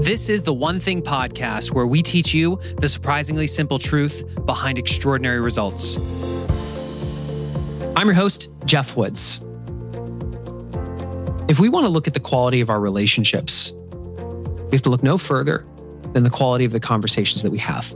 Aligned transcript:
This 0.00 0.30
is 0.30 0.40
the 0.40 0.54
One 0.54 0.80
Thing 0.80 1.02
podcast 1.02 1.72
where 1.72 1.86
we 1.86 2.02
teach 2.02 2.32
you 2.32 2.58
the 2.78 2.88
surprisingly 2.88 3.46
simple 3.46 3.78
truth 3.78 4.24
behind 4.46 4.78
extraordinary 4.78 5.40
results. 5.40 5.98
I'm 7.96 8.06
your 8.06 8.14
host, 8.14 8.48
Geoff 8.64 8.96
Woods. 8.96 9.42
If 11.48 11.60
we 11.60 11.68
want 11.68 11.84
to 11.84 11.90
look 11.90 12.06
at 12.06 12.14
the 12.14 12.20
quality 12.20 12.62
of 12.62 12.70
our 12.70 12.80
relationships, 12.80 13.72
we 13.74 14.70
have 14.72 14.80
to 14.80 14.88
look 14.88 15.02
no 15.02 15.18
further 15.18 15.66
than 16.14 16.22
the 16.22 16.30
quality 16.30 16.64
of 16.64 16.72
the 16.72 16.80
conversations 16.80 17.42
that 17.42 17.50
we 17.50 17.58
have. 17.58 17.94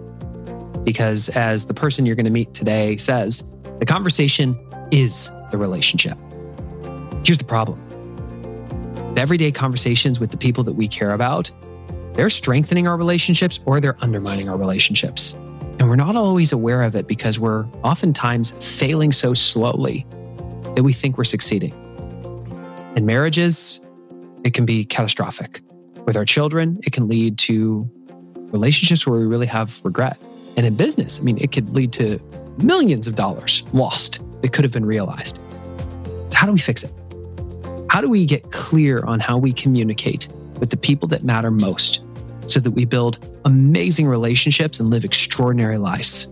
Because 0.84 1.30
as 1.30 1.64
the 1.64 1.74
person 1.74 2.04
you're 2.04 2.16
going 2.16 2.26
to 2.26 2.30
meet 2.30 2.52
today 2.52 2.98
says, 2.98 3.42
the 3.78 3.86
conversation 3.86 4.58
is 4.90 5.30
the 5.50 5.56
relationship. 5.56 6.18
Here's 7.24 7.38
the 7.38 7.46
problem 7.46 7.80
everyday 9.16 9.50
conversations 9.50 10.20
with 10.20 10.32
the 10.32 10.36
people 10.36 10.64
that 10.64 10.74
we 10.74 10.86
care 10.86 11.12
about, 11.12 11.50
they're 12.14 12.30
strengthening 12.30 12.86
our 12.86 12.96
relationships 12.96 13.58
or 13.66 13.80
they're 13.80 13.96
undermining 14.00 14.48
our 14.48 14.56
relationships. 14.56 15.34
And 15.78 15.88
we're 15.88 15.96
not 15.96 16.14
always 16.14 16.52
aware 16.52 16.82
of 16.82 16.94
it 16.94 17.08
because 17.08 17.40
we're 17.40 17.66
oftentimes 17.82 18.52
failing 18.60 19.10
so 19.10 19.34
slowly 19.34 20.06
that 20.76 20.84
we 20.84 20.92
think 20.92 21.18
we're 21.18 21.24
succeeding. 21.24 21.72
In 22.94 23.04
marriages, 23.04 23.80
it 24.44 24.54
can 24.54 24.64
be 24.64 24.84
catastrophic. 24.84 25.60
With 26.06 26.16
our 26.16 26.24
children, 26.24 26.78
it 26.84 26.92
can 26.92 27.08
lead 27.08 27.38
to 27.38 27.90
relationships 28.36 29.06
where 29.06 29.18
we 29.18 29.26
really 29.26 29.46
have 29.46 29.84
regret. 29.84 30.16
And 30.56 30.64
in 30.64 30.76
business, 30.76 31.18
I 31.18 31.22
mean, 31.22 31.38
it 31.38 31.50
could 31.50 31.70
lead 31.70 31.92
to 31.94 32.20
millions 32.62 33.08
of 33.08 33.16
dollars 33.16 33.64
lost 33.72 34.20
that 34.42 34.52
could 34.52 34.64
have 34.64 34.72
been 34.72 34.86
realized. 34.86 35.38
So, 36.30 36.36
how 36.36 36.46
do 36.46 36.52
we 36.52 36.60
fix 36.60 36.84
it? 36.84 36.92
How 37.90 38.00
do 38.00 38.08
we 38.08 38.26
get 38.26 38.52
clear 38.52 39.02
on 39.04 39.18
how 39.18 39.38
we 39.38 39.52
communicate 39.52 40.28
with 40.60 40.70
the 40.70 40.76
people 40.76 41.08
that 41.08 41.24
matter 41.24 41.50
most 41.50 42.03
so 42.46 42.60
that 42.60 42.72
we 42.72 42.84
build 42.84 43.18
amazing 43.44 44.06
relationships 44.06 44.80
and 44.80 44.90
live 44.90 45.04
extraordinary 45.04 45.78
lives? 45.78 46.28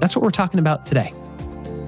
That's 0.00 0.16
what 0.16 0.22
we're 0.22 0.30
talking 0.30 0.60
about 0.60 0.86
today. 0.86 1.12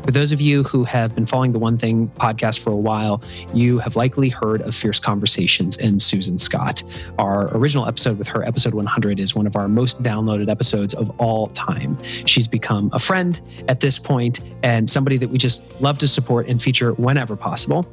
For 0.04 0.10
those 0.10 0.32
of 0.32 0.40
you 0.40 0.64
who 0.64 0.82
have 0.82 1.14
been 1.14 1.26
following 1.26 1.52
the 1.52 1.60
One 1.60 1.78
Thing 1.78 2.08
podcast 2.16 2.58
for 2.58 2.70
a 2.70 2.76
while, 2.76 3.22
you 3.54 3.78
have 3.78 3.94
likely 3.94 4.28
heard 4.28 4.60
of 4.62 4.74
Fierce 4.74 4.98
Conversations 4.98 5.76
and 5.76 6.02
Susan 6.02 6.38
Scott. 6.38 6.82
Our 7.18 7.56
original 7.56 7.86
episode 7.86 8.18
with 8.18 8.26
her, 8.26 8.42
episode 8.42 8.74
100, 8.74 9.20
is 9.20 9.36
one 9.36 9.46
of 9.46 9.54
our 9.54 9.68
most 9.68 10.02
downloaded 10.02 10.50
episodes 10.50 10.92
of 10.92 11.08
all 11.20 11.46
time. 11.48 11.96
She's 12.26 12.48
become 12.48 12.90
a 12.92 12.98
friend 12.98 13.40
at 13.68 13.78
this 13.78 13.96
point 13.96 14.40
and 14.64 14.90
somebody 14.90 15.18
that 15.18 15.30
we 15.30 15.38
just 15.38 15.80
love 15.80 15.98
to 15.98 16.08
support 16.08 16.48
and 16.48 16.60
feature 16.60 16.94
whenever 16.94 17.36
possible. 17.36 17.86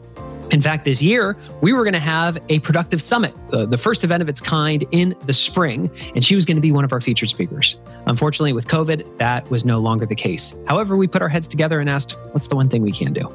In 0.51 0.63
fact, 0.63 0.83
this 0.83 0.99
year, 0.99 1.37
we 1.61 1.73
were 1.73 1.83
going 1.83 1.93
to 1.93 1.99
have 1.99 2.39
a 2.49 2.59
productive 2.59 3.03
summit, 3.03 3.35
uh, 3.53 3.67
the 3.67 3.77
first 3.77 4.03
event 4.03 4.23
of 4.23 4.29
its 4.29 4.41
kind 4.41 4.83
in 4.91 5.15
the 5.27 5.33
spring, 5.33 5.91
and 6.15 6.25
she 6.25 6.33
was 6.33 6.43
going 6.43 6.57
to 6.57 6.61
be 6.61 6.71
one 6.71 6.83
of 6.83 6.91
our 6.91 6.99
featured 6.99 7.29
speakers. 7.29 7.77
Unfortunately, 8.07 8.53
with 8.53 8.67
COVID, 8.67 9.17
that 9.19 9.47
was 9.51 9.63
no 9.63 9.79
longer 9.79 10.07
the 10.07 10.15
case. 10.15 10.55
However, 10.67 10.97
we 10.97 11.07
put 11.07 11.21
our 11.21 11.29
heads 11.29 11.47
together 11.47 11.79
and 11.79 11.87
asked, 11.87 12.13
what's 12.31 12.47
the 12.47 12.55
one 12.55 12.67
thing 12.67 12.81
we 12.81 12.91
can 12.91 13.13
do? 13.13 13.27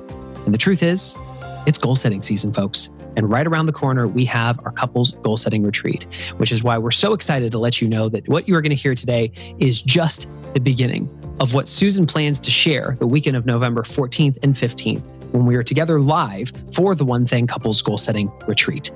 And 0.45 0.53
the 0.53 0.59
truth 0.59 0.83
is, 0.83 1.15
it's 1.67 1.79
goal 1.79 1.95
setting 1.95 2.21
season, 2.21 2.53
folks. 2.53 2.91
And 3.17 3.31
right 3.31 3.47
around 3.47 3.67
the 3.67 3.73
corner, 3.73 4.09
we 4.09 4.25
have 4.25 4.59
our 4.65 4.73
couples 4.73 5.13
goal 5.23 5.37
setting 5.37 5.63
retreat, 5.63 6.09
which 6.39 6.51
is 6.51 6.65
why 6.65 6.79
we're 6.79 6.91
so 6.91 7.15
excited 7.15 7.53
to 7.53 7.61
let 7.61 7.81
you 7.81 7.89
know 7.89 8.09
that 8.09 8.29
what 8.29 8.49
you 8.49 8.57
are 8.57 8.61
going 8.61 8.71
to 8.71 8.77
hear 8.77 8.97
today 8.97 9.31
is 9.61 9.81
just 9.83 10.29
the 10.53 10.61
beginning 10.61 11.09
of 11.39 11.55
what 11.55 11.69
Susan 11.69 12.09
plans 12.09 12.41
to 12.41 12.51
share 12.51 12.97
the 12.99 13.07
weekend 13.07 13.37
of 13.37 13.47
November 13.47 13.83
14th 13.83 14.37
and 14.43 14.57
15th 14.57 15.09
when 15.35 15.47
we 15.47 15.57
are 15.57 15.65
together 15.65 16.01
live 16.01 16.53
for 16.73 16.95
the 16.95 17.05
One 17.05 17.27
Thing 17.27 17.49
Couples 17.49 17.83
Goal 17.83 17.99
Setting 17.99 18.31
Retreat. 18.47 18.93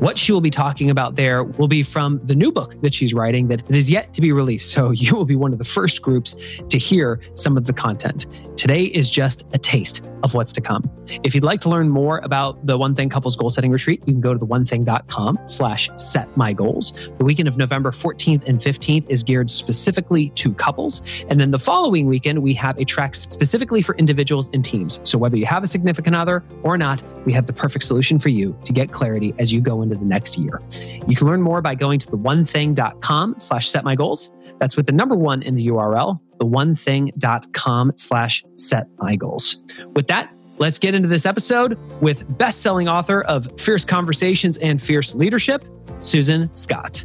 What 0.00 0.18
she 0.18 0.32
will 0.32 0.40
be 0.40 0.50
talking 0.50 0.88
about 0.88 1.16
there 1.16 1.44
will 1.44 1.68
be 1.68 1.82
from 1.82 2.20
the 2.24 2.34
new 2.34 2.50
book 2.50 2.80
that 2.80 2.94
she's 2.94 3.12
writing 3.12 3.48
that 3.48 3.70
is 3.70 3.90
yet 3.90 4.14
to 4.14 4.22
be 4.22 4.32
released. 4.32 4.70
So 4.70 4.90
you 4.92 5.14
will 5.14 5.26
be 5.26 5.36
one 5.36 5.52
of 5.52 5.58
the 5.58 5.64
first 5.64 6.00
groups 6.00 6.34
to 6.70 6.78
hear 6.78 7.20
some 7.34 7.58
of 7.58 7.66
the 7.66 7.74
content. 7.74 8.26
Today 8.56 8.84
is 8.84 9.10
just 9.10 9.46
a 9.52 9.58
taste 9.58 10.02
of 10.22 10.34
what's 10.34 10.52
to 10.52 10.60
come. 10.60 10.90
If 11.22 11.34
you'd 11.34 11.44
like 11.44 11.60
to 11.62 11.68
learn 11.68 11.88
more 11.88 12.18
about 12.18 12.64
the 12.66 12.76
One 12.76 12.94
Thing 12.94 13.08
Couples 13.08 13.36
Goal 13.36 13.50
Setting 13.50 13.70
Retreat, 13.70 14.02
you 14.06 14.12
can 14.12 14.20
go 14.20 14.32
to 14.32 14.38
the 14.38 14.46
theonething.com 14.46 15.38
slash 15.46 15.88
set 15.96 16.34
my 16.36 16.52
goals. 16.52 16.92
The 17.18 17.24
weekend 17.24 17.48
of 17.48 17.56
November 17.56 17.90
14th 17.90 18.46
and 18.46 18.58
15th 18.58 19.08
is 19.08 19.22
geared 19.22 19.50
specifically 19.50 20.30
to 20.30 20.52
couples. 20.54 21.02
And 21.28 21.40
then 21.40 21.50
the 21.50 21.58
following 21.58 22.06
weekend, 22.06 22.42
we 22.42 22.54
have 22.54 22.78
a 22.78 22.84
track 22.84 23.14
specifically 23.14 23.82
for 23.82 23.94
individuals 23.96 24.50
and 24.52 24.64
teams. 24.64 25.00
So 25.02 25.18
whether 25.18 25.36
you 25.36 25.46
have 25.46 25.62
a 25.62 25.66
significant 25.66 26.16
other 26.16 26.44
or 26.62 26.76
not, 26.76 27.02
we 27.24 27.32
have 27.32 27.46
the 27.46 27.52
perfect 27.52 27.84
solution 27.84 28.18
for 28.18 28.28
you 28.28 28.58
to 28.64 28.72
get 28.72 28.92
clarity 28.92 29.34
as 29.38 29.52
you 29.52 29.60
go 29.60 29.82
into 29.82 29.89
the 29.94 30.04
next 30.04 30.38
year. 30.38 30.60
You 31.06 31.16
can 31.16 31.26
learn 31.26 31.42
more 31.42 31.62
by 31.62 31.74
going 31.74 31.98
to 32.00 32.06
theonething.com 32.06 33.36
slash 33.38 33.70
set 33.70 33.84
my 33.84 33.94
goals. 33.94 34.34
That's 34.58 34.76
with 34.76 34.86
the 34.86 34.92
number 34.92 35.14
one 35.14 35.42
in 35.42 35.54
the 35.54 35.68
URL, 35.68 36.20
theonething.com 36.40 37.92
slash 37.96 38.44
set 38.54 38.86
my 38.98 39.16
goals. 39.16 39.64
With 39.94 40.08
that, 40.08 40.34
let's 40.58 40.78
get 40.78 40.94
into 40.94 41.08
this 41.08 41.26
episode 41.26 41.78
with 42.02 42.38
best-selling 42.38 42.88
author 42.88 43.22
of 43.22 43.48
Fierce 43.60 43.84
Conversations 43.84 44.58
and 44.58 44.80
Fierce 44.80 45.14
Leadership, 45.14 45.64
Susan 46.00 46.54
Scott. 46.54 47.04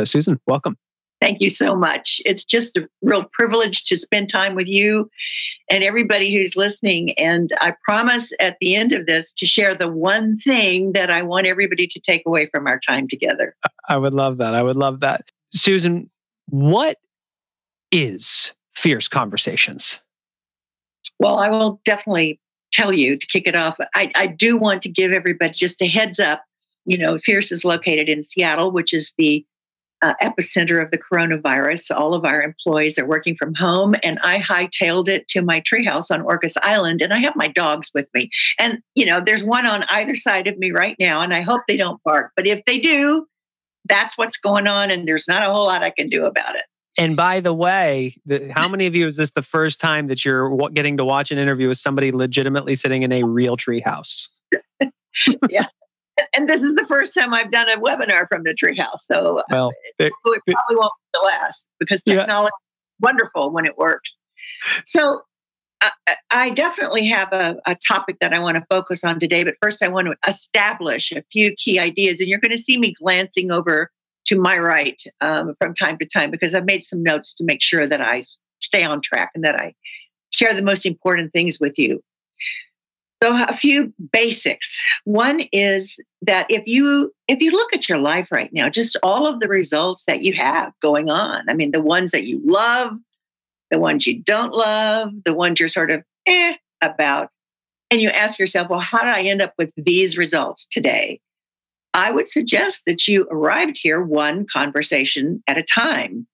So, 0.00 0.04
Susan, 0.04 0.40
welcome. 0.46 0.78
Thank 1.20 1.42
you 1.42 1.50
so 1.50 1.76
much. 1.76 2.22
It's 2.24 2.42
just 2.42 2.74
a 2.78 2.88
real 3.02 3.26
privilege 3.34 3.84
to 3.84 3.98
spend 3.98 4.30
time 4.30 4.54
with 4.54 4.66
you 4.66 5.10
and 5.70 5.84
everybody 5.84 6.34
who's 6.34 6.56
listening. 6.56 7.12
And 7.18 7.50
I 7.60 7.74
promise 7.84 8.32
at 8.40 8.56
the 8.62 8.76
end 8.76 8.92
of 8.92 9.04
this 9.04 9.34
to 9.34 9.44
share 9.44 9.74
the 9.74 9.90
one 9.90 10.38
thing 10.38 10.92
that 10.92 11.10
I 11.10 11.20
want 11.20 11.46
everybody 11.46 11.86
to 11.86 12.00
take 12.00 12.22
away 12.24 12.46
from 12.46 12.66
our 12.66 12.80
time 12.80 13.08
together. 13.08 13.54
I 13.86 13.98
would 13.98 14.14
love 14.14 14.38
that. 14.38 14.54
I 14.54 14.62
would 14.62 14.76
love 14.76 15.00
that. 15.00 15.30
Susan, 15.52 16.08
what 16.46 16.96
is 17.92 18.52
Fierce 18.74 19.08
Conversations? 19.08 20.00
Well, 21.18 21.36
I 21.38 21.50
will 21.50 21.82
definitely 21.84 22.40
tell 22.72 22.94
you 22.94 23.18
to 23.18 23.26
kick 23.26 23.46
it 23.46 23.54
off. 23.54 23.76
I, 23.94 24.10
I 24.14 24.28
do 24.28 24.56
want 24.56 24.80
to 24.82 24.88
give 24.88 25.12
everybody 25.12 25.52
just 25.52 25.82
a 25.82 25.86
heads 25.86 26.18
up. 26.18 26.42
You 26.86 26.96
know, 26.96 27.18
Fierce 27.18 27.52
is 27.52 27.66
located 27.66 28.08
in 28.08 28.24
Seattle, 28.24 28.70
which 28.70 28.94
is 28.94 29.12
the 29.18 29.44
uh, 30.02 30.14
epicenter 30.22 30.82
of 30.82 30.90
the 30.90 30.98
coronavirus. 30.98 31.96
All 31.96 32.14
of 32.14 32.24
our 32.24 32.42
employees 32.42 32.98
are 32.98 33.06
working 33.06 33.36
from 33.36 33.54
home, 33.54 33.94
and 34.02 34.18
I 34.22 34.38
hightailed 34.38 35.08
it 35.08 35.28
to 35.28 35.42
my 35.42 35.62
treehouse 35.62 36.10
on 36.10 36.22
Orcas 36.22 36.56
Island, 36.60 37.02
and 37.02 37.12
I 37.12 37.18
have 37.18 37.36
my 37.36 37.48
dogs 37.48 37.90
with 37.94 38.06
me. 38.14 38.30
And 38.58 38.78
you 38.94 39.06
know, 39.06 39.20
there's 39.24 39.42
one 39.42 39.66
on 39.66 39.84
either 39.84 40.16
side 40.16 40.46
of 40.46 40.58
me 40.58 40.70
right 40.70 40.96
now, 40.98 41.20
and 41.20 41.34
I 41.34 41.42
hope 41.42 41.62
they 41.66 41.76
don't 41.76 42.02
bark. 42.02 42.32
But 42.36 42.46
if 42.46 42.64
they 42.64 42.78
do, 42.78 43.26
that's 43.88 44.16
what's 44.16 44.38
going 44.38 44.66
on, 44.66 44.90
and 44.90 45.06
there's 45.06 45.28
not 45.28 45.42
a 45.42 45.52
whole 45.52 45.66
lot 45.66 45.82
I 45.82 45.90
can 45.90 46.08
do 46.08 46.24
about 46.26 46.56
it. 46.56 46.62
And 46.98 47.16
by 47.16 47.40
the 47.40 47.54
way, 47.54 48.16
the, 48.26 48.52
how 48.54 48.68
many 48.68 48.86
of 48.86 48.94
you 48.94 49.06
is 49.06 49.16
this 49.16 49.30
the 49.30 49.42
first 49.42 49.80
time 49.80 50.08
that 50.08 50.24
you're 50.24 50.68
getting 50.70 50.96
to 50.96 51.04
watch 51.04 51.30
an 51.30 51.38
interview 51.38 51.68
with 51.68 51.78
somebody 51.78 52.12
legitimately 52.12 52.74
sitting 52.74 53.02
in 53.02 53.12
a 53.12 53.22
real 53.22 53.56
treehouse? 53.56 54.28
yeah 55.48 55.66
and 56.36 56.48
this 56.48 56.62
is 56.62 56.74
the 56.74 56.86
first 56.86 57.14
time 57.14 57.34
I've 57.34 57.50
done 57.50 57.68
a 57.68 57.76
webinar 57.76 58.26
from 58.28 58.42
the 58.42 58.54
treehouse. 58.54 59.00
So 59.00 59.38
uh, 59.38 59.42
well, 59.50 59.72
it, 59.98 60.06
it, 60.06 60.12
probably 60.24 60.76
won't 60.76 60.92
be 61.12 61.18
the 61.18 61.24
last 61.24 61.66
because 61.78 62.02
technology 62.02 62.46
is 62.46 63.00
wonderful 63.00 63.52
when 63.52 63.66
it 63.66 63.76
works. 63.76 64.16
So 64.84 65.22
I, 65.80 66.16
I 66.30 66.50
definitely 66.50 67.06
have 67.06 67.32
a, 67.32 67.56
a 67.66 67.76
topic 67.86 68.18
that 68.20 68.34
I 68.34 68.38
want 68.38 68.56
to 68.56 68.64
focus 68.68 69.04
on 69.04 69.18
today, 69.18 69.44
but 69.44 69.54
first 69.62 69.82
I 69.82 69.88
want 69.88 70.08
to 70.08 70.16
establish 70.28 71.12
a 71.12 71.22
few 71.32 71.54
key 71.56 71.78
ideas. 71.78 72.20
And 72.20 72.28
you're 72.28 72.40
going 72.40 72.56
to 72.56 72.62
see 72.62 72.78
me 72.78 72.94
glancing 73.00 73.50
over 73.50 73.90
to 74.26 74.38
my 74.38 74.58
right 74.58 75.00
um, 75.20 75.54
from 75.58 75.74
time 75.74 75.98
to 75.98 76.06
time 76.06 76.30
because 76.30 76.54
I've 76.54 76.66
made 76.66 76.84
some 76.84 77.02
notes 77.02 77.34
to 77.34 77.44
make 77.44 77.62
sure 77.62 77.86
that 77.86 78.00
I 78.00 78.24
stay 78.60 78.84
on 78.84 79.00
track 79.00 79.30
and 79.34 79.44
that 79.44 79.56
I 79.56 79.74
share 80.30 80.54
the 80.54 80.62
most 80.62 80.84
important 80.84 81.32
things 81.32 81.58
with 81.58 81.78
you. 81.78 82.02
So 83.22 83.34
a 83.36 83.54
few 83.54 83.92
basics. 84.12 84.74
One 85.04 85.40
is 85.52 85.98
that 86.22 86.46
if 86.48 86.66
you 86.66 87.12
if 87.28 87.40
you 87.40 87.50
look 87.52 87.74
at 87.74 87.88
your 87.88 87.98
life 87.98 88.28
right 88.30 88.50
now, 88.52 88.70
just 88.70 88.96
all 89.02 89.26
of 89.26 89.40
the 89.40 89.48
results 89.48 90.04
that 90.06 90.22
you 90.22 90.32
have 90.34 90.72
going 90.80 91.10
on. 91.10 91.48
I 91.48 91.54
mean, 91.54 91.70
the 91.70 91.82
ones 91.82 92.12
that 92.12 92.24
you 92.24 92.40
love, 92.44 92.92
the 93.70 93.78
ones 93.78 94.06
you 94.06 94.22
don't 94.22 94.52
love, 94.52 95.10
the 95.24 95.34
ones 95.34 95.60
you're 95.60 95.68
sort 95.68 95.90
of 95.90 96.02
eh 96.26 96.54
about. 96.80 97.30
And 97.90 98.00
you 98.00 98.08
ask 98.08 98.38
yourself, 98.38 98.70
well, 98.70 98.80
how 98.80 99.00
did 99.00 99.08
I 99.08 99.22
end 99.22 99.42
up 99.42 99.52
with 99.58 99.70
these 99.76 100.16
results 100.16 100.66
today? 100.70 101.20
I 101.92 102.10
would 102.10 102.28
suggest 102.28 102.84
that 102.86 103.06
you 103.08 103.26
arrived 103.30 103.78
here 103.82 104.00
one 104.00 104.46
conversation 104.50 105.42
at 105.46 105.58
a 105.58 105.62
time, 105.62 106.26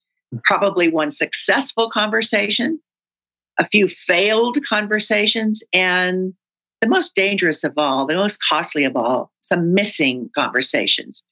probably 0.44 0.88
one 0.88 1.10
successful 1.10 1.90
conversation, 1.90 2.78
a 3.58 3.66
few 3.66 3.88
failed 3.88 4.58
conversations, 4.68 5.62
and 5.72 6.34
the 6.80 6.88
most 6.88 7.14
dangerous 7.14 7.64
of 7.64 7.74
all, 7.76 8.06
the 8.06 8.14
most 8.14 8.38
costly 8.48 8.84
of 8.84 8.96
all, 8.96 9.30
some 9.40 9.74
missing 9.74 10.30
conversations. 10.34 11.22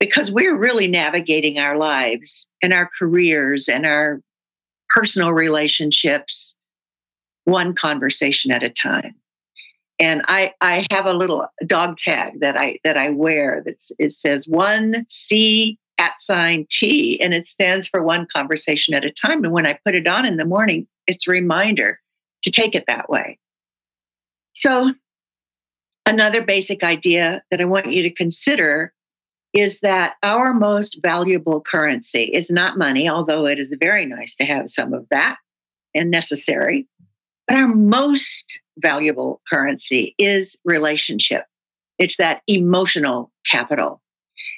Because 0.00 0.30
we're 0.30 0.56
really 0.56 0.86
navigating 0.86 1.58
our 1.58 1.76
lives 1.76 2.46
and 2.62 2.72
our 2.72 2.88
careers 2.98 3.68
and 3.68 3.84
our 3.84 4.20
personal 4.88 5.32
relationships 5.32 6.54
one 7.44 7.74
conversation 7.74 8.52
at 8.52 8.62
a 8.62 8.70
time. 8.70 9.14
And 9.98 10.22
I, 10.28 10.52
I 10.60 10.86
have 10.92 11.06
a 11.06 11.12
little 11.12 11.46
dog 11.66 11.98
tag 11.98 12.40
that 12.40 12.56
I 12.56 12.78
that 12.84 12.96
I 12.96 13.10
wear 13.10 13.62
that 13.64 13.82
it 13.98 14.12
says 14.12 14.46
one 14.46 15.06
C 15.08 15.78
at 15.98 16.20
sign 16.20 16.66
T, 16.70 17.20
and 17.20 17.34
it 17.34 17.48
stands 17.48 17.88
for 17.88 18.02
one 18.02 18.28
conversation 18.32 18.94
at 18.94 19.04
a 19.04 19.10
time. 19.10 19.42
And 19.42 19.52
when 19.52 19.66
I 19.66 19.78
put 19.84 19.96
it 19.96 20.06
on 20.06 20.24
in 20.24 20.36
the 20.36 20.44
morning, 20.44 20.86
it's 21.08 21.26
a 21.26 21.32
reminder 21.32 21.98
to 22.44 22.52
take 22.52 22.76
it 22.76 22.84
that 22.86 23.10
way. 23.10 23.38
So, 24.60 24.92
another 26.04 26.42
basic 26.42 26.82
idea 26.82 27.44
that 27.52 27.60
I 27.60 27.64
want 27.64 27.92
you 27.92 28.02
to 28.02 28.10
consider 28.10 28.92
is 29.54 29.78
that 29.80 30.14
our 30.20 30.52
most 30.52 30.98
valuable 31.00 31.60
currency 31.60 32.24
is 32.24 32.50
not 32.50 32.76
money, 32.76 33.08
although 33.08 33.46
it 33.46 33.60
is 33.60 33.72
very 33.78 34.04
nice 34.04 34.34
to 34.36 34.44
have 34.44 34.68
some 34.68 34.94
of 34.94 35.06
that 35.12 35.36
and 35.94 36.10
necessary. 36.10 36.88
But 37.46 37.56
our 37.58 37.68
most 37.68 38.58
valuable 38.76 39.40
currency 39.48 40.16
is 40.18 40.56
relationship. 40.64 41.44
It's 41.96 42.16
that 42.16 42.42
emotional 42.48 43.30
capital. 43.48 44.02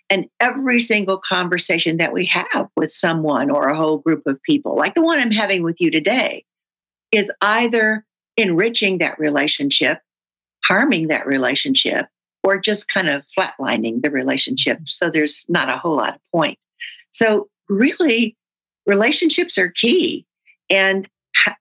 And 0.09 0.31
every 0.41 0.81
single 0.81 1.21
conversation 1.21 1.99
that 1.99 2.15
we 2.15 2.25
have 2.25 2.69
with 2.75 2.91
someone 2.91 3.51
or 3.51 3.69
a 3.69 3.77
whole 3.77 3.99
group 3.99 4.23
of 4.27 4.43
people, 4.45 4.77
like 4.77 4.95
the 4.95 5.03
one 5.03 5.19
I'm 5.19 5.31
having 5.31 5.63
with 5.63 5.77
you 5.79 5.91
today, 5.91 6.47
is 7.13 7.31
either 7.43 8.07
enriching 8.41 8.99
that 8.99 9.19
relationship, 9.19 10.01
harming 10.65 11.09
that 11.09 11.27
relationship, 11.27 12.07
or 12.43 12.59
just 12.59 12.89
kind 12.89 13.09
of 13.09 13.25
flatlining 13.37 14.03
the 14.03 14.11
relationship. 14.11 14.77
Mm-hmm. 14.77 14.85
So 14.87 15.11
there's 15.11 15.45
not 15.49 15.69
a 15.69 15.77
whole 15.77 15.97
lot 15.97 16.15
of 16.15 16.21
point. 16.33 16.59
So 17.11 17.49
really, 17.69 18.37
relationships 18.87 19.59
are 19.59 19.69
key. 19.69 20.27
And 20.69 21.09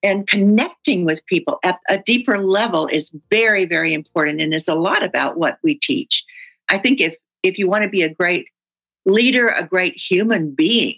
and 0.03 0.27
connecting 0.27 1.05
with 1.05 1.25
people 1.25 1.59
at 1.63 1.79
a 1.89 1.97
deeper 1.99 2.37
level 2.39 2.87
is 2.87 3.11
very 3.29 3.65
very 3.65 3.93
important 3.93 4.41
and 4.41 4.53
is 4.53 4.67
a 4.67 4.75
lot 4.75 5.03
about 5.03 5.37
what 5.37 5.59
we 5.63 5.75
teach 5.75 6.25
i 6.69 6.77
think 6.77 6.99
if 6.99 7.15
if 7.43 7.57
you 7.57 7.67
want 7.67 7.83
to 7.83 7.89
be 7.89 8.01
a 8.01 8.13
great 8.13 8.47
leader 9.05 9.47
a 9.47 9.65
great 9.65 9.95
human 9.95 10.51
being 10.51 10.95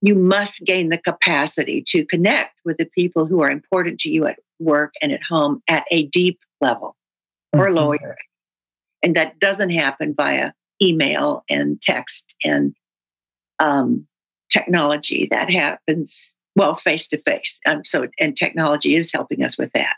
you 0.00 0.14
must 0.14 0.62
gain 0.64 0.90
the 0.90 0.98
capacity 0.98 1.82
to 1.86 2.04
connect 2.04 2.52
with 2.64 2.76
the 2.76 2.84
people 2.84 3.24
who 3.24 3.40
are 3.40 3.50
important 3.50 4.00
to 4.00 4.10
you 4.10 4.26
at 4.26 4.38
work 4.58 4.92
and 5.02 5.12
at 5.12 5.22
home 5.28 5.62
at 5.68 5.84
a 5.90 6.06
deep 6.06 6.40
level 6.60 6.96
or 7.52 7.66
mm-hmm. 7.66 7.76
lawyer. 7.76 8.16
And 9.02 9.16
that 9.16 9.38
doesn't 9.38 9.70
happen 9.70 10.14
via 10.16 10.52
email 10.80 11.44
and 11.48 11.80
text 11.80 12.34
and 12.42 12.74
um, 13.58 14.06
technology. 14.50 15.28
That 15.30 15.50
happens, 15.50 16.34
well, 16.56 16.76
face 16.76 17.08
to 17.08 17.18
face. 17.18 17.60
So, 17.84 18.08
and 18.18 18.36
technology 18.36 18.96
is 18.96 19.12
helping 19.12 19.42
us 19.42 19.58
with 19.58 19.72
that. 19.74 19.96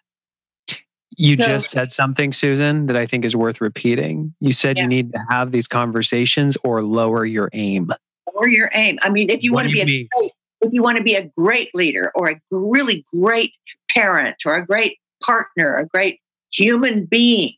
You 1.19 1.37
so, 1.37 1.47
just 1.47 1.71
said 1.71 1.93
something, 1.93 2.33
Susan, 2.33 2.87
that 2.87 2.97
I 2.97 3.07
think 3.07 3.25
is 3.25 3.35
worth 3.35 3.61
repeating. 3.61 4.35
You 4.41 4.53
said 4.53 4.77
yeah. 4.77 4.83
you 4.83 4.89
need 4.89 5.13
to 5.13 5.25
have 5.31 5.51
these 5.51 5.67
conversations 5.67 6.59
or 6.63 6.83
lower 6.83 7.25
your 7.25 7.49
aim 7.55 7.91
or 8.35 8.49
your 8.49 8.71
aim. 8.75 8.99
I 9.01 9.09
mean, 9.09 9.31
if 9.31 9.43
you 9.43 9.53
what 9.53 9.65
want 9.65 9.77
to 9.77 9.85
be 9.85 10.09
a 10.21 10.31
if 10.61 10.73
you 10.73 10.83
want 10.83 10.99
to 10.99 11.03
be 11.03 11.15
a 11.15 11.31
great 11.37 11.71
leader 11.75 12.11
or 12.15 12.31
a 12.31 12.41
really 12.51 13.05
great 13.13 13.53
parent 13.91 14.37
or 14.45 14.55
a 14.55 14.67
great 14.67 14.99
partner, 15.23 15.77
a 15.77 15.87
great 15.87 16.21
human 16.53 17.05
being, 17.05 17.55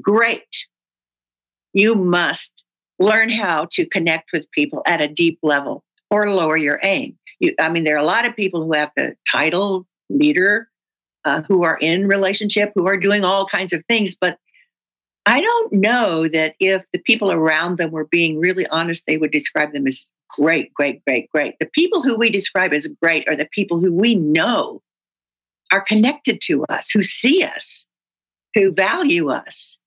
great. 0.00 0.46
You 1.72 1.94
must 1.94 2.64
learn 2.98 3.30
how 3.30 3.68
to 3.72 3.86
connect 3.86 4.30
with 4.32 4.50
people 4.52 4.82
at 4.86 5.00
a 5.00 5.08
deep 5.08 5.38
level 5.42 5.84
or 6.10 6.30
lower 6.30 6.56
your 6.56 6.78
aim. 6.82 7.18
You, 7.40 7.54
I 7.58 7.68
mean, 7.68 7.84
there 7.84 7.96
are 7.96 8.02
a 8.02 8.06
lot 8.06 8.26
of 8.26 8.36
people 8.36 8.64
who 8.64 8.74
have 8.74 8.90
the 8.96 9.16
title 9.30 9.86
leader, 10.10 10.68
uh, 11.24 11.42
who 11.42 11.64
are 11.64 11.78
in 11.78 12.06
relationship, 12.06 12.72
who 12.74 12.86
are 12.86 12.96
doing 12.96 13.24
all 13.24 13.46
kinds 13.46 13.72
of 13.72 13.82
things, 13.88 14.14
but 14.20 14.38
I 15.24 15.40
don't 15.40 15.72
know 15.72 16.26
that 16.28 16.54
if 16.58 16.82
the 16.92 16.98
people 16.98 17.30
around 17.30 17.78
them 17.78 17.90
were 17.90 18.06
being 18.06 18.38
really 18.38 18.66
honest, 18.66 19.04
they 19.06 19.16
would 19.16 19.30
describe 19.30 19.72
them 19.72 19.86
as 19.86 20.06
great, 20.28 20.72
great, 20.74 21.04
great, 21.04 21.30
great. 21.30 21.54
The 21.60 21.70
people 21.72 22.02
who 22.02 22.16
we 22.16 22.30
describe 22.30 22.72
as 22.72 22.88
great 23.00 23.28
are 23.28 23.36
the 23.36 23.48
people 23.52 23.78
who 23.78 23.92
we 23.92 24.14
know 24.14 24.82
are 25.72 25.80
connected 25.80 26.40
to 26.42 26.64
us, 26.64 26.90
who 26.90 27.02
see 27.02 27.42
us, 27.44 27.86
who 28.54 28.72
value 28.72 29.30
us, 29.30 29.78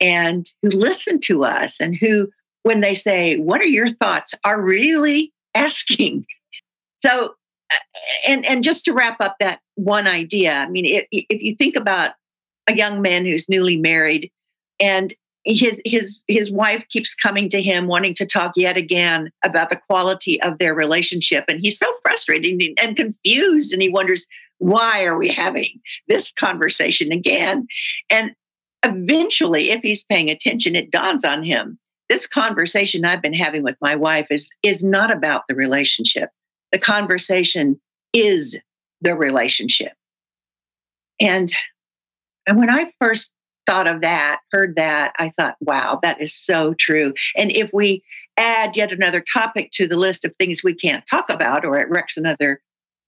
and 0.00 0.50
who 0.62 0.70
listen 0.70 1.20
to 1.20 1.44
us, 1.44 1.80
and 1.80 1.94
who, 1.94 2.28
when 2.62 2.80
they 2.80 2.94
say, 2.94 3.36
What 3.36 3.60
are 3.60 3.66
your 3.66 3.92
thoughts? 3.94 4.34
are 4.44 4.60
really 4.60 5.32
asking. 5.54 6.26
So, 7.00 7.34
uh, 7.70 7.76
and, 8.26 8.44
and 8.44 8.64
just 8.64 8.84
to 8.84 8.92
wrap 8.92 9.20
up 9.20 9.36
that 9.40 9.60
one 9.74 10.06
idea, 10.06 10.54
I 10.54 10.68
mean, 10.68 10.84
if, 10.84 11.06
if 11.10 11.42
you 11.42 11.56
think 11.56 11.76
about 11.76 12.12
a 12.68 12.74
young 12.74 13.02
man 13.02 13.24
who's 13.24 13.48
newly 13.48 13.76
married, 13.76 14.30
and 14.82 15.14
his 15.44 15.80
his 15.84 16.22
his 16.28 16.52
wife 16.52 16.84
keeps 16.90 17.14
coming 17.14 17.48
to 17.50 17.62
him 17.62 17.86
wanting 17.86 18.14
to 18.16 18.26
talk 18.26 18.52
yet 18.56 18.76
again 18.76 19.30
about 19.44 19.70
the 19.70 19.80
quality 19.88 20.40
of 20.42 20.58
their 20.58 20.74
relationship. 20.74 21.44
And 21.48 21.60
he's 21.60 21.78
so 21.78 21.92
frustrated 22.02 22.60
and 22.80 22.96
confused 22.96 23.72
and 23.72 23.80
he 23.80 23.88
wonders 23.88 24.26
why 24.58 25.04
are 25.04 25.18
we 25.18 25.28
having 25.28 25.80
this 26.06 26.30
conversation 26.30 27.10
again? 27.10 27.66
And 28.10 28.32
eventually 28.84 29.70
if 29.70 29.80
he's 29.82 30.04
paying 30.04 30.30
attention 30.30 30.74
it 30.74 30.90
dawns 30.90 31.24
on 31.24 31.42
him 31.44 31.78
this 32.08 32.26
conversation 32.26 33.04
i've 33.04 33.22
been 33.22 33.32
having 33.32 33.62
with 33.62 33.76
my 33.80 33.94
wife 33.94 34.26
is 34.30 34.52
is 34.62 34.82
not 34.82 35.14
about 35.14 35.44
the 35.48 35.54
relationship. 35.54 36.30
The 36.72 36.78
conversation 36.78 37.80
is 38.12 38.58
the 39.00 39.14
relationship. 39.14 39.92
And 41.20 41.52
and 42.46 42.58
when 42.58 42.70
i 42.70 42.92
first 43.00 43.30
thought 43.66 43.86
of 43.86 44.02
that, 44.02 44.40
heard 44.50 44.76
that, 44.76 45.12
I 45.18 45.30
thought, 45.30 45.56
wow, 45.60 45.98
that 46.02 46.20
is 46.20 46.34
so 46.34 46.74
true. 46.74 47.14
And 47.36 47.50
if 47.50 47.70
we 47.72 48.02
add 48.36 48.76
yet 48.76 48.92
another 48.92 49.22
topic 49.32 49.70
to 49.72 49.86
the 49.86 49.96
list 49.96 50.24
of 50.24 50.34
things 50.38 50.64
we 50.64 50.74
can't 50.74 51.04
talk 51.08 51.30
about, 51.30 51.64
or 51.64 51.78
it 51.78 51.90
wrecks 51.90 52.16
another 52.16 52.60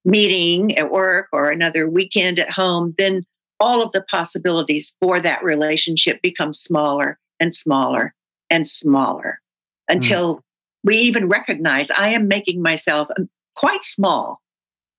meeting 0.04 0.76
at 0.76 0.90
work 0.90 1.28
or 1.32 1.50
another 1.50 1.88
weekend 1.88 2.38
at 2.38 2.50
home, 2.50 2.94
then 2.98 3.24
all 3.58 3.82
of 3.82 3.92
the 3.92 4.04
possibilities 4.10 4.94
for 5.00 5.20
that 5.20 5.42
relationship 5.42 6.20
become 6.22 6.52
smaller 6.52 7.18
and 7.40 7.54
smaller 7.54 8.14
and 8.50 8.68
smaller 8.68 9.40
until 9.88 10.36
mm. 10.36 10.40
we 10.82 10.98
even 10.98 11.28
recognize 11.28 11.90
I 11.90 12.10
am 12.10 12.28
making 12.28 12.62
myself 12.62 13.08
quite 13.54 13.84
small 13.84 14.40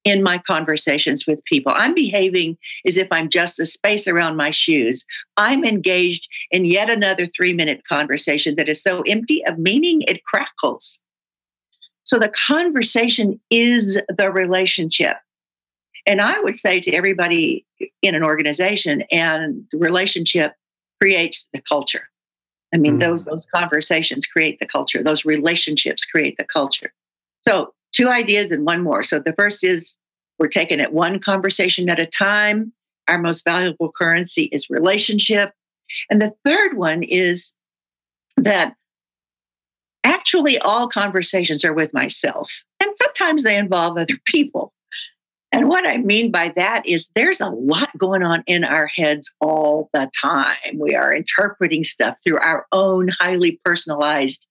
in 0.05 0.21
my 0.21 0.37
conversations 0.37 1.25
with 1.27 1.43
people. 1.45 1.73
I'm 1.75 1.95
behaving 1.95 2.57
as 2.87 2.95
if 2.95 3.07
I'm 3.11 3.29
just 3.29 3.59
a 3.59 3.65
space 3.65 4.07
around 4.07 4.37
my 4.37 4.51
shoes. 4.51 5.03
I'm 5.35 5.65
engaged 5.65 6.27
in 6.51 6.63
yet 6.63 6.89
another 6.91 7.27
three 7.35 7.53
minute 7.53 7.81
conversation 7.89 8.55
that 8.55 8.69
is 8.69 8.81
so 8.81 9.01
empty 9.01 9.43
of 9.45 9.57
meaning, 9.57 10.03
it 10.03 10.23
crackles. 10.23 11.01
So 12.03 12.19
the 12.19 12.31
conversation 12.47 13.41
is 13.49 13.99
the 14.07 14.29
relationship. 14.29 15.17
And 16.05 16.21
I 16.21 16.39
would 16.39 16.55
say 16.55 16.79
to 16.81 16.91
everybody 16.91 17.65
in 18.03 18.13
an 18.13 18.23
organization, 18.23 19.01
and 19.11 19.65
the 19.71 19.79
relationship 19.79 20.53
creates 21.01 21.49
the 21.51 21.61
culture. 21.67 22.07
I 22.73 22.77
mean, 22.77 22.97
mm 22.97 22.99
those, 22.99 23.25
those 23.25 23.45
conversations 23.53 24.27
create 24.27 24.59
the 24.59 24.67
culture, 24.67 25.01
those 25.01 25.25
relationships 25.25 26.05
create 26.05 26.37
the 26.37 26.43
culture. 26.43 26.93
So 27.41 27.73
two 27.95 28.09
ideas 28.09 28.51
and 28.51 28.65
one 28.65 28.83
more. 28.83 29.03
So 29.03 29.19
the 29.19 29.33
first 29.33 29.63
is 29.63 29.95
we're 30.37 30.47
taking 30.47 30.79
it 30.79 30.91
one 30.91 31.19
conversation 31.19 31.89
at 31.89 31.99
a 31.99 32.05
time. 32.05 32.73
Our 33.07 33.19
most 33.19 33.43
valuable 33.45 33.91
currency 33.91 34.49
is 34.51 34.69
relationship. 34.69 35.51
And 36.09 36.21
the 36.21 36.33
third 36.43 36.75
one 36.75 37.03
is 37.03 37.53
that 38.37 38.73
actually 40.03 40.59
all 40.59 40.89
conversations 40.89 41.63
are 41.63 41.73
with 41.73 41.93
myself. 41.93 42.51
And 42.79 42.91
sometimes 43.01 43.43
they 43.43 43.55
involve 43.57 43.97
other 43.97 44.17
people. 44.25 44.73
And 45.51 45.69
what 45.69 45.87
I 45.87 45.97
mean 45.97 46.31
by 46.31 46.51
that 46.57 46.85
is 46.85 47.07
there's 47.15 47.39
a 47.39 47.47
lot 47.47 47.89
going 47.97 48.23
on 48.23 48.43
in 48.45 48.65
our 48.65 48.87
heads 48.87 49.33
all 49.39 49.89
the 49.93 50.09
time. 50.21 50.77
We 50.77 50.95
are 50.95 51.13
interpreting 51.13 51.85
stuff 51.85 52.17
through 52.23 52.39
our 52.39 52.65
own 52.73 53.07
highly 53.07 53.61
personalized 53.63 54.45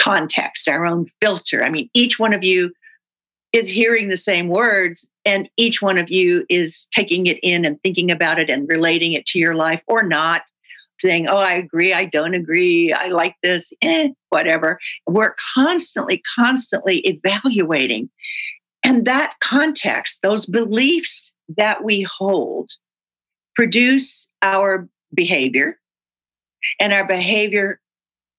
context, 0.00 0.68
our 0.68 0.86
own 0.86 1.06
filter. 1.20 1.62
I 1.62 1.68
mean, 1.68 1.90
each 1.92 2.18
one 2.18 2.32
of 2.32 2.44
you 2.44 2.72
is 3.52 3.68
hearing 3.68 4.08
the 4.08 4.16
same 4.16 4.48
words, 4.48 5.10
and 5.24 5.48
each 5.56 5.80
one 5.80 5.98
of 5.98 6.10
you 6.10 6.44
is 6.48 6.86
taking 6.94 7.26
it 7.26 7.38
in 7.42 7.64
and 7.64 7.80
thinking 7.82 8.10
about 8.10 8.38
it 8.38 8.50
and 8.50 8.68
relating 8.68 9.14
it 9.14 9.26
to 9.26 9.38
your 9.38 9.54
life 9.54 9.82
or 9.86 10.02
not. 10.02 10.42
Saying, 11.00 11.28
oh, 11.28 11.36
I 11.36 11.52
agree, 11.52 11.92
I 11.92 12.06
don't 12.06 12.34
agree, 12.34 12.92
I 12.92 13.06
like 13.06 13.36
this, 13.40 13.72
eh, 13.82 14.08
whatever. 14.30 14.80
We're 15.06 15.36
constantly, 15.54 16.20
constantly 16.36 16.98
evaluating. 17.06 18.10
And 18.82 19.06
that 19.06 19.34
context, 19.40 20.18
those 20.22 20.44
beliefs 20.44 21.34
that 21.56 21.84
we 21.84 22.02
hold, 22.02 22.72
produce 23.54 24.28
our 24.42 24.88
behavior, 25.14 25.78
and 26.80 26.92
our 26.92 27.06
behavior 27.06 27.80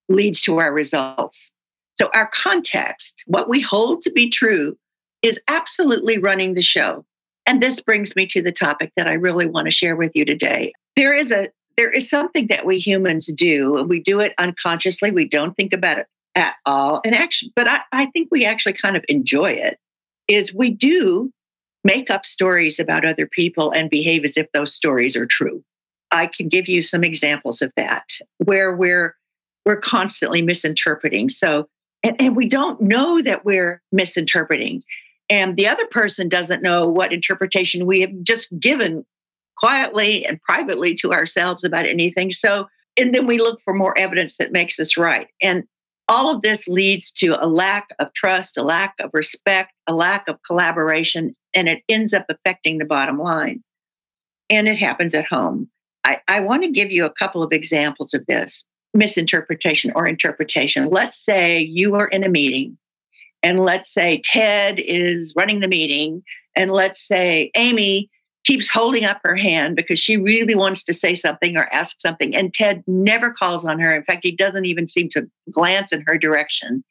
leads 0.09 0.41
to 0.41 0.59
our 0.59 0.73
results. 0.73 1.51
So, 1.95 2.09
our 2.13 2.29
context, 2.33 3.23
what 3.25 3.49
we 3.49 3.61
hold 3.61 4.01
to 4.03 4.11
be 4.11 4.29
true, 4.29 4.77
is 5.21 5.39
absolutely 5.47 6.17
running 6.17 6.53
the 6.53 6.61
show. 6.61 7.05
And 7.45 7.61
this 7.61 7.81
brings 7.81 8.15
me 8.15 8.27
to 8.27 8.41
the 8.41 8.51
topic 8.51 8.91
that 8.95 9.07
I 9.07 9.13
really 9.13 9.47
want 9.47 9.65
to 9.65 9.71
share 9.71 9.95
with 9.95 10.11
you 10.13 10.25
today. 10.25 10.73
There 10.95 11.15
is 11.15 11.31
a 11.31 11.49
there 11.77 11.89
is 11.89 12.09
something 12.09 12.47
that 12.47 12.65
we 12.65 12.77
humans 12.77 13.27
do, 13.27 13.77
and 13.77 13.87
we 13.87 14.01
do 14.01 14.19
it 14.19 14.33
unconsciously. 14.37 15.11
We 15.11 15.29
don't 15.29 15.55
think 15.55 15.73
about 15.73 15.99
it 15.99 16.07
at 16.35 16.55
all. 16.65 17.01
And 17.05 17.15
actually, 17.15 17.53
but 17.55 17.67
I, 17.67 17.79
I 17.91 18.05
think 18.07 18.27
we 18.31 18.45
actually 18.45 18.73
kind 18.73 18.97
of 18.97 19.05
enjoy 19.07 19.51
it 19.51 19.77
is 20.27 20.53
we 20.53 20.71
do 20.71 21.31
make 21.83 22.09
up 22.09 22.25
stories 22.25 22.79
about 22.79 23.05
other 23.05 23.27
people 23.27 23.71
and 23.71 23.89
behave 23.89 24.25
as 24.25 24.37
if 24.37 24.47
those 24.53 24.73
stories 24.73 25.15
are 25.15 25.25
true. 25.25 25.63
I 26.11 26.27
can 26.27 26.49
give 26.49 26.67
you 26.67 26.81
some 26.81 27.03
examples 27.03 27.61
of 27.61 27.71
that 27.77 28.05
where 28.37 28.75
we're 28.75 29.15
we're 29.65 29.79
constantly 29.79 30.41
misinterpreting. 30.41 31.29
So 31.29 31.67
and, 32.03 32.21
and 32.21 32.35
we 32.35 32.47
don't 32.47 32.81
know 32.81 33.21
that 33.21 33.45
we're 33.45 33.81
misinterpreting. 33.91 34.83
And 35.29 35.55
the 35.55 35.67
other 35.67 35.85
person 35.85 36.27
doesn't 36.27 36.63
know 36.63 36.87
what 36.87 37.13
interpretation 37.13 37.85
we 37.85 38.01
have 38.01 38.11
just 38.23 38.49
given 38.59 39.05
quietly 39.55 40.25
and 40.25 40.41
privately 40.41 40.95
to 40.95 41.13
ourselves 41.13 41.63
about 41.63 41.85
anything. 41.85 42.31
So 42.31 42.67
and 42.97 43.13
then 43.13 43.27
we 43.27 43.37
look 43.37 43.61
for 43.63 43.73
more 43.73 43.97
evidence 43.97 44.37
that 44.37 44.51
makes 44.51 44.79
us 44.79 44.97
right. 44.97 45.27
And 45.41 45.63
all 46.07 46.35
of 46.35 46.41
this 46.41 46.67
leads 46.67 47.11
to 47.11 47.37
a 47.39 47.45
lack 47.45 47.89
of 47.99 48.11
trust, 48.13 48.57
a 48.57 48.63
lack 48.63 48.95
of 48.99 49.11
respect, 49.13 49.71
a 49.87 49.93
lack 49.93 50.27
of 50.27 50.39
collaboration, 50.45 51.35
and 51.53 51.69
it 51.69 51.83
ends 51.87 52.13
up 52.13 52.25
affecting 52.29 52.77
the 52.77 52.85
bottom 52.85 53.19
line. 53.19 53.63
And 54.49 54.67
it 54.67 54.77
happens 54.77 55.13
at 55.13 55.27
home. 55.27 55.69
I, 56.03 56.19
I 56.27 56.39
want 56.39 56.63
to 56.63 56.71
give 56.71 56.91
you 56.91 57.05
a 57.05 57.13
couple 57.13 57.43
of 57.43 57.53
examples 57.53 58.13
of 58.13 58.25
this 58.25 58.63
misinterpretation 58.95 59.91
or 59.95 60.07
interpretation. 60.07 60.89
Let's 60.89 61.23
say 61.23 61.59
you 61.59 61.95
are 61.95 62.07
in 62.07 62.23
a 62.23 62.29
meeting, 62.29 62.78
and 63.43 63.59
let's 63.59 63.93
say 63.93 64.21
Ted 64.23 64.79
is 64.79 65.33
running 65.35 65.59
the 65.59 65.67
meeting, 65.67 66.23
and 66.55 66.71
let's 66.71 67.05
say 67.05 67.51
Amy 67.55 68.09
keeps 68.45 68.69
holding 68.69 69.05
up 69.05 69.19
her 69.23 69.35
hand 69.35 69.75
because 69.75 69.99
she 69.99 70.17
really 70.17 70.55
wants 70.55 70.83
to 70.83 70.93
say 70.93 71.13
something 71.15 71.57
or 71.57 71.71
ask 71.71 71.99
something. 71.99 72.35
And 72.35 72.53
Ted 72.53 72.83
never 72.87 73.31
calls 73.31 73.65
on 73.65 73.79
her. 73.79 73.93
In 73.93 74.03
fact, 74.03 74.21
he 74.23 74.31
doesn't 74.31 74.65
even 74.65 74.87
seem 74.87 75.09
to 75.09 75.29
glance 75.51 75.91
in 75.91 76.03
her 76.07 76.17
direction. 76.17 76.83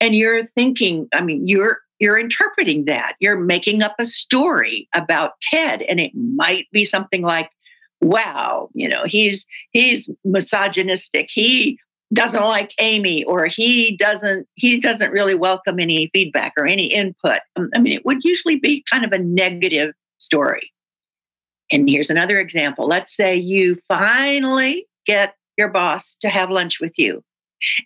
And 0.00 0.14
you're 0.14 0.44
thinking, 0.44 1.08
I 1.14 1.20
mean, 1.20 1.46
you're 1.46 1.78
you're 2.00 2.18
interpreting 2.18 2.86
that. 2.86 3.14
You're 3.20 3.38
making 3.38 3.82
up 3.82 3.94
a 3.98 4.04
story 4.04 4.88
about 4.94 5.40
Ted. 5.40 5.80
And 5.82 6.00
it 6.00 6.12
might 6.14 6.66
be 6.72 6.84
something 6.84 7.22
like, 7.22 7.50
wow, 8.00 8.68
you 8.74 8.88
know, 8.88 9.04
he's 9.06 9.46
he's 9.70 10.10
misogynistic. 10.24 11.28
He 11.30 11.78
doesn't 12.14 12.42
like 12.42 12.72
Amy 12.78 13.24
or 13.24 13.46
he 13.46 13.96
doesn't 13.96 14.46
he 14.54 14.80
doesn't 14.80 15.10
really 15.10 15.34
welcome 15.34 15.78
any 15.80 16.10
feedback 16.12 16.52
or 16.56 16.66
any 16.66 16.86
input. 16.86 17.40
Um, 17.56 17.70
I 17.74 17.78
mean, 17.78 17.92
it 17.94 18.04
would 18.04 18.24
usually 18.24 18.56
be 18.56 18.84
kind 18.90 19.04
of 19.04 19.12
a 19.12 19.18
negative 19.18 19.94
story. 20.18 20.72
And 21.70 21.88
here's 21.88 22.10
another 22.10 22.38
example. 22.38 22.86
Let's 22.86 23.14
say 23.14 23.36
you 23.36 23.78
finally 23.88 24.86
get 25.06 25.34
your 25.56 25.68
boss 25.68 26.16
to 26.20 26.28
have 26.28 26.50
lunch 26.50 26.80
with 26.80 26.92
you. 26.96 27.22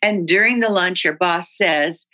And 0.03 0.27
during 0.27 0.61
the 0.61 0.69
lunch, 0.69 1.05
your 1.05 1.15
boss 1.15 1.57
says, 1.57 2.05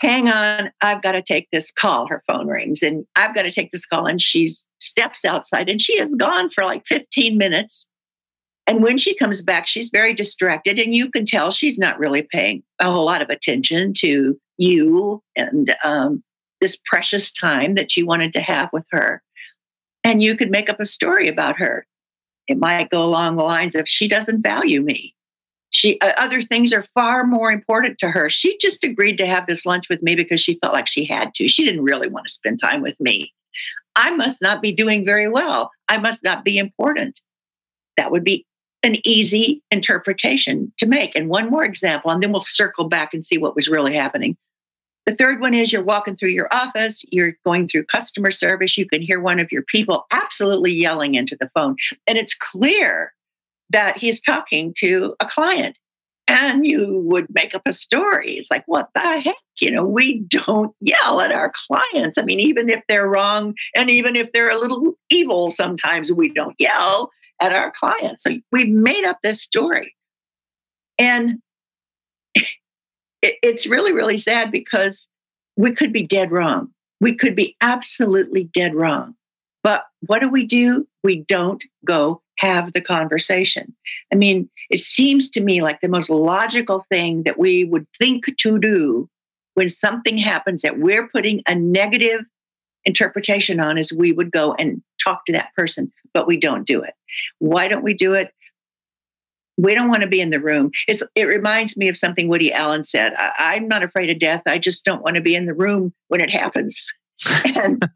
Hang 0.00 0.28
on, 0.28 0.70
I've 0.80 1.02
got 1.02 1.12
to 1.12 1.22
take 1.22 1.48
this 1.52 1.70
call. 1.70 2.06
Her 2.06 2.22
phone 2.26 2.46
rings 2.46 2.82
and 2.82 3.04
I've 3.16 3.34
got 3.34 3.42
to 3.42 3.52
take 3.52 3.70
this 3.70 3.84
call. 3.84 4.06
And 4.06 4.20
she 4.20 4.50
steps 4.78 5.26
outside 5.26 5.68
and 5.68 5.80
she 5.80 6.00
is 6.00 6.14
gone 6.14 6.48
for 6.50 6.64
like 6.64 6.86
15 6.86 7.36
minutes. 7.36 7.86
And 8.70 8.84
when 8.84 8.98
she 8.98 9.16
comes 9.16 9.42
back, 9.42 9.66
she's 9.66 9.90
very 9.90 10.14
distracted. 10.14 10.78
And 10.78 10.94
you 10.94 11.10
can 11.10 11.26
tell 11.26 11.50
she's 11.50 11.76
not 11.76 11.98
really 11.98 12.22
paying 12.22 12.62
a 12.78 12.88
whole 12.88 13.04
lot 13.04 13.20
of 13.20 13.28
attention 13.28 13.94
to 13.94 14.38
you 14.58 15.20
and 15.34 15.74
um, 15.82 16.22
this 16.60 16.78
precious 16.84 17.32
time 17.32 17.74
that 17.74 17.96
you 17.96 18.06
wanted 18.06 18.32
to 18.34 18.40
have 18.40 18.68
with 18.72 18.84
her 18.92 19.24
and 20.04 20.22
you 20.22 20.36
could 20.36 20.52
make 20.52 20.70
up 20.70 20.78
a 20.78 20.86
story 20.86 21.26
about 21.26 21.58
her. 21.58 21.84
It 22.46 22.58
might 22.58 22.90
go 22.90 23.02
along 23.02 23.34
the 23.34 23.42
lines 23.42 23.74
of 23.74 23.88
she 23.88 24.06
doesn't 24.06 24.42
value 24.42 24.82
me. 24.82 25.16
She 25.70 26.00
uh, 26.00 26.12
other 26.16 26.40
things 26.40 26.72
are 26.72 26.86
far 26.94 27.24
more 27.24 27.50
important 27.50 27.98
to 27.98 28.08
her. 28.08 28.30
She 28.30 28.56
just 28.58 28.84
agreed 28.84 29.18
to 29.18 29.26
have 29.26 29.48
this 29.48 29.66
lunch 29.66 29.88
with 29.90 30.00
me 30.00 30.14
because 30.14 30.40
she 30.40 30.60
felt 30.60 30.74
like 30.74 30.86
she 30.86 31.04
had 31.04 31.34
to. 31.34 31.48
She 31.48 31.64
didn't 31.64 31.82
really 31.82 32.08
want 32.08 32.28
to 32.28 32.32
spend 32.32 32.60
time 32.60 32.82
with 32.82 33.00
me. 33.00 33.32
I 33.96 34.12
must 34.12 34.40
not 34.40 34.62
be 34.62 34.70
doing 34.70 35.04
very 35.04 35.28
well. 35.28 35.72
I 35.88 35.96
must 35.98 36.22
not 36.22 36.44
be 36.44 36.56
important. 36.56 37.20
That 37.96 38.12
would 38.12 38.22
be 38.22 38.46
an 38.82 38.96
easy 39.06 39.62
interpretation 39.70 40.72
to 40.78 40.86
make. 40.86 41.14
And 41.14 41.28
one 41.28 41.50
more 41.50 41.64
example, 41.64 42.10
and 42.10 42.22
then 42.22 42.32
we'll 42.32 42.42
circle 42.42 42.88
back 42.88 43.12
and 43.14 43.24
see 43.24 43.38
what 43.38 43.54
was 43.54 43.68
really 43.68 43.94
happening. 43.94 44.36
The 45.06 45.14
third 45.16 45.40
one 45.40 45.54
is 45.54 45.72
you're 45.72 45.82
walking 45.82 46.16
through 46.16 46.30
your 46.30 46.48
office, 46.52 47.04
you're 47.10 47.32
going 47.44 47.68
through 47.68 47.86
customer 47.86 48.30
service, 48.30 48.76
you 48.76 48.86
can 48.86 49.02
hear 49.02 49.20
one 49.20 49.40
of 49.40 49.50
your 49.50 49.62
people 49.62 50.06
absolutely 50.10 50.72
yelling 50.72 51.14
into 51.14 51.36
the 51.38 51.50
phone. 51.54 51.76
And 52.06 52.16
it's 52.16 52.34
clear 52.34 53.12
that 53.70 53.98
he's 53.98 54.20
talking 54.20 54.74
to 54.78 55.14
a 55.20 55.26
client. 55.26 55.76
And 56.28 56.64
you 56.64 57.02
would 57.06 57.26
make 57.28 57.56
up 57.56 57.62
a 57.66 57.72
story. 57.72 58.38
It's 58.38 58.52
like, 58.52 58.62
what 58.66 58.88
the 58.94 59.00
heck? 59.00 59.34
You 59.60 59.72
know, 59.72 59.84
we 59.84 60.20
don't 60.28 60.72
yell 60.80 61.20
at 61.20 61.32
our 61.32 61.52
clients. 61.66 62.18
I 62.18 62.22
mean, 62.22 62.38
even 62.38 62.70
if 62.70 62.82
they're 62.86 63.08
wrong 63.08 63.54
and 63.74 63.90
even 63.90 64.14
if 64.14 64.30
they're 64.32 64.50
a 64.50 64.58
little 64.58 64.92
evil, 65.08 65.50
sometimes 65.50 66.12
we 66.12 66.32
don't 66.32 66.54
yell 66.58 67.10
at 67.40 67.52
our 67.52 67.72
clients. 67.72 68.22
So 68.22 68.36
we've 68.52 68.68
made 68.68 69.04
up 69.04 69.18
this 69.22 69.42
story. 69.42 69.94
And 70.98 71.38
it, 72.34 72.46
it's 73.22 73.66
really, 73.66 73.92
really 73.92 74.18
sad 74.18 74.50
because 74.50 75.08
we 75.56 75.74
could 75.74 75.92
be 75.92 76.06
dead 76.06 76.30
wrong. 76.30 76.68
We 77.00 77.16
could 77.16 77.34
be 77.34 77.56
absolutely 77.60 78.44
dead 78.44 78.74
wrong. 78.74 79.14
But 79.62 79.84
what 80.06 80.20
do 80.20 80.28
we 80.28 80.46
do? 80.46 80.86
We 81.02 81.24
don't 81.26 81.62
go 81.84 82.22
have 82.38 82.72
the 82.72 82.80
conversation. 82.80 83.74
I 84.12 84.16
mean, 84.16 84.48
it 84.70 84.80
seems 84.80 85.30
to 85.30 85.40
me 85.40 85.62
like 85.62 85.80
the 85.80 85.88
most 85.88 86.08
logical 86.08 86.86
thing 86.90 87.24
that 87.24 87.38
we 87.38 87.64
would 87.64 87.86
think 87.98 88.24
to 88.38 88.58
do 88.58 89.08
when 89.54 89.68
something 89.68 90.16
happens 90.16 90.62
that 90.62 90.78
we're 90.78 91.08
putting 91.08 91.42
a 91.46 91.54
negative 91.54 92.20
interpretation 92.84 93.60
on 93.60 93.78
is 93.78 93.92
we 93.92 94.12
would 94.12 94.30
go 94.30 94.54
and 94.54 94.82
talk 95.02 95.24
to 95.26 95.32
that 95.32 95.54
person, 95.56 95.92
but 96.14 96.26
we 96.26 96.38
don't 96.38 96.66
do 96.66 96.82
it. 96.82 96.94
Why 97.38 97.68
don't 97.68 97.84
we 97.84 97.94
do 97.94 98.14
it? 98.14 98.32
we 99.60 99.74
don't 99.74 99.88
want 99.88 100.02
to 100.02 100.08
be 100.08 100.20
in 100.20 100.30
the 100.30 100.40
room. 100.40 100.70
It's, 100.88 101.02
it 101.14 101.24
reminds 101.24 101.76
me 101.76 101.88
of 101.88 101.96
something 101.96 102.28
Woody 102.28 102.52
Allen 102.52 102.84
said. 102.84 103.14
I, 103.14 103.56
am 103.56 103.68
not 103.68 103.82
afraid 103.82 104.10
of 104.10 104.18
death. 104.18 104.42
I 104.46 104.58
just 104.58 104.84
don't 104.84 105.02
want 105.02 105.16
to 105.16 105.20
be 105.20 105.34
in 105.34 105.46
the 105.46 105.54
room 105.54 105.92
when 106.08 106.20
it 106.20 106.30
happens. 106.30 106.84
And 107.54 107.86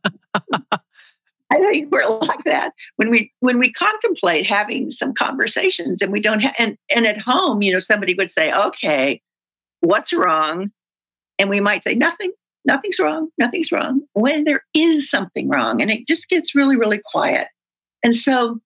I 1.50 1.58
think 1.58 1.92
we're 1.92 2.06
like 2.06 2.42
that 2.44 2.72
when 2.96 3.10
we 3.10 3.32
when 3.40 3.58
we 3.58 3.72
contemplate 3.72 4.46
having 4.46 4.90
some 4.90 5.14
conversations 5.14 6.02
and 6.02 6.10
we 6.10 6.20
don't 6.20 6.40
have 6.40 6.54
and 6.58 6.76
and 6.94 7.06
at 7.06 7.20
home, 7.20 7.62
you 7.62 7.72
know, 7.72 7.78
somebody 7.78 8.14
would 8.14 8.30
say, 8.30 8.52
"Okay, 8.52 9.22
what's 9.80 10.12
wrong?" 10.12 10.72
And 11.38 11.48
we 11.48 11.60
might 11.60 11.82
say, 11.84 11.94
"Nothing. 11.94 12.32
Nothing's 12.64 12.99
wrong. 12.99 13.28
Nothing's 13.38 13.73
wrong." 13.73 14.02
When 14.12 14.44
there 14.44 14.64
is 14.75 15.11
something 15.11 15.49
wrong, 15.49 15.83
and 15.83 15.90
it 15.90 16.06
just 16.06 16.28
gets 16.28 16.54
really, 16.54 16.76
really 16.76 17.00
quiet. 17.04 17.49
And 18.02 18.14
so, 18.14 18.61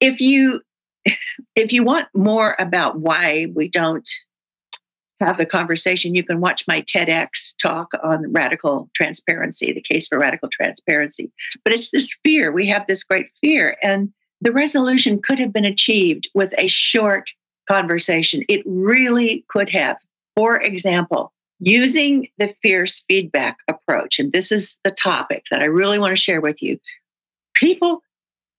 if 0.00 0.20
you 0.20 0.60
if 1.56 1.72
you 1.72 1.82
want 1.82 2.08
more 2.14 2.56
about 2.58 2.98
why 2.98 3.46
we 3.54 3.68
don't 3.68 4.08
have 5.20 5.38
the 5.38 5.46
conversation, 5.46 6.14
you 6.14 6.22
can 6.22 6.40
watch 6.40 6.64
my 6.68 6.82
TEDx 6.82 7.54
talk 7.60 7.92
on 8.02 8.32
radical 8.32 8.90
transparency, 8.94 9.72
the 9.72 9.80
case 9.80 10.06
for 10.06 10.18
radical 10.18 10.48
transparency. 10.52 11.32
But 11.64 11.72
it's 11.72 11.90
this 11.90 12.14
fear. 12.22 12.52
We 12.52 12.66
have 12.66 12.86
this 12.86 13.02
great 13.02 13.28
fear. 13.40 13.76
And 13.82 14.12
the 14.40 14.52
resolution 14.52 15.22
could 15.22 15.38
have 15.38 15.52
been 15.52 15.64
achieved 15.64 16.28
with 16.34 16.52
a 16.58 16.68
short 16.68 17.30
conversation. 17.68 18.44
It 18.48 18.62
really 18.66 19.44
could 19.48 19.70
have. 19.70 19.96
For 20.34 20.60
example, 20.60 21.32
using 21.58 22.28
the 22.38 22.54
fierce 22.62 23.02
feedback 23.08 23.56
approach, 23.68 24.18
and 24.18 24.32
this 24.32 24.52
is 24.52 24.76
the 24.84 24.90
topic 24.90 25.44
that 25.50 25.62
I 25.62 25.66
really 25.66 25.98
want 25.98 26.12
to 26.12 26.20
share 26.20 26.40
with 26.40 26.62
you. 26.62 26.78
People, 27.54 28.02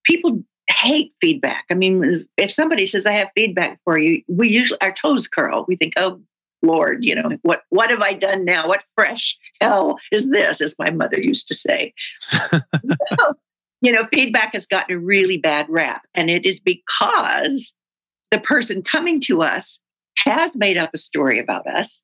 people 0.04 0.42
hate 0.68 1.12
feedback. 1.20 1.64
I 1.70 1.74
mean, 1.74 2.26
if 2.36 2.52
somebody 2.52 2.86
says 2.86 3.06
I 3.06 3.12
have 3.12 3.30
feedback 3.34 3.80
for 3.84 3.98
you, 3.98 4.22
we 4.28 4.48
usually 4.48 4.80
our 4.80 4.92
toes 4.92 5.28
curl. 5.28 5.64
We 5.66 5.76
think, 5.76 5.94
oh 5.96 6.20
Lord, 6.62 7.04
you 7.04 7.14
know, 7.14 7.30
what 7.42 7.62
what 7.70 7.90
have 7.90 8.00
I 8.00 8.14
done 8.14 8.44
now? 8.44 8.68
What 8.68 8.84
fresh 8.94 9.38
hell 9.60 9.98
is 10.10 10.26
this? 10.28 10.60
As 10.60 10.74
my 10.78 10.90
mother 10.90 11.18
used 11.18 11.48
to 11.48 11.54
say. 11.54 11.94
you 13.80 13.92
know, 13.92 14.06
feedback 14.12 14.54
has 14.54 14.66
gotten 14.66 14.96
a 14.96 14.98
really 14.98 15.38
bad 15.38 15.66
rap. 15.68 16.02
And 16.14 16.30
it 16.30 16.44
is 16.44 16.60
because 16.60 17.72
the 18.30 18.40
person 18.40 18.82
coming 18.82 19.20
to 19.22 19.42
us 19.42 19.78
has 20.18 20.54
made 20.54 20.76
up 20.76 20.90
a 20.92 20.98
story 20.98 21.38
about 21.38 21.66
us 21.66 22.02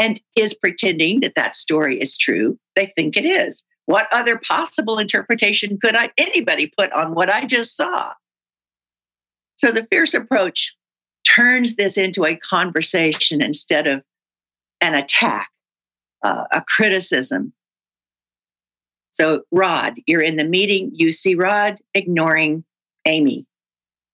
and 0.00 0.18
is 0.34 0.54
pretending 0.54 1.20
that 1.20 1.34
that 1.36 1.54
story 1.54 2.00
is 2.00 2.16
true. 2.16 2.58
They 2.74 2.90
think 2.96 3.18
it 3.18 3.26
is. 3.26 3.62
What 3.84 4.08
other 4.12 4.38
possible 4.38 4.98
interpretation 4.98 5.78
could 5.80 5.94
I, 5.94 6.10
anybody 6.16 6.72
put 6.76 6.90
on 6.92 7.14
what 7.14 7.28
I 7.28 7.44
just 7.44 7.76
saw? 7.76 8.14
So 9.56 9.70
the 9.70 9.86
fierce 9.90 10.14
approach 10.14 10.72
turns 11.28 11.76
this 11.76 11.98
into 11.98 12.24
a 12.24 12.36
conversation 12.36 13.42
instead 13.42 13.86
of 13.86 14.02
an 14.80 14.94
attack, 14.94 15.50
uh, 16.24 16.44
a 16.50 16.62
criticism. 16.62 17.52
So, 19.10 19.42
Rod, 19.52 20.00
you're 20.06 20.22
in 20.22 20.36
the 20.36 20.44
meeting, 20.44 20.92
you 20.94 21.12
see 21.12 21.34
Rod 21.34 21.76
ignoring 21.92 22.64
Amy 23.04 23.46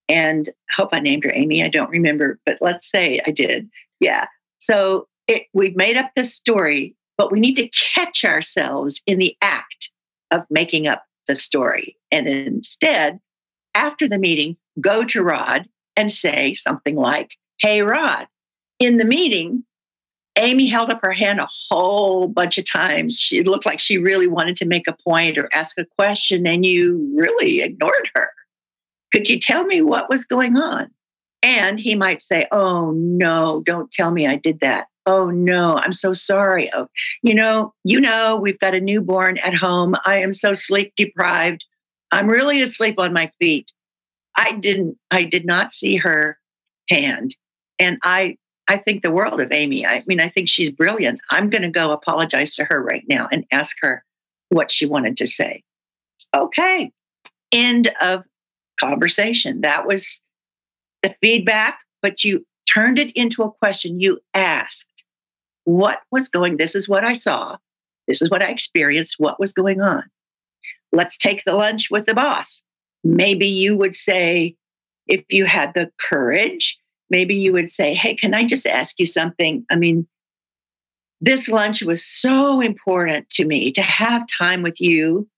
and 0.08 0.48
I 0.70 0.74
hope 0.74 0.90
I 0.92 1.00
named 1.00 1.24
her 1.24 1.32
Amy. 1.32 1.62
I 1.62 1.68
don't 1.68 1.90
remember, 1.90 2.38
but 2.44 2.58
let's 2.60 2.90
say 2.90 3.20
I 3.24 3.30
did. 3.30 3.68
Yeah. 4.00 4.26
So 4.58 5.08
it, 5.28 5.44
we've 5.52 5.76
made 5.76 5.96
up 5.96 6.10
this 6.14 6.34
story, 6.34 6.96
but 7.18 7.32
we 7.32 7.40
need 7.40 7.56
to 7.56 7.70
catch 7.94 8.24
ourselves 8.24 9.00
in 9.06 9.18
the 9.18 9.36
act 9.40 9.90
of 10.30 10.42
making 10.50 10.86
up 10.86 11.04
the 11.28 11.36
story. 11.36 11.96
And 12.10 12.26
instead, 12.28 13.18
after 13.74 14.08
the 14.08 14.18
meeting, 14.18 14.56
go 14.80 15.04
to 15.04 15.22
Rod 15.22 15.68
and 15.96 16.12
say 16.12 16.54
something 16.54 16.96
like, 16.96 17.30
Hey, 17.58 17.82
Rod, 17.82 18.26
in 18.78 18.98
the 18.98 19.04
meeting, 19.04 19.64
Amy 20.36 20.66
held 20.66 20.90
up 20.90 21.00
her 21.02 21.12
hand 21.12 21.40
a 21.40 21.48
whole 21.70 22.28
bunch 22.28 22.58
of 22.58 22.70
times. 22.70 23.18
She 23.18 23.42
looked 23.42 23.64
like 23.64 23.80
she 23.80 23.96
really 23.96 24.26
wanted 24.26 24.58
to 24.58 24.66
make 24.66 24.86
a 24.86 24.96
point 25.04 25.38
or 25.38 25.48
ask 25.52 25.78
a 25.78 25.86
question, 25.98 26.46
and 26.46 26.64
you 26.64 27.14
really 27.16 27.62
ignored 27.62 28.10
her. 28.14 28.30
Could 29.12 29.28
you 29.30 29.40
tell 29.40 29.64
me 29.64 29.80
what 29.80 30.10
was 30.10 30.26
going 30.26 30.56
on? 30.56 30.90
And 31.42 31.80
he 31.80 31.94
might 31.94 32.20
say, 32.22 32.46
Oh, 32.52 32.90
no, 32.90 33.62
don't 33.64 33.90
tell 33.90 34.10
me 34.10 34.26
I 34.26 34.36
did 34.36 34.60
that. 34.60 34.88
Oh, 35.06 35.30
no, 35.30 35.76
I'm 35.76 35.92
so 35.92 36.12
sorry. 36.12 36.70
Oh, 36.74 36.88
you 37.22 37.34
know, 37.34 37.72
you 37.84 38.00
know, 38.00 38.36
we've 38.36 38.58
got 38.58 38.74
a 38.74 38.80
newborn 38.80 39.38
at 39.38 39.54
home. 39.54 39.94
I 40.04 40.18
am 40.18 40.32
so 40.32 40.52
sleep 40.52 40.94
deprived. 40.96 41.64
I'm 42.10 42.26
really 42.28 42.60
asleep 42.60 42.98
on 42.98 43.12
my 43.12 43.30
feet. 43.38 43.70
I 44.36 44.52
didn't, 44.52 44.98
I 45.10 45.22
did 45.22 45.46
not 45.46 45.72
see 45.72 45.96
her 45.96 46.38
hand. 46.90 47.36
And 47.78 47.98
I, 48.02 48.36
I 48.68 48.78
think 48.78 49.02
the 49.02 49.12
world 49.12 49.40
of 49.40 49.52
Amy. 49.52 49.86
I 49.86 50.02
mean, 50.06 50.20
I 50.20 50.28
think 50.28 50.48
she's 50.48 50.72
brilliant. 50.72 51.20
I'm 51.30 51.50
going 51.50 51.62
to 51.62 51.70
go 51.70 51.92
apologize 51.92 52.56
to 52.56 52.64
her 52.64 52.82
right 52.82 53.04
now 53.08 53.28
and 53.30 53.44
ask 53.52 53.76
her 53.82 54.04
what 54.48 54.72
she 54.72 54.86
wanted 54.86 55.18
to 55.18 55.26
say. 55.26 55.62
Okay. 56.34 56.90
End 57.52 57.92
of 58.00 58.24
conversation. 58.80 59.60
That 59.60 59.86
was 59.86 60.20
the 61.02 61.14
feedback, 61.22 61.78
but 62.02 62.24
you 62.24 62.44
turned 62.72 62.98
it 62.98 63.14
into 63.14 63.44
a 63.44 63.52
question. 63.52 64.00
You 64.00 64.18
asked, 64.34 64.88
what 65.66 66.00
was 66.12 66.28
going, 66.28 66.56
this 66.56 66.74
is 66.74 66.88
what 66.88 67.04
I 67.04 67.12
saw. 67.14 67.56
This 68.06 68.22
is 68.22 68.30
what 68.30 68.42
I 68.42 68.50
experienced. 68.50 69.16
What 69.18 69.38
was 69.40 69.52
going 69.52 69.80
on? 69.82 70.04
Let's 70.92 71.18
take 71.18 71.42
the 71.44 71.54
lunch 71.54 71.88
with 71.90 72.06
the 72.06 72.14
boss. 72.14 72.62
Maybe 73.02 73.48
you 73.48 73.76
would 73.76 73.96
say, 73.96 74.54
if 75.08 75.24
you 75.28 75.44
had 75.44 75.74
the 75.74 75.90
courage, 76.00 76.78
maybe 77.10 77.34
you 77.34 77.52
would 77.52 77.72
say, 77.72 77.94
Hey, 77.94 78.14
can 78.14 78.32
I 78.32 78.44
just 78.44 78.66
ask 78.66 78.94
you 78.98 79.06
something? 79.06 79.66
I 79.68 79.74
mean, 79.74 80.06
this 81.20 81.48
lunch 81.48 81.82
was 81.82 82.06
so 82.06 82.60
important 82.60 83.28
to 83.30 83.44
me 83.44 83.72
to 83.72 83.82
have 83.82 84.22
time 84.38 84.62
with 84.62 84.80
you. 84.80 85.28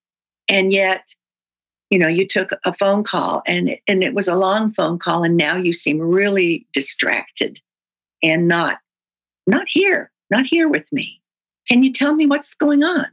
And 0.47 0.73
yet 0.73 1.03
you 1.91 1.99
know 1.99 2.09
you 2.09 2.27
took 2.27 2.51
a 2.65 2.75
phone 2.75 3.03
call 3.03 3.43
and 3.47 3.71
and 3.87 4.05
it 4.05 4.15
was 4.15 4.29
a 4.29 4.35
long 4.35 4.73
phone 4.73 4.99
call 4.99 5.25
and 5.25 5.37
now 5.37 5.57
you 5.57 5.73
seem 5.73 5.99
really 5.99 6.67
distracted 6.73 7.59
and 8.23 8.47
not 8.47 8.79
not 9.47 9.67
here 9.69 10.11
not 10.31 10.47
here 10.47 10.69
with 10.69 10.85
me 10.93 11.21
can 11.69 11.83
you 11.83 11.93
tell 11.93 12.15
me 12.15 12.27
what's 12.27 12.55
going 12.55 12.83
on 12.83 13.07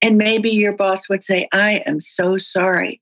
and 0.00 0.18
maybe 0.18 0.50
your 0.50 0.72
boss 0.72 1.08
would 1.08 1.22
say 1.22 1.48
i 1.52 1.82
am 1.86 2.00
so 2.00 2.36
sorry 2.36 3.00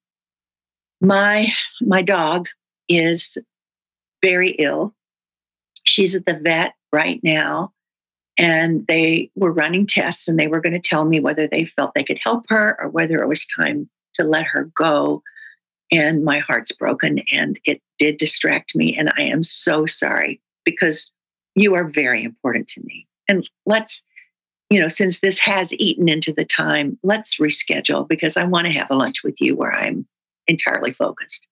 my 1.00 1.52
my 1.80 2.02
dog 2.02 2.46
is 2.88 3.36
very 4.22 4.50
ill 4.52 4.94
she's 5.84 6.14
at 6.14 6.26
the 6.26 6.34
vet 6.34 6.74
right 6.92 7.20
now 7.22 7.72
and 8.40 8.86
they 8.86 9.30
were 9.34 9.52
running 9.52 9.86
tests 9.86 10.26
and 10.26 10.38
they 10.38 10.46
were 10.46 10.62
going 10.62 10.72
to 10.72 10.78
tell 10.78 11.04
me 11.04 11.20
whether 11.20 11.46
they 11.46 11.66
felt 11.66 11.92
they 11.94 12.04
could 12.04 12.18
help 12.24 12.46
her 12.48 12.74
or 12.80 12.88
whether 12.88 13.22
it 13.22 13.28
was 13.28 13.46
time 13.46 13.90
to 14.14 14.24
let 14.24 14.46
her 14.46 14.70
go. 14.74 15.22
And 15.92 16.24
my 16.24 16.38
heart's 16.38 16.72
broken 16.72 17.20
and 17.30 17.60
it 17.66 17.82
did 17.98 18.16
distract 18.16 18.74
me. 18.74 18.96
And 18.96 19.12
I 19.14 19.24
am 19.24 19.42
so 19.42 19.84
sorry 19.84 20.40
because 20.64 21.10
you 21.54 21.74
are 21.74 21.88
very 21.88 22.22
important 22.22 22.68
to 22.68 22.82
me. 22.82 23.06
And 23.28 23.48
let's, 23.66 24.02
you 24.70 24.80
know, 24.80 24.88
since 24.88 25.20
this 25.20 25.38
has 25.38 25.72
eaten 25.72 26.08
into 26.08 26.32
the 26.32 26.44
time, 26.44 26.98
let's 27.02 27.38
reschedule 27.38 28.08
because 28.08 28.36
I 28.36 28.44
want 28.44 28.66
to 28.66 28.72
have 28.72 28.90
a 28.90 28.96
lunch 28.96 29.22
with 29.22 29.40
you 29.40 29.56
where 29.56 29.72
I'm 29.72 30.06
entirely 30.46 30.92
focused. 30.92 31.46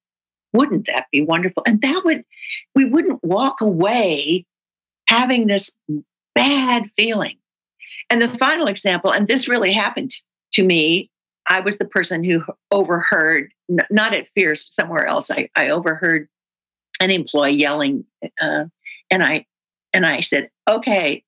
Wouldn't 0.53 0.87
that 0.87 1.07
be 1.13 1.21
wonderful? 1.21 1.63
And 1.67 1.81
that 1.83 2.03
would, 2.05 2.25
we 2.75 2.85
wouldn't 2.85 3.23
walk 3.23 3.61
away 3.61 4.47
having 5.07 5.47
this 5.47 5.71
bad 6.35 6.91
feeling. 6.97 7.37
And 8.11 8.23
the 8.23 8.29
final 8.29 8.69
example, 8.69 9.13
and 9.13 9.29
this 9.29 9.49
really 9.49 9.73
happened 9.73 10.13
to 10.53 10.65
me 10.65 11.11
I 11.49 11.61
was 11.61 11.79
the 11.79 11.87
person 11.87 12.23
who 12.23 12.45
overheard, 12.71 13.53
not 13.69 14.15
at 14.15 14.29
Fierce, 14.35 14.65
somewhere 14.69 15.07
else. 15.07 15.31
I, 15.31 15.49
I 15.57 15.71
overheard 15.71 16.29
an 17.01 17.11
employee 17.11 17.53
yelling, 17.53 18.05
uh, 18.41 18.65
and 19.11 19.23
I 19.23 19.47
and 19.93 20.07
I 20.07 20.21
said, 20.21 20.51
"Okay, 20.69 21.25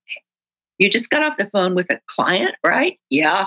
you 0.79 0.90
just 0.90 1.11
got 1.11 1.23
off 1.23 1.38
the 1.38 1.51
phone 1.51 1.75
with 1.75 1.90
a 1.90 2.01
client, 2.07 2.55
right? 2.64 2.99
Yeah, 3.09 3.46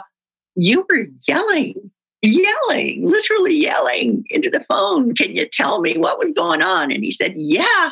you 0.56 0.86
were 0.90 1.08
yelling, 1.28 1.92
yelling, 2.22 3.06
literally 3.06 3.56
yelling 3.56 4.26
into 4.30 4.50
the 4.50 4.66
phone. 4.70 5.16
Can 5.16 5.36
you 5.36 5.48
tell 5.52 5.82
me 5.82 5.98
what 5.98 6.20
was 6.20 6.32
going 6.32 6.62
on?" 6.62 6.92
And 6.92 7.04
he 7.04 7.12
said, 7.12 7.34
"Yeah, 7.36 7.92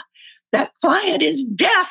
that 0.51 0.71
client 0.81 1.23
is 1.23 1.43
deaf." 1.43 1.89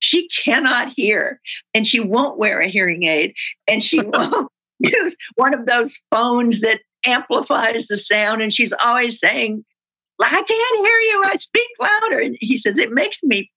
She 0.00 0.28
cannot 0.44 0.92
hear 0.94 1.40
and 1.72 1.86
she 1.86 1.98
won't 1.98 2.36
wear 2.36 2.60
a 2.60 2.68
hearing 2.68 3.04
aid 3.04 3.32
and 3.66 3.82
she 3.82 4.00
won't 4.02 4.50
use 4.78 5.16
one 5.36 5.54
of 5.54 5.64
those 5.64 5.98
phones 6.10 6.60
that 6.60 6.80
amplifies 7.04 7.86
the 7.86 7.96
sound. 7.96 8.42
And 8.42 8.52
she's 8.52 8.72
always 8.72 9.18
saying, 9.18 9.64
I 10.20 10.42
can't 10.42 10.86
hear 10.86 10.98
you. 11.00 11.22
I 11.24 11.36
speak 11.36 11.68
louder. 11.80 12.18
And 12.18 12.36
he 12.40 12.56
says, 12.56 12.78
It 12.78 12.92
makes 12.92 13.22
me 13.22 13.50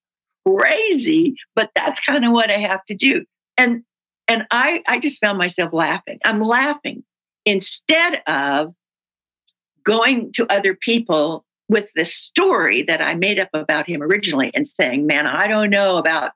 crazy, 0.55 1.35
but 1.55 1.71
that's 1.75 1.99
kind 1.99 2.25
of 2.25 2.31
what 2.31 2.49
I 2.49 2.57
have 2.57 2.83
to 2.85 2.95
do. 2.95 3.25
And 3.57 3.83
and 4.27 4.45
I, 4.51 4.83
I 4.87 4.99
just 4.99 5.21
found 5.21 5.37
myself 5.37 5.71
laughing. 5.71 6.19
I'm 6.25 6.41
laughing 6.41 7.03
instead 7.45 8.21
of 8.27 8.73
going 9.85 10.33
to 10.33 10.51
other 10.51 10.75
people 10.75 11.45
with 11.69 11.87
the 11.95 12.03
story 12.03 12.83
that 12.83 13.01
I 13.01 13.15
made 13.15 13.39
up 13.39 13.49
about 13.53 13.87
him 13.87 14.01
originally 14.01 14.51
and 14.53 14.67
saying, 14.67 15.07
Man, 15.07 15.27
I 15.27 15.47
don't 15.47 15.69
know 15.69 15.97
about 15.97 16.31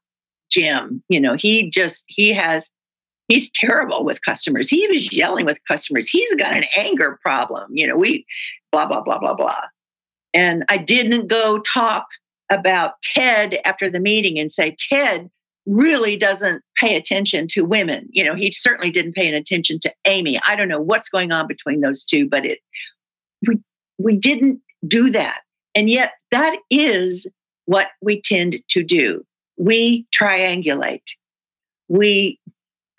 Jim. 0.49 1.03
You 1.09 1.19
know, 1.19 1.35
he 1.35 1.69
just, 1.69 2.03
he 2.07 2.33
has 2.33 2.69
he's 3.27 3.49
terrible 3.51 4.03
with 4.03 4.21
customers. 4.21 4.67
He 4.67 4.87
was 4.87 5.13
yelling 5.15 5.45
with 5.45 5.57
customers. 5.67 6.09
He's 6.09 6.33
got 6.35 6.53
an 6.53 6.65
anger 6.75 7.19
problem. 7.21 7.71
You 7.73 7.87
know, 7.87 7.97
we 7.97 8.25
blah, 8.71 8.85
blah, 8.85 9.01
blah, 9.01 9.19
blah, 9.19 9.35
blah. 9.35 9.61
And 10.33 10.63
I 10.69 10.77
didn't 10.77 11.27
go 11.27 11.59
talk 11.59 12.07
about 12.51 13.01
Ted 13.01 13.57
after 13.65 13.89
the 13.89 13.99
meeting 13.99 14.37
and 14.37 14.51
say, 14.51 14.75
Ted 14.91 15.29
really 15.65 16.17
doesn't 16.17 16.63
pay 16.75 16.95
attention 16.95 17.47
to 17.47 17.61
women. 17.63 18.09
You 18.11 18.25
know, 18.25 18.35
he 18.35 18.51
certainly 18.51 18.91
didn't 18.91 19.15
pay 19.15 19.27
an 19.27 19.35
attention 19.35 19.79
to 19.79 19.93
Amy. 20.05 20.39
I 20.45 20.55
don't 20.55 20.67
know 20.67 20.81
what's 20.81 21.09
going 21.09 21.31
on 21.31 21.47
between 21.47 21.81
those 21.81 22.03
two, 22.03 22.27
but 22.27 22.45
it 22.45 22.59
we 23.47 23.59
we 23.97 24.17
didn't 24.17 24.59
do 24.85 25.11
that. 25.11 25.39
And 25.73 25.89
yet 25.89 26.11
that 26.31 26.57
is 26.69 27.25
what 27.65 27.87
we 28.01 28.21
tend 28.21 28.57
to 28.71 28.83
do 28.83 29.23
we 29.57 30.07
triangulate. 30.11 31.03
We, 31.87 32.39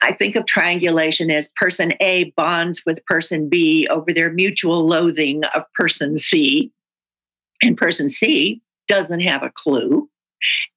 I 0.00 0.12
think 0.12 0.36
of 0.36 0.46
triangulation 0.46 1.30
as 1.30 1.48
person 1.56 1.92
A 2.00 2.32
bonds 2.36 2.82
with 2.86 3.04
person 3.04 3.48
B 3.48 3.88
over 3.88 4.12
their 4.12 4.32
mutual 4.32 4.86
loathing 4.86 5.44
of 5.44 5.64
person 5.74 6.18
C, 6.18 6.70
and 7.62 7.76
person 7.76 8.10
C 8.10 8.62
doesn't 8.92 9.20
have 9.20 9.42
a 9.42 9.50
clue. 9.50 10.10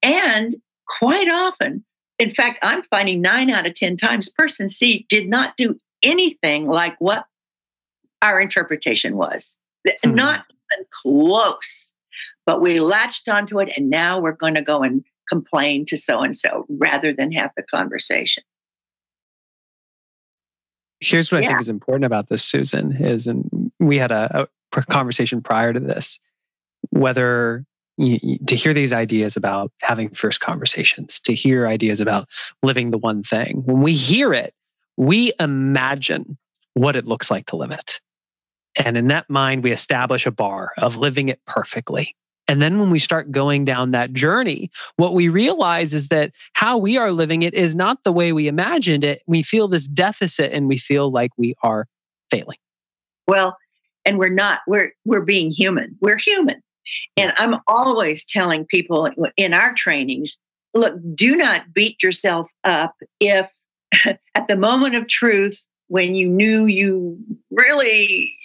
And 0.01 0.56
quite 0.88 1.28
often, 1.28 1.84
in 2.17 2.34
fact, 2.34 2.60
I'm 2.62 2.82
finding 2.84 3.21
nine 3.21 3.49
out 3.49 3.65
of 3.65 3.75
10 3.75 3.97
times 3.97 4.30
person 4.30 4.69
C 4.69 5.06
did 5.10 5.28
not 5.28 5.58
do 5.58 5.78
anything 6.01 6.65
like 6.65 6.95
what 6.99 7.25
our 8.21 8.39
interpretation 8.39 9.17
was, 9.17 9.58
mm-hmm. 9.86 10.15
not 10.15 10.45
even 10.71 10.86
close. 11.04 11.91
But 12.45 12.62
we 12.62 12.80
latched 12.80 13.28
onto 13.28 13.60
it, 13.60 13.69
and 13.75 13.89
now 13.89 14.21
we're 14.21 14.32
going 14.32 14.56
to 14.56 14.62
go 14.62 14.82
and 14.82 15.04
complain 15.28 15.86
to 15.88 15.97
so 15.97 16.21
and 16.21 16.38
so 16.38 16.65
rather 16.69 17.12
than 17.12 17.34
have 17.34 17.51
the 17.58 17.63
conversation. 17.63 18.43
Here's 21.01 21.34
what 21.34 21.41
yeah. 21.41 21.49
I 21.49 21.51
think 21.51 21.62
is 21.62 21.69
important 21.69 22.06
about 22.06 22.30
this, 22.30 22.45
Susan, 22.45 22.95
is, 22.95 23.28
and 23.28 23.71
we 23.78 23.97
had 23.97 24.12
a, 24.12 24.47
a 24.71 24.84
conversation 24.84 25.41
prior 25.41 25.73
to 25.73 25.80
this, 25.82 26.19
whether 26.91 27.65
to 27.98 28.56
hear 28.56 28.74
these 28.74 28.94
ideas 28.94 29.38
about 29.38 29.72
having 29.82 30.10
fierce 30.10 30.38
conversations, 30.38 31.22
to 31.22 31.34
hear 31.34 31.68
ideas 31.68 32.02
about 32.02 32.28
living 32.62 32.92
the 32.92 32.98
one 32.98 33.24
thing. 33.24 33.64
When 33.66 33.82
we 33.82 33.94
hear 33.94 34.34
it, 34.34 34.54
we 34.98 35.34
imagine 35.40 36.38
what 36.74 36.96
it 36.96 37.06
looks 37.06 37.32
like 37.32 37.48
to 37.48 37.56
live 37.56 37.72
it. 37.72 38.02
And 38.76 38.98
in 38.98 39.08
that 39.08 39.30
mind, 39.30 39.64
we 39.64 39.72
establish 39.72 40.26
a 40.26 40.32
bar 40.32 40.74
of 40.78 40.98
living 40.98 41.30
it 41.30 41.40
perfectly. 41.48 42.16
And 42.48 42.62
then 42.62 42.80
when 42.80 42.92
we 42.92 43.00
start 43.00 43.32
going 43.32 43.66
down 43.66 43.92
that 43.92 44.14
journey, 44.14 44.70
what 44.98 45.14
we 45.14 45.30
realize 45.30 45.94
is 45.94 46.10
that 46.10 46.32
how 46.54 46.78
we 46.78 46.98
are 46.98 47.12
living 47.12 47.42
it 47.42 47.54
is 47.54 47.74
not 47.74 48.04
the 48.04 48.12
way 48.12 48.34
we 48.34 48.48
imagined 48.48 49.04
it. 49.04 49.22
We 49.26 49.42
feel 49.42 49.68
this 49.68 49.88
deficit 49.88 50.52
and 50.52 50.68
we 50.68 50.78
feel 50.78 51.12
like 51.12 51.32
we 51.38 51.56
are 51.64 51.88
failing. 52.30 52.58
Well, 53.28 53.58
and 54.04 54.20
we're 54.20 54.30
not, 54.30 54.60
we're 54.68 54.92
we're 55.06 55.22
being 55.22 55.50
human. 55.50 55.98
We're 56.02 56.18
human. 56.18 56.62
And 57.17 57.34
I'm 57.38 57.60
always 57.67 58.26
telling 58.26 58.65
people 58.65 59.10
in 59.38 59.54
our 59.54 59.74
trainings, 59.74 60.38
look, 60.74 60.95
do 61.13 61.36
not 61.36 61.74
beat 61.74 62.02
yourself 62.04 62.50
up 62.63 62.95
if 63.19 63.50
at 64.06 64.48
the 64.48 64.58
moment 64.58 64.95
of 64.95 65.08
truth 65.08 65.65
when 65.88 66.15
you 66.15 66.28
knew 66.28 66.65
you 66.65 67.17
really 67.52 68.36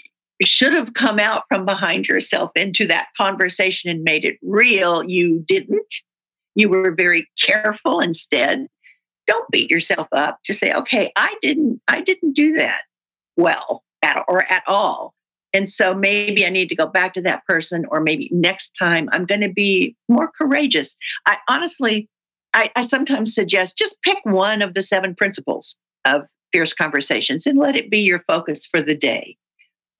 should 0.42 0.72
have 0.72 0.94
come 0.94 1.18
out 1.18 1.44
from 1.48 1.64
behind 1.64 2.07
yourself 2.07 2.50
into 2.55 2.87
that 2.87 3.09
conversation 3.16 3.90
and 3.90 4.03
made 4.03 4.24
it 4.24 4.38
real. 4.42 5.05
You 5.05 5.40
didn't. 5.46 5.94
You 6.55 6.68
were 6.68 6.92
very 6.92 7.29
careful 7.38 8.00
instead. 8.00 8.66
Don't 9.26 9.50
beat 9.50 9.70
yourself 9.70 10.09
up. 10.12 10.38
Just 10.44 10.61
say, 10.61 10.72
okay, 10.72 11.12
I 11.14 11.37
didn't, 11.42 11.81
I 11.87 12.00
didn't 12.00 12.33
do 12.33 12.55
that 12.55 12.83
well 13.37 13.83
at, 14.03 14.24
or 14.29 14.42
at 14.50 14.62
all. 14.66 15.14
And 15.53 15.69
so 15.69 15.95
maybe 15.95 16.47
I 16.47 16.51
need 16.51 16.69
to 16.69 16.77
go 16.77 16.87
back 16.87 17.15
to 17.15 17.23
that 17.23 17.45
person, 17.47 17.85
or 17.91 18.01
maybe 18.01 18.29
next 18.33 18.71
time 18.79 19.09
I'm 19.13 19.27
going 19.27 19.41
to 19.41 19.53
be 19.53 19.97
more 20.09 20.31
courageous. 20.37 20.95
I 21.27 21.39
honestly, 21.49 22.09
I, 22.55 22.71
I 22.77 22.83
sometimes 22.83 23.35
suggest 23.35 23.77
just 23.77 24.01
pick 24.03 24.19
one 24.25 24.63
of 24.63 24.75
the 24.75 24.83
seven 24.83 25.15
principles 25.15 25.77
of 26.05 26.23
fierce 26.53 26.73
conversations 26.73 27.47
and 27.47 27.59
let 27.59 27.77
it 27.77 27.91
be 27.91 28.01
your 28.01 28.23
focus 28.27 28.67
for 28.67 28.83
the 28.83 28.97
day 28.97 29.37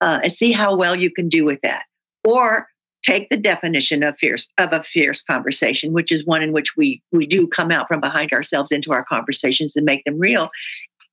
uh, 0.01 0.19
and 0.23 0.33
see 0.33 0.51
how 0.51 0.75
well 0.75 0.95
you 0.95 1.11
can 1.11 1.29
do 1.29 1.45
with 1.45 1.59
that. 1.61 1.83
Or 2.23 2.67
take 3.03 3.29
the 3.29 3.37
definition 3.37 4.03
of 4.03 4.15
fierce 4.19 4.47
of 4.57 4.73
a 4.73 4.83
fierce 4.83 5.21
conversation, 5.21 5.91
which 5.91 6.11
is 6.11 6.25
one 6.25 6.43
in 6.43 6.53
which 6.53 6.77
we 6.77 7.01
we 7.11 7.25
do 7.25 7.47
come 7.47 7.71
out 7.71 7.87
from 7.87 7.99
behind 7.99 8.31
ourselves 8.31 8.71
into 8.71 8.91
our 8.91 9.03
conversations 9.03 9.75
and 9.75 9.85
make 9.85 10.03
them 10.05 10.19
real, 10.19 10.49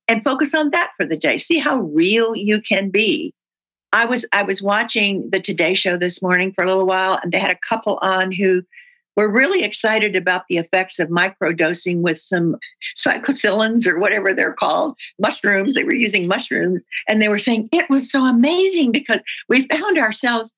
and 0.07 0.23
focus 0.23 0.53
on 0.53 0.69
that 0.71 0.91
for 0.97 1.05
the 1.05 1.17
day. 1.17 1.37
See 1.37 1.57
how 1.57 1.79
real 1.79 2.35
you 2.35 2.61
can 2.61 2.89
be. 2.89 3.33
I 3.91 4.05
was 4.05 4.25
I 4.31 4.43
was 4.43 4.61
watching 4.61 5.29
the 5.31 5.39
Today 5.39 5.73
Show 5.73 5.97
this 5.97 6.21
morning 6.21 6.53
for 6.53 6.63
a 6.63 6.67
little 6.67 6.85
while, 6.85 7.19
and 7.21 7.31
they 7.31 7.39
had 7.39 7.51
a 7.51 7.59
couple 7.67 7.97
on 8.01 8.31
who 8.31 8.61
were 9.15 9.29
really 9.29 9.63
excited 9.63 10.15
about 10.15 10.43
the 10.47 10.57
effects 10.57 10.99
of 10.99 11.09
microdosing 11.09 12.01
with 12.01 12.19
some 12.19 12.55
psilocybins 12.95 13.85
or 13.85 13.99
whatever 13.99 14.33
they're 14.33 14.53
called, 14.53 14.95
mushrooms. 15.19 15.73
They 15.73 15.83
were 15.83 15.93
using 15.93 16.27
mushrooms 16.27 16.81
and 17.07 17.21
they 17.21 17.27
were 17.27 17.39
saying 17.39 17.67
it 17.73 17.89
was 17.89 18.09
so 18.09 18.23
amazing 18.23 18.93
because 18.93 19.19
we 19.49 19.67
found 19.67 19.97
ourselves 19.97 20.53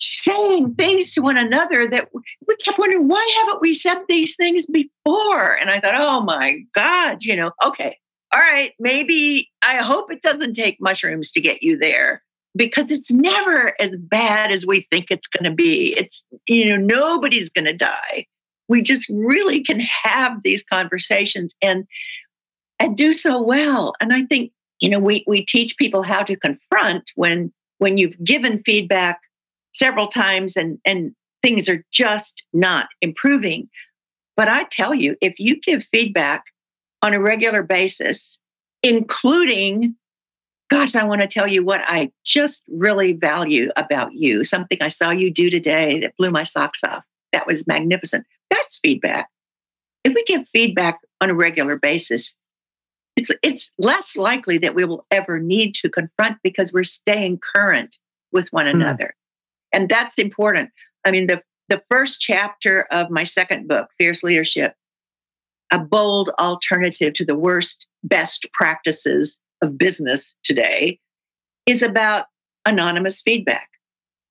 saying 0.00 0.74
things 0.74 1.12
to 1.12 1.20
one 1.20 1.36
another 1.36 1.86
that 1.86 2.08
we 2.12 2.56
kept 2.56 2.80
wondering, 2.80 3.06
why 3.06 3.32
haven't 3.38 3.60
we 3.60 3.74
said 3.74 4.00
these 4.08 4.34
things 4.34 4.66
before? 4.66 5.54
And 5.54 5.70
I 5.70 5.78
thought, 5.78 5.94
oh 5.94 6.20
my 6.22 6.62
God, 6.74 7.18
you 7.20 7.36
know, 7.36 7.52
okay, 7.64 7.96
all 8.34 8.40
right, 8.40 8.72
maybe 8.80 9.50
I 9.62 9.76
hope 9.76 10.10
it 10.10 10.22
doesn't 10.22 10.54
take 10.54 10.80
mushrooms 10.80 11.30
to 11.32 11.40
get 11.40 11.62
you 11.62 11.78
there 11.78 12.22
because 12.56 12.90
it's 12.90 13.10
never 13.10 13.80
as 13.80 13.90
bad 13.96 14.52
as 14.52 14.66
we 14.66 14.86
think 14.90 15.06
it's 15.10 15.28
going 15.28 15.48
to 15.48 15.54
be. 15.54 15.94
It's, 15.96 16.24
you 16.46 16.68
know, 16.68 16.76
nobody's 16.76 17.50
going 17.50 17.66
to 17.66 17.76
die. 17.76 18.26
We 18.68 18.82
just 18.82 19.08
really 19.08 19.62
can 19.62 19.80
have 19.80 20.42
these 20.42 20.62
conversations 20.62 21.54
and 21.60 21.86
and 22.78 22.96
do 22.96 23.12
so 23.12 23.42
well. 23.42 23.92
And 24.00 24.12
I 24.12 24.24
think, 24.24 24.52
you 24.80 24.88
know, 24.88 24.98
we 24.98 25.24
we 25.26 25.44
teach 25.44 25.76
people 25.76 26.02
how 26.02 26.22
to 26.22 26.36
confront 26.36 27.10
when 27.14 27.52
when 27.78 27.98
you've 27.98 28.22
given 28.22 28.62
feedback 28.64 29.20
several 29.72 30.08
times 30.08 30.56
and 30.56 30.78
and 30.84 31.14
things 31.42 31.68
are 31.68 31.84
just 31.92 32.42
not 32.52 32.88
improving. 33.00 33.68
But 34.36 34.48
I 34.48 34.64
tell 34.64 34.94
you, 34.94 35.16
if 35.20 35.34
you 35.38 35.60
give 35.60 35.86
feedback 35.92 36.44
on 37.02 37.14
a 37.14 37.20
regular 37.20 37.62
basis, 37.62 38.38
including 38.82 39.96
gosh, 40.70 40.94
I 40.94 41.04
want 41.04 41.20
to 41.20 41.26
tell 41.26 41.48
you 41.48 41.64
what 41.64 41.80
I 41.84 42.12
just 42.24 42.62
really 42.68 43.12
value 43.12 43.70
about 43.76 44.14
you. 44.14 44.44
Something 44.44 44.78
I 44.80 44.88
saw 44.88 45.10
you 45.10 45.30
do 45.30 45.50
today 45.50 46.00
that 46.00 46.16
blew 46.16 46.30
my 46.30 46.44
socks 46.44 46.80
off. 46.84 47.04
That 47.32 47.46
was 47.46 47.66
magnificent. 47.66 48.24
That's 48.50 48.78
feedback. 48.82 49.28
If 50.04 50.14
we 50.14 50.24
give 50.24 50.48
feedback 50.48 51.00
on 51.20 51.28
a 51.28 51.34
regular 51.34 51.76
basis, 51.76 52.34
it's 53.16 53.30
it's 53.42 53.70
less 53.78 54.16
likely 54.16 54.58
that 54.58 54.74
we 54.74 54.84
will 54.84 55.04
ever 55.10 55.38
need 55.38 55.74
to 55.76 55.90
confront 55.90 56.38
because 56.42 56.72
we're 56.72 56.84
staying 56.84 57.38
current 57.38 57.98
with 58.32 58.48
one 58.50 58.66
mm. 58.66 58.74
another. 58.74 59.14
And 59.72 59.88
that's 59.88 60.14
important. 60.14 60.70
I 61.04 61.10
mean, 61.10 61.26
the 61.26 61.42
the 61.68 61.82
first 61.90 62.20
chapter 62.20 62.82
of 62.90 63.10
my 63.10 63.24
second 63.24 63.68
book, 63.68 63.88
Fierce 63.98 64.22
Leadership, 64.22 64.74
a 65.70 65.78
bold 65.78 66.30
alternative 66.38 67.14
to 67.14 67.24
the 67.24 67.36
worst 67.36 67.86
best 68.02 68.46
practices 68.52 69.38
of 69.62 69.78
business 69.78 70.34
today 70.44 70.98
is 71.66 71.82
about 71.82 72.26
anonymous 72.66 73.20
feedback. 73.20 73.68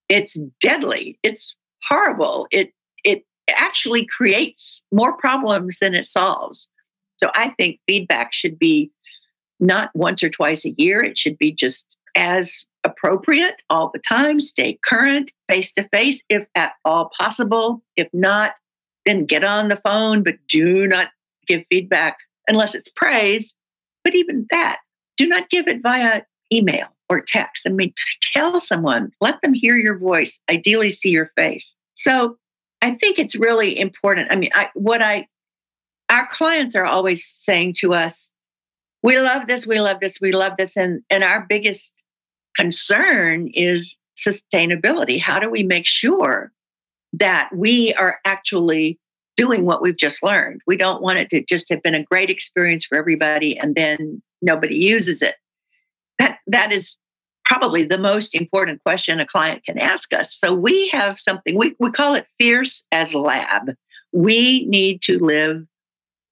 It's 0.08 0.38
deadly. 0.62 1.20
It's 1.24 1.56
horrible. 1.88 2.48
It 2.52 2.74
it 3.04 3.24
actually 3.56 4.06
creates 4.06 4.82
more 4.92 5.14
problems 5.18 5.78
than 5.80 5.94
it 5.94 6.08
solves. 6.08 6.68
So 7.18 7.30
I 7.34 7.50
think 7.50 7.80
feedback 7.88 8.34
should 8.34 8.58
be 8.58 8.92
not 9.60 9.90
once 9.94 10.24
or 10.24 10.30
twice 10.30 10.66
a 10.66 10.74
year. 10.78 11.02
It 11.04 11.18
should 11.18 11.38
be 11.38 11.52
just 11.52 11.96
as 12.16 12.66
appropriate 12.84 13.62
all 13.70 13.92
the 13.94 14.00
time. 14.00 14.40
Stay 14.40 14.80
current, 14.84 15.32
face 15.50 15.74
to 15.74 15.88
face, 15.90 16.22
if 16.30 16.48
at 16.56 16.74
all 16.86 17.12
possible. 17.18 17.84
If 17.96 18.08
not, 18.14 18.54
then 19.06 19.26
get 19.26 19.44
on 19.44 19.68
the 19.68 19.82
phone, 19.84 20.24
but 20.24 20.36
do 20.48 20.88
not 20.88 21.10
give 21.48 21.64
feedback 21.70 22.18
unless 22.48 22.76
it's 22.76 22.90
praise. 22.96 23.54
But 24.04 24.16
even 24.16 24.48
that, 24.50 24.80
do 25.20 25.28
not 25.28 25.50
give 25.50 25.68
it 25.68 25.84
via 25.84 26.24
email 26.52 26.88
or 27.10 27.22
text. 27.22 27.68
I 27.68 27.72
mean, 27.72 27.94
tell 28.34 28.60
someone, 28.62 29.12
let 29.20 29.42
them 29.42 29.54
hear 29.54 29.76
your 29.76 29.98
voice, 29.98 30.40
ideally 30.50 30.94
see 30.94 31.10
your 31.10 31.32
face. 31.36 31.76
So 31.94 32.38
I 32.82 32.92
think 32.92 33.20
it's 33.20 33.36
really 33.36 33.78
important. 33.78 34.32
I 34.32 34.38
mean, 34.38 34.52
I, 34.54 34.70
what 34.74 35.02
I, 35.02 35.28
our 36.10 36.28
clients 36.32 36.76
are 36.76 36.86
always 36.86 37.28
saying 37.28 37.76
to 37.80 37.94
us, 37.94 38.32
we 39.04 39.20
love 39.20 39.48
this, 39.48 39.68
we 39.68 39.80
love 39.80 40.00
this, 40.00 40.20
we 40.22 40.32
love 40.32 40.54
this. 40.58 40.78
And, 40.78 41.02
and 41.10 41.24
our 41.24 41.46
biggest 41.48 41.94
concern 42.56 43.50
is 43.54 43.98
sustainability. 44.18 45.22
How 45.22 45.40
do 45.40 45.50
we 45.50 45.64
make 45.64 45.86
sure 45.86 46.52
that 47.14 47.50
we 47.54 47.94
are 47.94 48.20
actually 48.24 49.00
doing 49.36 49.66
what 49.66 49.82
we've 49.82 49.98
just 49.98 50.24
learned? 50.24 50.62
We 50.66 50.78
don't 50.78 51.02
want 51.02 51.20
it 51.20 51.30
to 51.32 51.44
just 51.44 51.70
have 51.70 51.84
been 51.84 51.96
a 51.96 52.04
great 52.04 52.30
experience 52.30 52.86
for 52.86 52.98
everybody 52.98 53.58
and 53.58 53.76
then 53.76 54.22
nobody 54.42 54.76
uses 54.76 55.22
it. 55.22 55.36
That 56.18 56.40
that 56.48 56.72
is 56.72 56.98
probably 57.46 57.84
the 57.84 57.98
most 57.98 58.36
important 58.36 58.82
question 58.84 59.20
a 59.20 59.26
client 59.26 59.64
can 59.66 59.80
ask 59.80 60.14
us. 60.14 60.36
So 60.36 60.54
we 60.54 60.90
have 60.90 61.20
something 61.20 61.58
we, 61.58 61.76
we 61.80 61.92
call 61.92 62.16
it 62.16 62.28
fierce 62.38 62.86
as 62.92 63.14
lab. 63.14 63.74
We 64.12 64.66
need 64.66 65.02
to 65.04 65.20
live 65.20 65.66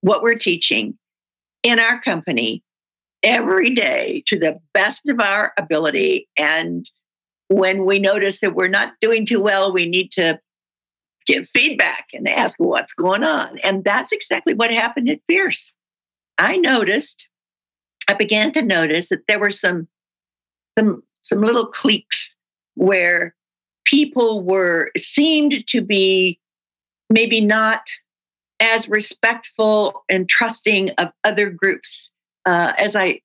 what 0.02 0.22
we're 0.22 0.36
teaching 0.36 0.98
in 1.64 1.80
our 1.80 2.00
company 2.02 2.64
every 3.24 3.74
day 3.74 4.24
to 4.28 4.38
the 4.38 4.60
best 4.74 5.10
of 5.10 5.20
our 5.20 5.54
ability. 5.58 6.30
And 6.38 6.88
when 7.50 7.86
we 7.86 8.00
notice 8.00 8.42
that 8.42 8.56
we're 8.56 8.68
not 8.68 8.94
doing 9.02 9.26
too 9.26 9.42
well, 9.42 9.74
we 9.74 9.88
need 9.88 10.12
to 10.14 10.40
give 11.26 11.48
feedback 11.54 12.08
and 12.14 12.28
ask 12.28 12.58
what's 12.58 12.94
going 12.94 13.24
on. 13.24 13.58
And 13.60 13.84
that's 13.84 14.12
exactly 14.12 14.54
what 14.54 14.72
happened 14.72 15.10
at 15.10 15.20
Fierce. 15.28 15.74
I 16.38 16.58
noticed, 16.58 17.30
I 18.08 18.14
began 18.14 18.52
to 18.54 18.62
notice 18.62 19.10
that 19.10 19.28
there 19.28 19.40
were 19.40 19.50
some 19.50 19.88
some 20.78 21.04
some 21.22 21.42
little 21.42 21.68
cliques 21.68 22.36
where 22.76 23.36
people 23.86 24.44
were 24.44 24.92
seemed 24.98 25.68
to 25.68 25.82
be 25.82 26.40
maybe 27.10 27.42
not 27.42 27.82
as 28.60 28.90
respectful 28.90 30.04
and 30.10 30.28
trusting 30.28 30.92
of 30.92 31.10
other 31.24 31.50
groups 31.50 32.12
uh, 32.46 32.74
as 32.78 32.96
I 32.96 33.22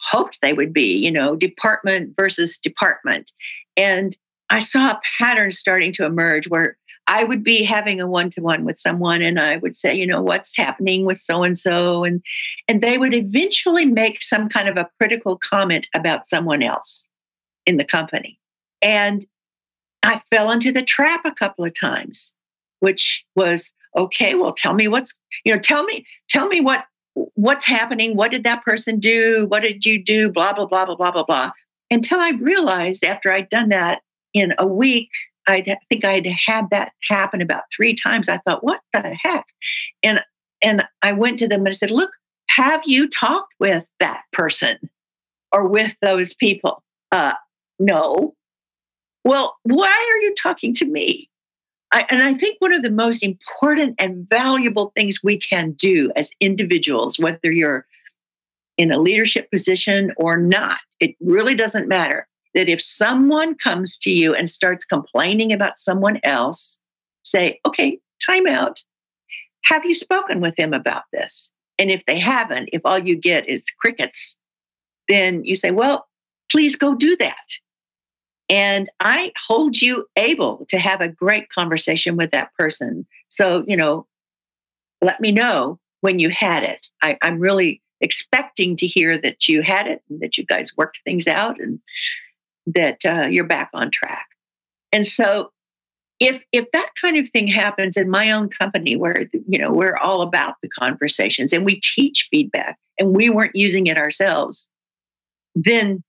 hoped 0.00 0.38
they 0.40 0.52
would 0.52 0.72
be, 0.72 0.96
you 0.96 1.10
know, 1.10 1.36
department 1.36 2.14
versus 2.16 2.58
department. 2.58 3.32
And 3.76 4.16
I 4.50 4.60
saw 4.60 4.92
a 4.92 5.00
pattern 5.18 5.52
starting 5.52 5.92
to 5.94 6.04
emerge 6.04 6.48
where 6.48 6.76
I 7.06 7.24
would 7.24 7.44
be 7.44 7.62
having 7.62 8.00
a 8.00 8.06
one 8.06 8.30
to 8.30 8.40
one 8.40 8.64
with 8.64 8.78
someone 8.78 9.20
and 9.20 9.38
I 9.38 9.56
would 9.58 9.76
say, 9.76 9.94
you 9.94 10.06
know, 10.06 10.22
what's 10.22 10.56
happening 10.56 11.04
with 11.04 11.20
so 11.20 11.42
and 11.42 11.58
so 11.58 12.04
and 12.04 12.22
and 12.66 12.82
they 12.82 12.96
would 12.96 13.14
eventually 13.14 13.84
make 13.84 14.22
some 14.22 14.48
kind 14.48 14.68
of 14.68 14.76
a 14.78 14.88
critical 14.98 15.36
comment 15.36 15.86
about 15.94 16.28
someone 16.28 16.62
else 16.62 17.04
in 17.66 17.76
the 17.76 17.84
company. 17.84 18.38
And 18.80 19.26
I 20.02 20.22
fell 20.30 20.50
into 20.50 20.72
the 20.72 20.82
trap 20.82 21.24
a 21.24 21.34
couple 21.34 21.64
of 21.64 21.78
times, 21.78 22.32
which 22.80 23.24
was 23.34 23.70
okay, 23.96 24.34
well 24.34 24.52
tell 24.52 24.74
me 24.74 24.88
what's, 24.88 25.12
you 25.44 25.54
know, 25.54 25.60
tell 25.60 25.84
me 25.84 26.06
tell 26.30 26.48
me 26.48 26.60
what 26.60 26.84
what's 27.34 27.64
happening, 27.64 28.16
what 28.16 28.30
did 28.30 28.44
that 28.44 28.64
person 28.64 28.98
do, 28.98 29.46
what 29.48 29.62
did 29.62 29.84
you 29.84 30.02
do, 30.02 30.30
blah 30.30 30.54
blah 30.54 30.66
blah 30.66 30.86
blah 30.86 30.96
blah 30.96 31.10
blah 31.10 31.24
blah. 31.24 31.50
Until 31.90 32.18
I 32.18 32.30
realized 32.30 33.04
after 33.04 33.30
I'd 33.30 33.50
done 33.50 33.68
that 33.68 34.00
in 34.32 34.54
a 34.58 34.66
week 34.66 35.10
I 35.46 35.76
think 35.88 36.04
I'd 36.04 36.26
had 36.26 36.70
that 36.70 36.92
happen 37.08 37.42
about 37.42 37.64
three 37.74 37.94
times. 37.94 38.28
I 38.28 38.38
thought, 38.38 38.64
what 38.64 38.80
the 38.92 39.16
heck? 39.22 39.46
And 40.02 40.20
and 40.62 40.84
I 41.02 41.12
went 41.12 41.38
to 41.40 41.48
them 41.48 41.60
and 41.60 41.68
I 41.68 41.72
said, 41.72 41.90
look, 41.90 42.10
have 42.48 42.82
you 42.86 43.08
talked 43.08 43.52
with 43.60 43.84
that 44.00 44.22
person 44.32 44.78
or 45.52 45.68
with 45.68 45.92
those 46.00 46.32
people? 46.34 46.82
Uh, 47.12 47.34
no. 47.78 48.34
Well, 49.24 49.56
why 49.64 49.88
are 49.88 50.22
you 50.22 50.34
talking 50.40 50.74
to 50.74 50.86
me? 50.86 51.28
I, 51.92 52.06
and 52.08 52.22
I 52.22 52.34
think 52.34 52.56
one 52.60 52.72
of 52.72 52.82
the 52.82 52.90
most 52.90 53.22
important 53.22 53.96
and 53.98 54.28
valuable 54.28 54.92
things 54.96 55.20
we 55.22 55.38
can 55.38 55.72
do 55.72 56.10
as 56.16 56.30
individuals, 56.40 57.18
whether 57.18 57.52
you're 57.52 57.86
in 58.76 58.90
a 58.90 58.98
leadership 58.98 59.50
position 59.50 60.12
or 60.16 60.36
not, 60.36 60.78
it 60.98 61.14
really 61.20 61.54
doesn't 61.54 61.88
matter 61.88 62.26
that 62.54 62.68
if 62.68 62.82
someone 62.82 63.56
comes 63.56 63.98
to 63.98 64.10
you 64.10 64.34
and 64.34 64.48
starts 64.48 64.84
complaining 64.84 65.52
about 65.52 65.78
someone 65.78 66.20
else, 66.22 66.78
say, 67.24 67.60
okay, 67.66 67.98
time 68.24 68.46
out. 68.46 68.82
Have 69.64 69.84
you 69.84 69.94
spoken 69.94 70.40
with 70.40 70.56
them 70.56 70.72
about 70.72 71.04
this? 71.12 71.50
And 71.78 71.90
if 71.90 72.04
they 72.06 72.18
haven't, 72.18 72.70
if 72.72 72.82
all 72.84 72.98
you 72.98 73.16
get 73.16 73.48
is 73.48 73.64
crickets, 73.80 74.36
then 75.08 75.44
you 75.44 75.56
say, 75.56 75.70
well, 75.70 76.06
please 76.50 76.76
go 76.76 76.94
do 76.94 77.16
that. 77.16 77.46
And 78.48 78.90
I 79.00 79.32
hold 79.46 79.80
you 79.80 80.06
able 80.16 80.66
to 80.68 80.78
have 80.78 81.00
a 81.00 81.08
great 81.08 81.48
conversation 81.50 82.16
with 82.16 82.30
that 82.32 82.54
person. 82.58 83.06
So, 83.28 83.64
you 83.66 83.76
know, 83.76 84.06
let 85.00 85.20
me 85.20 85.32
know 85.32 85.80
when 86.02 86.18
you 86.18 86.28
had 86.30 86.62
it. 86.62 86.86
I, 87.02 87.16
am 87.22 87.40
really 87.40 87.82
expecting 88.00 88.76
to 88.76 88.86
hear 88.86 89.18
that 89.18 89.48
you 89.48 89.62
had 89.62 89.86
it 89.86 90.02
and 90.10 90.20
that 90.20 90.36
you 90.36 90.44
guys 90.44 90.76
worked 90.76 91.00
things 91.04 91.26
out 91.26 91.58
and 91.58 91.80
that 92.66 92.98
uh, 93.04 93.26
you're 93.26 93.44
back 93.44 93.70
on 93.74 93.90
track. 93.90 94.26
And 94.92 95.06
so 95.06 95.50
if 96.20 96.44
if 96.52 96.70
that 96.72 96.90
kind 97.00 97.16
of 97.16 97.28
thing 97.28 97.48
happens 97.48 97.96
in 97.96 98.08
my 98.08 98.30
own 98.30 98.48
company 98.48 98.96
where 98.96 99.28
you 99.32 99.58
know 99.58 99.72
we're 99.72 99.96
all 99.96 100.22
about 100.22 100.54
the 100.62 100.68
conversations 100.68 101.52
and 101.52 101.64
we 101.64 101.80
teach 101.80 102.28
feedback 102.30 102.78
and 102.98 103.14
we 103.14 103.28
weren't 103.28 103.56
using 103.56 103.88
it 103.88 103.98
ourselves 103.98 104.68
then 105.54 106.02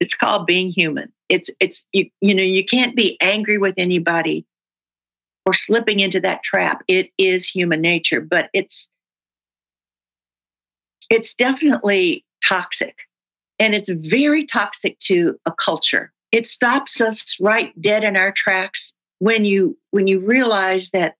it's 0.00 0.14
called 0.14 0.46
being 0.46 0.70
human. 0.70 1.12
It's 1.28 1.50
it's 1.60 1.84
you, 1.92 2.10
you 2.20 2.34
know 2.34 2.42
you 2.42 2.64
can't 2.64 2.94
be 2.94 3.16
angry 3.20 3.58
with 3.58 3.74
anybody 3.78 4.46
or 5.46 5.54
slipping 5.54 6.00
into 6.00 6.20
that 6.20 6.42
trap. 6.42 6.82
It 6.88 7.10
is 7.16 7.46
human 7.46 7.80
nature 7.80 8.20
but 8.20 8.50
it's 8.52 8.88
it's 11.10 11.34
definitely 11.34 12.24
toxic 12.46 12.96
and 13.58 13.74
it's 13.74 13.88
very 13.88 14.46
toxic 14.46 14.98
to 15.00 15.38
a 15.46 15.52
culture. 15.52 16.12
It 16.32 16.46
stops 16.46 17.00
us 17.00 17.36
right 17.40 17.72
dead 17.80 18.04
in 18.04 18.16
our 18.16 18.32
tracks 18.32 18.92
when 19.18 19.44
you 19.44 19.78
when 19.90 20.06
you 20.06 20.20
realize 20.20 20.90
that 20.90 21.16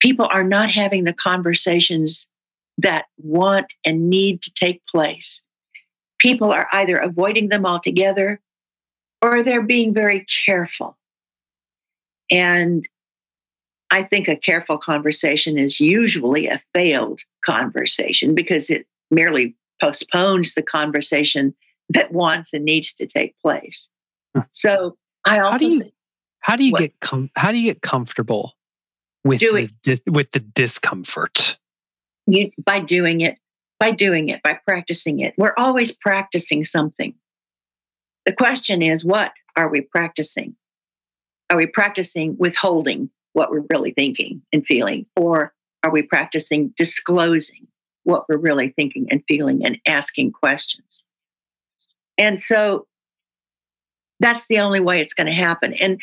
people 0.00 0.28
are 0.30 0.44
not 0.44 0.70
having 0.70 1.04
the 1.04 1.12
conversations 1.12 2.26
that 2.78 3.06
want 3.16 3.72
and 3.84 4.10
need 4.10 4.42
to 4.42 4.52
take 4.52 4.82
place. 4.86 5.42
People 6.18 6.52
are 6.52 6.68
either 6.72 6.96
avoiding 6.96 7.48
them 7.48 7.64
altogether 7.64 8.40
or 9.22 9.42
they're 9.42 9.62
being 9.62 9.94
very 9.94 10.26
careful. 10.44 10.98
And 12.30 12.86
I 13.90 14.02
think 14.02 14.26
a 14.26 14.36
careful 14.36 14.78
conversation 14.78 15.56
is 15.56 15.78
usually 15.78 16.48
a 16.48 16.60
failed 16.72 17.20
conversation 17.44 18.34
because 18.34 18.70
it 18.70 18.86
merely 19.10 19.54
postpones 19.84 20.54
the 20.54 20.62
conversation 20.62 21.54
that 21.90 22.12
wants 22.12 22.54
and 22.54 22.64
needs 22.64 22.94
to 22.94 23.06
take 23.06 23.38
place. 23.40 23.88
So 24.52 24.96
I 25.24 25.40
also 25.40 25.52
how 25.52 25.58
do 25.58 25.68
you, 25.68 25.92
how 26.40 26.56
do 26.56 26.64
you 26.64 26.72
get 26.72 27.00
com- 27.00 27.30
how 27.36 27.52
do 27.52 27.58
you 27.58 27.72
get 27.72 27.82
comfortable 27.82 28.54
with 29.24 29.40
the, 29.40 30.00
with 30.06 30.32
the 30.32 30.40
discomfort? 30.40 31.58
You 32.26 32.50
by 32.64 32.80
doing 32.80 33.20
it, 33.20 33.38
by 33.78 33.90
doing 33.90 34.30
it, 34.30 34.42
by 34.42 34.58
practicing 34.66 35.20
it. 35.20 35.34
We're 35.36 35.54
always 35.56 35.92
practicing 35.92 36.64
something. 36.64 37.14
The 38.26 38.32
question 38.32 38.80
is, 38.82 39.04
what 39.04 39.32
are 39.54 39.68
we 39.68 39.82
practicing? 39.82 40.56
Are 41.50 41.58
we 41.58 41.66
practicing 41.66 42.36
withholding 42.38 43.10
what 43.34 43.50
we're 43.50 43.66
really 43.68 43.92
thinking 43.92 44.42
and 44.52 44.64
feeling, 44.64 45.06
or 45.14 45.52
are 45.82 45.90
we 45.90 46.02
practicing 46.02 46.72
disclosing 46.76 47.66
what 48.04 48.28
we're 48.28 48.38
really 48.38 48.70
thinking 48.70 49.08
and 49.10 49.22
feeling 49.26 49.64
and 49.64 49.78
asking 49.86 50.32
questions. 50.32 51.04
And 52.16 52.40
so 52.40 52.86
that's 54.20 54.46
the 54.46 54.60
only 54.60 54.80
way 54.80 55.00
it's 55.00 55.14
going 55.14 55.26
to 55.26 55.32
happen. 55.32 55.74
And 55.74 56.00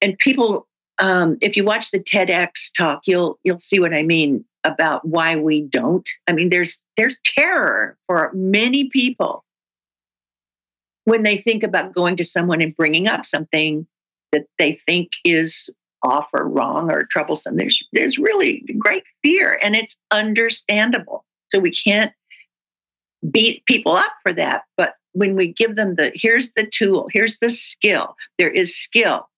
and 0.00 0.18
people, 0.18 0.66
um, 0.98 1.36
if 1.42 1.56
you 1.56 1.64
watch 1.64 1.90
the 1.90 2.00
TEDx 2.00 2.72
talk, 2.76 3.02
you'll 3.04 3.38
you'll 3.44 3.58
see 3.58 3.80
what 3.80 3.94
I 3.94 4.02
mean 4.02 4.44
about 4.64 5.06
why 5.06 5.36
we 5.36 5.62
don't. 5.62 6.08
I 6.26 6.32
mean, 6.32 6.50
there's 6.50 6.80
there's 6.96 7.18
terror 7.24 7.96
for 8.06 8.30
many 8.34 8.88
people 8.88 9.44
when 11.04 11.22
they 11.22 11.38
think 11.38 11.62
about 11.62 11.94
going 11.94 12.16
to 12.16 12.24
someone 12.24 12.62
and 12.62 12.76
bringing 12.76 13.06
up 13.06 13.26
something 13.26 13.86
that 14.32 14.46
they 14.58 14.80
think 14.86 15.12
is 15.24 15.68
off 16.02 16.28
or 16.32 16.48
wrong 16.48 16.90
or 16.90 17.04
troublesome. 17.04 17.56
There's 17.56 17.82
there's 17.92 18.18
really 18.18 18.64
great 18.78 19.04
fear, 19.22 19.58
and 19.62 19.76
it's 19.76 19.98
understandable. 20.10 21.24
So 21.50 21.58
we 21.58 21.72
can't 21.72 22.12
beat 23.28 23.64
people 23.66 23.96
up 23.96 24.12
for 24.22 24.32
that. 24.32 24.62
But 24.76 24.94
when 25.12 25.36
we 25.36 25.52
give 25.52 25.76
them 25.76 25.96
the 25.96 26.12
here's 26.14 26.52
the 26.52 26.66
tool, 26.66 27.08
here's 27.12 27.38
the 27.38 27.52
skill, 27.52 28.16
there 28.38 28.50
is 28.50 28.76
skill 28.76 29.28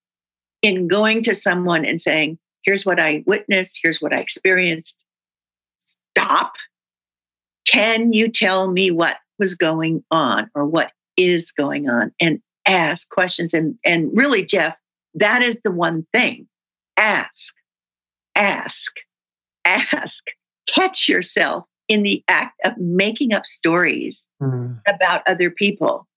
in 0.60 0.88
going 0.88 1.24
to 1.24 1.34
someone 1.34 1.84
and 1.84 2.00
saying, 2.00 2.38
here's 2.62 2.86
what 2.86 3.00
I 3.00 3.24
witnessed, 3.26 3.78
here's 3.82 4.00
what 4.00 4.14
I 4.14 4.18
experienced. 4.18 5.02
Stop. 6.16 6.52
Can 7.66 8.12
you 8.12 8.28
tell 8.28 8.70
me 8.70 8.90
what 8.90 9.16
was 9.38 9.54
going 9.54 10.04
on 10.10 10.50
or 10.54 10.66
what 10.66 10.92
is 11.16 11.50
going 11.52 11.88
on? 11.88 12.12
And 12.20 12.40
ask 12.66 13.08
questions. 13.08 13.54
And, 13.54 13.76
and 13.84 14.10
really, 14.12 14.44
Jeff, 14.44 14.76
that 15.14 15.42
is 15.42 15.58
the 15.64 15.70
one 15.70 16.06
thing. 16.12 16.48
Ask, 16.96 17.54
ask, 18.36 18.92
ask. 19.64 20.24
Catch 20.68 21.08
yourself 21.08 21.64
in 21.92 22.02
the 22.02 22.24
act 22.26 22.58
of 22.64 22.72
making 22.78 23.34
up 23.34 23.44
stories 23.44 24.26
mm. 24.42 24.80
about 24.88 25.22
other 25.26 25.50
people. 25.50 26.08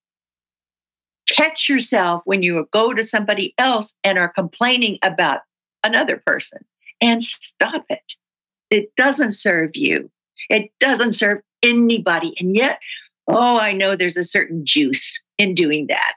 Catch 1.28 1.68
yourself 1.68 2.22
when 2.24 2.44
you 2.44 2.66
go 2.72 2.94
to 2.94 3.04
somebody 3.04 3.54
else 3.58 3.94
and 4.04 4.18
are 4.18 4.30
complaining 4.30 5.00
about 5.02 5.42
another 5.84 6.22
person 6.26 6.60
and 7.02 7.22
stop 7.22 7.86
it. 7.90 8.14
It 8.70 8.96
doesn't 8.96 9.34
serve 9.34 9.72
you. 9.74 10.10
It 10.50 10.72
doesn't 10.80 11.14
serve 11.14 11.40
anybody. 11.62 12.34
And 12.40 12.56
yet, 12.56 12.80
oh, 13.28 13.60
I 13.60 13.74
know 13.74 13.96
there's 13.96 14.18
a 14.18 14.24
certain 14.24 14.66
juice 14.66 15.20
in 15.38 15.56
doing 15.56 15.88
that. 15.88 16.16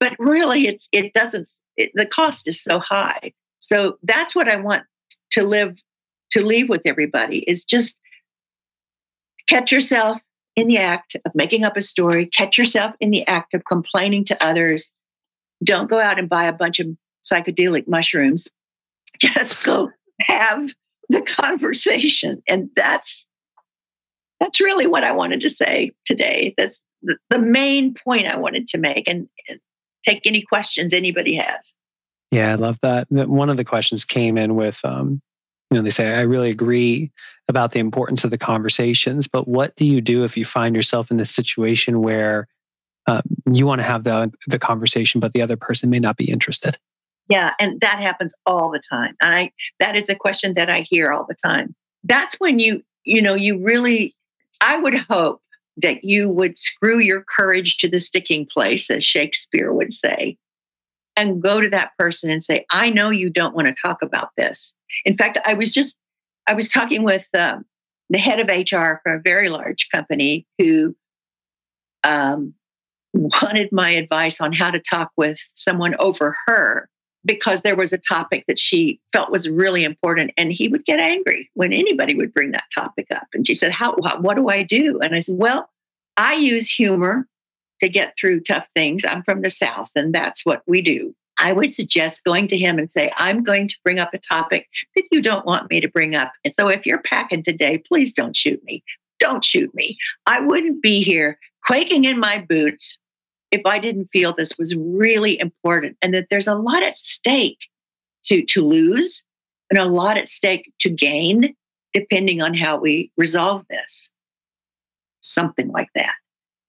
But 0.00 0.14
really, 0.18 0.68
it's, 0.68 0.88
it 0.90 1.12
doesn't, 1.12 1.48
it, 1.76 1.90
the 1.94 2.06
cost 2.06 2.48
is 2.48 2.62
so 2.62 2.78
high. 2.78 3.32
So 3.58 3.98
that's 4.02 4.34
what 4.34 4.48
I 4.48 4.56
want 4.56 4.84
to 5.32 5.42
live, 5.42 5.76
to 6.30 6.42
leave 6.42 6.68
with 6.68 6.82
everybody 6.84 7.38
is 7.38 7.64
just 7.64 7.96
catch 9.48 9.72
yourself 9.72 10.20
in 10.54 10.68
the 10.68 10.78
act 10.78 11.16
of 11.24 11.34
making 11.34 11.64
up 11.64 11.76
a 11.76 11.82
story, 11.82 12.26
catch 12.26 12.58
yourself 12.58 12.94
in 13.00 13.10
the 13.10 13.26
act 13.26 13.54
of 13.54 13.64
complaining 13.64 14.24
to 14.26 14.44
others. 14.44 14.90
Don't 15.62 15.88
go 15.88 15.98
out 15.98 16.18
and 16.18 16.28
buy 16.28 16.44
a 16.44 16.52
bunch 16.52 16.80
of 16.80 16.88
psychedelic 17.22 17.88
mushrooms 17.88 18.48
Just 19.20 19.64
go 19.64 19.90
have 20.20 20.70
the 21.08 21.22
conversation. 21.22 22.42
And 22.48 22.70
that's 22.76 23.26
that's 24.40 24.60
really 24.60 24.86
what 24.86 25.04
I 25.04 25.12
wanted 25.12 25.40
to 25.42 25.50
say 25.50 25.92
today. 26.04 26.54
That's 26.58 26.80
the, 27.02 27.38
main 27.38 27.94
point 27.94 28.26
I 28.26 28.36
wanted 28.36 28.68
to 28.68 28.78
make 28.78 29.08
and, 29.08 29.28
and 29.48 29.60
take 30.06 30.26
any 30.26 30.42
questions 30.42 30.92
anybody 30.92 31.36
has. 31.36 31.72
Yeah, 32.30 32.52
I 32.52 32.56
love 32.56 32.76
that. 32.82 33.06
One 33.10 33.48
of 33.48 33.56
the 33.56 33.64
questions 33.64 34.04
came 34.04 34.36
in 34.36 34.54
with, 34.54 34.78
um, 34.84 35.22
know, 35.76 35.82
they 35.82 35.90
say, 35.90 36.12
I 36.12 36.22
really 36.22 36.50
agree 36.50 37.12
about 37.48 37.72
the 37.72 37.78
importance 37.78 38.24
of 38.24 38.30
the 38.30 38.38
conversations, 38.38 39.28
but 39.28 39.46
what 39.46 39.76
do 39.76 39.84
you 39.84 40.00
do 40.00 40.24
if 40.24 40.36
you 40.36 40.44
find 40.44 40.74
yourself 40.74 41.10
in 41.10 41.16
this 41.16 41.30
situation 41.30 42.02
where 42.02 42.48
um, 43.06 43.22
you 43.50 43.66
want 43.66 43.80
to 43.80 43.84
have 43.84 44.04
the, 44.04 44.32
the 44.48 44.58
conversation, 44.58 45.20
but 45.20 45.32
the 45.32 45.42
other 45.42 45.56
person 45.56 45.90
may 45.90 46.00
not 46.00 46.16
be 46.16 46.30
interested? 46.30 46.76
Yeah, 47.28 47.52
and 47.58 47.80
that 47.80 47.98
happens 48.00 48.34
all 48.44 48.70
the 48.70 48.80
time. 48.88 49.16
I 49.20 49.50
that 49.80 49.96
is 49.96 50.08
a 50.08 50.14
question 50.14 50.54
that 50.54 50.70
I 50.70 50.82
hear 50.82 51.10
all 51.10 51.26
the 51.28 51.34
time. 51.34 51.74
That's 52.04 52.36
when 52.36 52.58
you, 52.58 52.82
you 53.04 53.20
know, 53.20 53.34
you 53.34 53.64
really 53.64 54.14
I 54.60 54.76
would 54.76 54.96
hope 54.96 55.40
that 55.78 56.04
you 56.04 56.28
would 56.28 56.56
screw 56.56 56.98
your 56.98 57.24
courage 57.24 57.78
to 57.78 57.88
the 57.88 58.00
sticking 58.00 58.46
place, 58.46 58.90
as 58.90 59.04
Shakespeare 59.04 59.72
would 59.72 59.92
say, 59.92 60.38
and 61.16 61.42
go 61.42 61.60
to 61.60 61.70
that 61.70 61.92
person 61.98 62.30
and 62.30 62.44
say, 62.44 62.66
I 62.70 62.90
know 62.90 63.10
you 63.10 63.30
don't 63.30 63.54
want 63.54 63.68
to 63.68 63.74
talk 63.74 64.02
about 64.02 64.30
this. 64.36 64.74
In 65.04 65.16
fact, 65.16 65.38
I 65.44 65.54
was 65.54 65.70
just, 65.70 65.98
I 66.46 66.54
was 66.54 66.68
talking 66.68 67.02
with 67.02 67.26
um, 67.34 67.64
the 68.10 68.18
head 68.18 68.40
of 68.40 68.48
HR 68.48 69.00
for 69.02 69.14
a 69.14 69.20
very 69.22 69.48
large 69.48 69.88
company 69.92 70.46
who 70.58 70.94
um, 72.04 72.54
wanted 73.14 73.72
my 73.72 73.90
advice 73.90 74.40
on 74.40 74.52
how 74.52 74.70
to 74.70 74.80
talk 74.80 75.10
with 75.16 75.38
someone 75.54 75.94
over 75.98 76.36
her 76.46 76.88
because 77.24 77.62
there 77.62 77.74
was 77.74 77.92
a 77.92 77.98
topic 77.98 78.44
that 78.46 78.58
she 78.58 79.00
felt 79.12 79.32
was 79.32 79.48
really 79.48 79.84
important 79.84 80.30
and 80.36 80.52
he 80.52 80.68
would 80.68 80.84
get 80.84 81.00
angry 81.00 81.50
when 81.54 81.72
anybody 81.72 82.14
would 82.14 82.32
bring 82.32 82.52
that 82.52 82.64
topic 82.74 83.06
up 83.12 83.26
and 83.34 83.46
she 83.46 83.54
said 83.54 83.72
how 83.72 83.96
what 83.96 84.36
do 84.36 84.48
i 84.48 84.62
do 84.62 85.00
and 85.00 85.14
i 85.14 85.18
said 85.18 85.36
well 85.36 85.68
i 86.16 86.34
use 86.34 86.70
humor 86.70 87.26
to 87.80 87.88
get 87.88 88.14
through 88.18 88.40
tough 88.40 88.66
things. 88.74 89.04
I'm 89.04 89.22
from 89.22 89.42
the 89.42 89.50
south 89.50 89.90
and 89.94 90.14
that's 90.14 90.44
what 90.44 90.62
we 90.66 90.82
do. 90.82 91.14
I 91.38 91.52
would 91.52 91.74
suggest 91.74 92.24
going 92.24 92.48
to 92.48 92.56
him 92.56 92.78
and 92.78 92.90
say 92.90 93.12
i'm 93.16 93.44
going 93.44 93.68
to 93.68 93.76
bring 93.84 93.98
up 93.98 94.14
a 94.14 94.18
topic 94.18 94.68
that 94.94 95.04
you 95.10 95.20
don't 95.20 95.44
want 95.44 95.70
me 95.70 95.80
to 95.80 95.88
bring 95.88 96.14
up. 96.14 96.32
And 96.44 96.54
so 96.54 96.68
if 96.68 96.86
you're 96.86 97.02
packing 97.02 97.42
today 97.42 97.78
please 97.78 98.12
don't 98.12 98.36
shoot 98.36 98.62
me. 98.64 98.82
Don't 99.18 99.44
shoot 99.44 99.74
me. 99.74 99.98
I 100.26 100.40
wouldn't 100.40 100.82
be 100.82 101.02
here 101.02 101.38
quaking 101.64 102.04
in 102.04 102.18
my 102.18 102.44
boots 102.48 102.98
if 103.50 103.62
I 103.64 103.78
didn't 103.78 104.08
feel 104.12 104.32
this 104.32 104.58
was 104.58 104.74
really 104.74 105.38
important 105.38 105.96
and 106.02 106.14
that 106.14 106.26
there's 106.30 106.48
a 106.48 106.54
lot 106.54 106.82
at 106.82 106.98
stake 106.98 107.58
to, 108.26 108.44
to 108.44 108.64
lose 108.64 109.24
and 109.70 109.78
a 109.78 109.84
lot 109.84 110.16
at 110.16 110.28
stake 110.28 110.72
to 110.80 110.90
gain, 110.90 111.54
depending 111.92 112.42
on 112.42 112.54
how 112.54 112.78
we 112.78 113.12
resolve 113.16 113.64
this. 113.68 114.10
Something 115.20 115.68
like 115.68 115.88
that. 115.94 116.14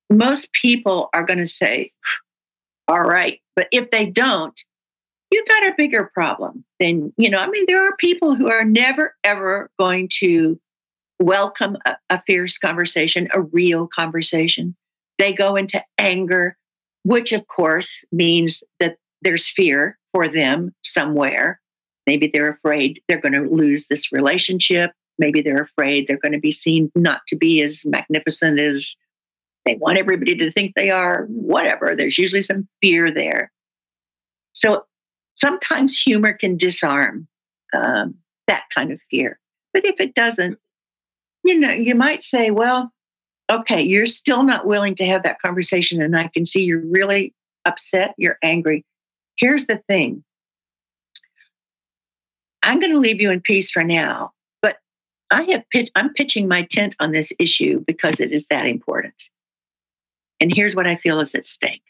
Most 0.10 0.52
people 0.54 1.10
are 1.14 1.26
going 1.26 1.40
to 1.40 1.48
say, 1.48 1.92
all 2.88 3.02
right. 3.02 3.40
But 3.56 3.68
if 3.72 3.92
they 3.92 4.06
don't, 4.06 4.60
you've 5.32 5.48
got 5.48 5.68
a 5.68 5.76
bigger 5.78 6.10
problem. 6.14 6.64
Then, 6.80 7.14
you 7.18 7.30
know, 7.30 7.40
I 7.40 7.48
mean, 7.48 7.66
there 7.68 7.88
are 7.88 7.96
people 7.98 8.36
who 8.36 8.50
are 8.50 8.64
never, 8.64 9.16
ever 9.24 9.70
going 9.78 10.10
to 10.20 10.60
welcome 11.20 11.78
a, 11.86 11.98
a 12.10 12.22
fierce 12.26 12.58
conversation, 12.58 13.28
a 13.34 13.42
real 13.42 13.88
conversation. 13.88 14.76
They 15.18 15.34
go 15.34 15.56
into 15.56 15.84
anger 15.98 16.56
which 17.08 17.32
of 17.32 17.48
course 17.48 18.04
means 18.12 18.64
that 18.82 18.98
there's 19.22 19.50
fear 19.50 19.98
for 20.12 20.28
them 20.28 20.76
somewhere. 20.84 21.62
Maybe 22.06 22.28
they're 22.28 22.50
afraid 22.52 23.02
they're 23.08 23.22
going 23.22 23.34
to 23.34 23.50
lose 23.50 23.88
this 23.88 24.12
relationship. 24.12 24.92
Maybe 25.18 25.42
they're 25.42 25.64
afraid 25.64 26.06
they're 26.06 26.20
going 26.20 26.34
to 26.34 26.40
be 26.40 26.52
seen 26.52 26.92
not 26.96 27.22
to 27.30 27.38
be 27.38 27.62
as 27.62 27.86
magnificent 27.86 28.60
as 28.60 28.98
they 29.68 29.76
want 29.76 29.98
everybody 29.98 30.36
to 30.38 30.52
think 30.52 30.74
they 30.76 30.90
are, 30.90 31.26
whatever. 31.26 31.94
There's 31.96 32.18
usually 32.18 32.42
some 32.42 32.68
fear 32.82 33.12
there. 33.12 33.52
So 34.54 34.86
sometimes 35.36 36.00
humor 36.00 36.34
can 36.34 36.58
disarm 36.58 37.28
um, 37.74 38.16
that 38.48 38.64
kind 38.74 38.92
of 38.92 39.00
fear. 39.12 39.40
But 39.74 39.86
if 39.86 40.00
it 40.00 40.16
doesn't, 40.16 40.58
you 41.44 41.60
know, 41.60 41.72
you 41.72 41.96
might 41.96 42.24
say, 42.24 42.50
well, 42.50 42.92
okay, 43.50 43.82
you're 43.82 44.06
still 44.06 44.44
not 44.44 44.66
willing 44.66 44.96
to 44.96 45.06
have 45.06 45.24
that 45.24 45.42
conversation, 45.42 46.02
and 46.02 46.18
I 46.18 46.30
can 46.34 46.46
see 46.46 46.64
you're 46.64 46.86
really 46.86 47.34
upset, 47.66 48.16
you're 48.18 48.38
angry. 48.42 48.86
Here's 49.38 49.68
the 49.68 49.82
thing 49.88 50.24
I'm 52.64 52.80
going 52.80 52.94
to 52.94 53.00
leave 53.00 53.22
you 53.22 53.32
in 53.32 53.42
peace 53.42 53.70
for 53.70 53.84
now, 53.84 54.32
but 54.62 54.78
I 55.30 55.44
have 55.44 55.64
I'm 55.96 56.14
pitching 56.14 56.48
my 56.48 56.64
tent 56.64 56.96
on 57.00 57.12
this 57.12 57.32
issue 57.38 57.84
because 57.86 58.20
it 58.20 58.32
is 58.32 58.46
that 58.50 58.66
important. 58.66 59.14
And 60.40 60.54
here's 60.54 60.76
what 60.76 60.88
I 60.88 60.96
feel 60.96 61.20
is 61.20 61.36
at 61.36 61.48
stake 61.48 61.84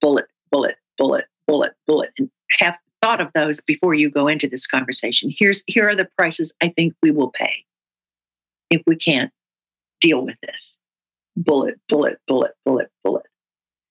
bullet, 0.00 0.26
bullet, 0.50 0.76
bullet, 0.98 1.26
bullet, 1.46 1.72
bullet. 1.86 2.10
And 2.18 2.30
have 2.58 2.76
thought 3.02 3.20
of 3.20 3.32
those 3.34 3.60
before 3.60 3.94
you 3.94 4.10
go 4.10 4.28
into 4.28 4.48
this 4.48 4.66
conversation. 4.66 5.32
Here's 5.36 5.62
here 5.66 5.88
are 5.88 5.96
the 5.96 6.08
prices 6.16 6.52
I 6.60 6.68
think 6.68 6.94
we 7.02 7.10
will 7.10 7.30
pay 7.30 7.64
if 8.70 8.82
we 8.86 8.96
can't 8.96 9.32
deal 10.00 10.24
with 10.24 10.36
this. 10.42 10.76
Bullet, 11.36 11.80
bullet, 11.88 12.18
bullet, 12.26 12.52
bullet, 12.64 12.90
bullet. 13.04 13.26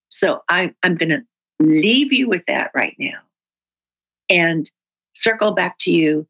So 0.10 0.42
I, 0.50 0.74
I'm 0.84 0.96
going 0.96 1.10
to 1.10 1.22
leave 1.60 2.14
you 2.14 2.28
with 2.28 2.46
that 2.48 2.72
right 2.74 2.96
now 3.00 3.20
and 4.30 4.70
circle 5.14 5.52
back 5.52 5.78
to 5.80 5.92
you 5.92 6.28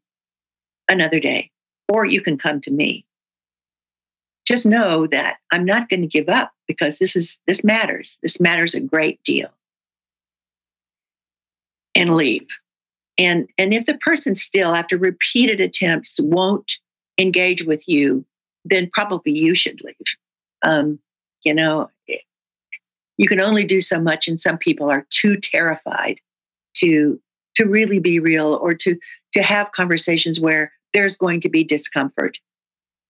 another 0.88 1.20
day, 1.20 1.50
or 1.88 2.04
you 2.04 2.20
can 2.20 2.38
come 2.38 2.60
to 2.62 2.70
me. 2.70 3.04
Just 4.44 4.66
know 4.66 5.06
that 5.06 5.36
I'm 5.50 5.64
not 5.64 5.88
going 5.88 6.02
to 6.02 6.08
give 6.08 6.28
up 6.28 6.52
because 6.70 6.98
this 6.98 7.16
is 7.16 7.38
this 7.46 7.64
matters. 7.64 8.18
This 8.22 8.40
matters 8.40 8.74
a 8.74 8.80
great 8.80 9.22
deal. 9.24 9.48
And 11.94 12.14
leave. 12.14 12.46
And 13.18 13.48
and 13.58 13.74
if 13.74 13.86
the 13.86 13.98
person 13.98 14.34
still 14.34 14.74
after 14.74 14.96
repeated 14.96 15.60
attempts 15.60 16.18
won't 16.20 16.70
engage 17.18 17.64
with 17.64 17.82
you 17.88 18.24
then 18.64 18.90
probably 18.92 19.32
you 19.32 19.54
should 19.54 19.80
leave. 19.82 19.96
Um, 20.64 20.98
you 21.42 21.54
know, 21.54 21.90
you 23.16 23.28
can 23.28 23.40
only 23.40 23.64
do 23.64 23.80
so 23.80 24.00
much, 24.00 24.28
and 24.28 24.40
some 24.40 24.58
people 24.58 24.90
are 24.90 25.06
too 25.10 25.36
terrified 25.36 26.18
to 26.76 27.20
to 27.56 27.64
really 27.64 27.98
be 27.98 28.20
real 28.20 28.54
or 28.54 28.74
to 28.74 28.96
to 29.34 29.42
have 29.42 29.72
conversations 29.72 30.38
where 30.38 30.72
there's 30.92 31.16
going 31.16 31.40
to 31.42 31.48
be 31.48 31.64
discomfort. 31.64 32.38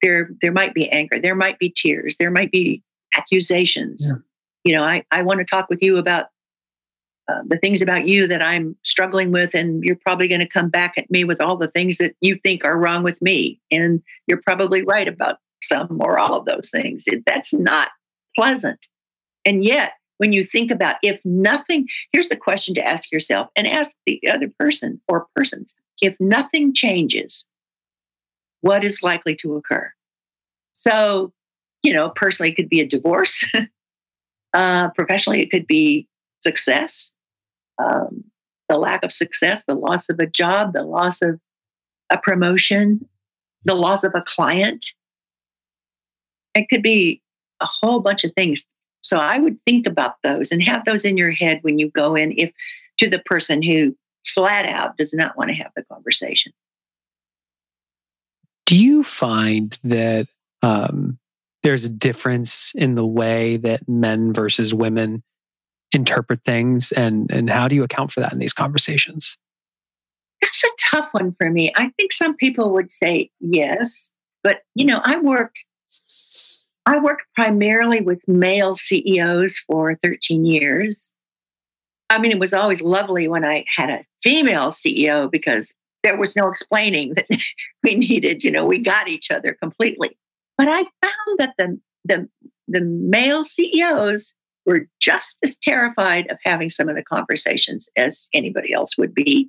There 0.03 0.31
there 0.41 0.53
might 0.53 0.75
be 0.75 0.89
anger, 0.89 1.21
there 1.21 1.35
might 1.35 1.59
be 1.59 1.73
tears, 1.75 2.17
there 2.19 2.31
might 2.31 2.51
be 2.51 2.83
accusations. 3.17 4.03
Yeah. 4.07 4.21
You 4.65 4.77
know, 4.77 4.85
I, 4.85 5.05
I 5.11 5.23
want 5.23 5.41
to 5.41 5.45
talk 5.45 5.69
with 5.69 5.83
you 5.83 5.97
about 5.97 6.27
uh, 7.29 7.43
the 7.47 7.59
things 7.59 7.81
about 7.81 8.07
you 8.07 8.27
that 8.27 8.43
I'm 8.43 8.77
struggling 8.85 9.31
with, 9.31 9.55
and 9.55 9.83
you're 9.85 9.97
probably 9.97 10.29
going 10.29 10.41
to 10.41 10.49
come 10.49 10.69
back 10.69 10.95
at 10.97 11.11
me 11.11 11.25
with 11.25 11.41
all 11.41 11.57
the 11.57 11.69
things 11.69 11.99
that 11.99 12.15
you 12.21 12.39
think 12.43 12.65
are 12.65 12.77
wrong 12.77 13.03
with 13.03 13.21
me. 13.23 13.61
And 13.71 14.03
you're 14.27 14.43
probably 14.43 14.83
right 14.83 15.09
about 15.09 15.39
some 15.63 15.99
or 16.01 16.19
all 16.19 16.37
of 16.37 16.45
those 16.45 16.71
things. 16.71 17.05
That's 17.27 17.53
not 17.53 17.89
pleasant. 18.37 18.79
And 19.45 19.65
yet, 19.65 19.93
when 20.19 20.33
you 20.33 20.45
think 20.45 20.71
about 20.71 20.97
if 21.03 21.21
nothing, 21.25 21.87
here's 22.13 22.29
the 22.29 22.37
question 22.37 22.75
to 22.75 22.87
ask 22.87 23.11
yourself 23.11 23.49
and 23.57 23.67
ask 23.67 23.91
the 24.05 24.21
other 24.29 24.51
person 24.59 25.01
or 25.09 25.27
persons 25.35 25.75
if 26.01 26.17
nothing 26.19 26.75
changes, 26.75 27.47
what 28.61 28.85
is 28.85 29.03
likely 29.03 29.37
to 29.37 29.57
occur? 29.57 29.91
So, 30.73 31.33
you 31.83 31.93
know, 31.93 32.11
personally, 32.11 32.51
it 32.51 32.57
could 32.57 32.69
be 32.69 32.81
a 32.81 32.87
divorce. 32.87 33.45
uh, 34.55 34.91
professionally, 34.91 35.43
it 35.43 35.51
could 35.51 35.67
be 35.67 36.07
success 36.43 37.13
um, 37.81 38.25
the 38.69 38.77
lack 38.77 39.05
of 39.05 39.13
success, 39.13 39.63
the 39.67 39.75
loss 39.75 40.09
of 40.09 40.19
a 40.21 40.27
job, 40.27 40.73
the 40.73 40.83
loss 40.83 41.23
of 41.23 41.41
a 42.11 42.19
promotion, 42.19 43.09
the 43.65 43.75
loss 43.75 44.05
of 44.05 44.15
a 44.15 44.23
client. 44.23 44.87
It 46.55 46.69
could 46.69 46.83
be 46.83 47.23
a 47.61 47.67
whole 47.67 48.01
bunch 48.01 48.25
of 48.25 48.33
things. 48.35 48.67
So 49.03 49.17
I 49.17 49.39
would 49.39 49.59
think 49.65 49.87
about 49.87 50.17
those 50.23 50.53
and 50.53 50.63
have 50.63 50.85
those 50.85 51.05
in 51.05 51.17
your 51.17 51.31
head 51.31 51.61
when 51.63 51.79
you 51.79 51.91
go 51.91 52.15
in 52.15 52.33
if 52.37 52.53
to 52.99 53.09
the 53.09 53.19
person 53.19 53.63
who 53.63 53.97
flat 54.35 54.67
out 54.67 54.97
does 54.97 55.15
not 55.15 55.37
want 55.37 55.49
to 55.49 55.55
have 55.55 55.73
the 55.75 55.85
conversation. 55.85 56.53
Do 58.67 58.77
you 58.77 59.03
find 59.03 59.77
that 59.83 60.29
um, 60.63 61.19
there's 61.63 61.85
a 61.85 61.91
difference 61.91 62.73
in 62.75 62.95
the 62.95 63.07
way 63.07 63.59
that 63.59 63.89
men 63.89 64.33
versus 64.33 64.73
women 64.73 65.23
interpret 65.93 66.41
things 66.45 66.93
and 66.93 67.31
and 67.31 67.51
how 67.51 67.69
do 67.69 67.75
you 67.75 67.83
account 67.83 68.13
for 68.13 68.21
that 68.21 68.33
in 68.33 68.39
these 68.39 68.53
conversations? 68.53 69.37
That's 70.41 70.65
a 70.65 70.69
tough 70.91 71.09
one 71.13 71.35
for 71.39 71.51
me. 71.51 71.73
I 71.77 71.91
think 71.91 72.13
some 72.13 72.37
people 72.37 72.75
would 72.75 72.91
say 72.91 73.31
yes 73.41 74.13
but 74.43 74.61
you 74.75 74.87
know 74.87 75.01
i 75.03 75.19
worked 75.19 75.65
i 76.87 76.99
worked 76.99 77.25
primarily 77.35 78.01
with 78.01 78.27
male 78.27 78.77
ceos 78.77 79.59
for 79.59 79.97
13 79.97 80.45
years. 80.45 81.13
I 82.09 82.19
mean 82.19 82.33
it 82.33 82.41
was 82.41 82.55
always 82.55 82.81
lovely 82.81 83.29
when 83.29 83.45
i 83.45 83.65
had 83.75 83.91
a 83.91 84.05
female 84.23 84.71
ceo 84.71 85.31
because 85.31 85.73
there 86.03 86.17
was 86.17 86.35
no 86.35 86.49
explaining 86.49 87.15
that 87.15 87.27
we 87.83 87.95
needed, 87.95 88.43
you 88.43 88.51
know, 88.51 88.65
we 88.65 88.79
got 88.79 89.09
each 89.09 89.31
other 89.31 89.53
completely. 89.53 90.17
But 90.61 90.69
I 90.69 90.83
found 91.01 91.39
that 91.39 91.55
the, 91.57 91.81
the, 92.05 92.29
the 92.69 92.83
male 92.83 93.47
CEOs 93.47 94.35
were 94.67 94.89
just 95.01 95.39
as 95.43 95.57
terrified 95.57 96.31
of 96.31 96.37
having 96.45 96.69
some 96.69 96.91
of 96.91 96.97
the 96.97 97.03
conversations 97.03 97.89
as 97.97 98.29
anybody 98.35 98.75
else 98.75 98.99
would 98.99 99.15
be. 99.15 99.49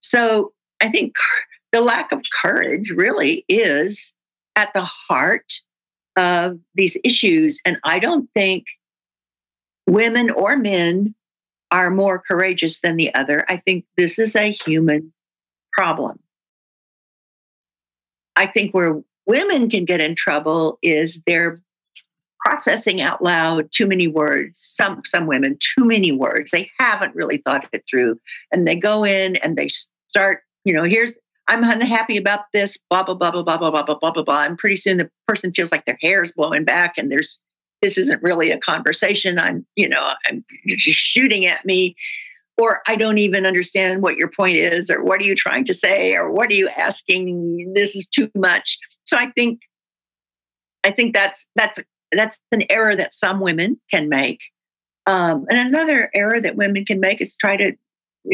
So 0.00 0.54
I 0.80 0.88
think 0.88 1.16
the 1.70 1.82
lack 1.82 2.12
of 2.12 2.22
courage 2.40 2.88
really 2.88 3.44
is 3.46 4.14
at 4.56 4.72
the 4.72 4.86
heart 4.86 5.52
of 6.16 6.58
these 6.74 6.96
issues. 7.04 7.58
And 7.66 7.76
I 7.84 7.98
don't 7.98 8.30
think 8.32 8.64
women 9.86 10.30
or 10.30 10.56
men 10.56 11.14
are 11.70 11.90
more 11.90 12.22
courageous 12.26 12.80
than 12.80 12.96
the 12.96 13.14
other. 13.14 13.44
I 13.50 13.58
think 13.58 13.84
this 13.98 14.18
is 14.18 14.34
a 14.34 14.50
human 14.50 15.12
problem. 15.74 16.20
I 18.34 18.46
think 18.46 18.72
where 18.72 19.02
women 19.26 19.70
can 19.70 19.84
get 19.84 20.00
in 20.00 20.14
trouble 20.14 20.78
is 20.82 21.20
they're 21.26 21.60
processing 22.44 23.00
out 23.00 23.22
loud 23.22 23.70
too 23.70 23.86
many 23.86 24.08
words. 24.08 24.58
Some 24.58 25.02
some 25.04 25.26
women 25.26 25.56
too 25.60 25.84
many 25.84 26.12
words. 26.12 26.50
They 26.50 26.70
haven't 26.78 27.14
really 27.14 27.38
thought 27.38 27.68
it 27.72 27.84
through. 27.88 28.20
And 28.50 28.66
they 28.66 28.74
go 28.74 29.04
in 29.04 29.36
and 29.36 29.56
they 29.56 29.68
start 30.08 30.40
you 30.64 30.74
know 30.74 30.84
here's 30.84 31.16
i'm 31.48 31.64
unhappy 31.64 32.16
about 32.16 32.40
this 32.52 32.78
blah 32.90 33.02
blah 33.02 33.14
blah 33.14 33.30
blah 33.30 33.42
blah 33.42 33.58
blah 33.58 33.70
blah 33.70 33.94
blah 33.94 34.10
blah 34.10 34.22
blah. 34.22 34.44
And 34.44 34.58
pretty 34.58 34.76
soon 34.76 34.98
the 34.98 35.10
person 35.26 35.52
feels 35.52 35.72
like 35.72 35.84
their 35.84 35.98
hair 36.00 36.22
is 36.22 36.32
blowing 36.32 36.64
back 36.64 36.98
and 36.98 37.10
there's 37.10 37.38
this 37.80 37.98
isn't 37.98 38.22
really 38.22 38.50
a 38.50 38.58
conversation. 38.58 39.38
I'm 39.38 39.64
you 39.76 39.88
know 39.88 40.12
i'm 40.26 40.44
just 40.66 40.98
shooting 40.98 41.46
at 41.46 41.64
me 41.64 41.96
or 42.62 42.80
I 42.86 42.94
don't 42.94 43.18
even 43.18 43.44
understand 43.44 44.02
what 44.02 44.16
your 44.16 44.30
point 44.30 44.56
is, 44.56 44.88
or 44.88 45.02
what 45.02 45.20
are 45.20 45.24
you 45.24 45.34
trying 45.34 45.64
to 45.64 45.74
say, 45.74 46.14
or 46.14 46.30
what 46.30 46.48
are 46.48 46.54
you 46.54 46.68
asking? 46.68 47.72
This 47.74 47.96
is 47.96 48.06
too 48.06 48.30
much. 48.36 48.78
So 49.02 49.16
I 49.16 49.32
think, 49.32 49.62
I 50.84 50.92
think 50.92 51.12
that's 51.12 51.48
that's 51.56 51.80
that's 52.12 52.38
an 52.52 52.62
error 52.70 52.94
that 52.94 53.16
some 53.16 53.40
women 53.40 53.80
can 53.90 54.08
make, 54.08 54.38
um, 55.06 55.46
and 55.50 55.58
another 55.58 56.08
error 56.14 56.40
that 56.40 56.54
women 56.54 56.84
can 56.84 57.00
make 57.00 57.20
is 57.20 57.34
try 57.34 57.56
to 57.56 57.72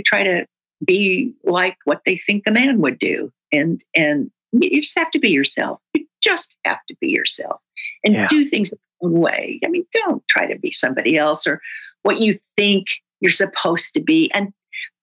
try 0.05 0.25
to 0.25 0.47
be 0.85 1.33
like 1.43 1.79
what 1.85 2.03
they 2.05 2.19
think 2.19 2.43
a 2.47 2.51
man 2.51 2.83
would 2.83 2.99
do, 2.99 3.33
and 3.51 3.83
and 3.97 4.31
you 4.53 4.83
just 4.83 4.99
have 4.99 5.11
to 5.13 5.19
be 5.19 5.31
yourself. 5.31 5.81
You 5.95 6.07
just 6.23 6.55
have 6.67 6.81
to 6.89 6.97
be 7.01 7.09
yourself 7.09 7.63
and 8.05 8.13
yeah. 8.13 8.29
do 8.29 8.45
things 8.45 8.71
the 8.71 8.79
own 9.01 9.13
way. 9.13 9.59
I 9.65 9.69
mean, 9.69 9.87
don't 9.95 10.23
try 10.29 10.47
to 10.53 10.59
be 10.59 10.71
somebody 10.71 11.17
else 11.17 11.47
or 11.47 11.63
what 12.03 12.21
you 12.21 12.39
think 12.59 12.89
you're 13.21 13.31
supposed 13.31 13.95
to 13.95 14.01
be. 14.01 14.31
And 14.33 14.53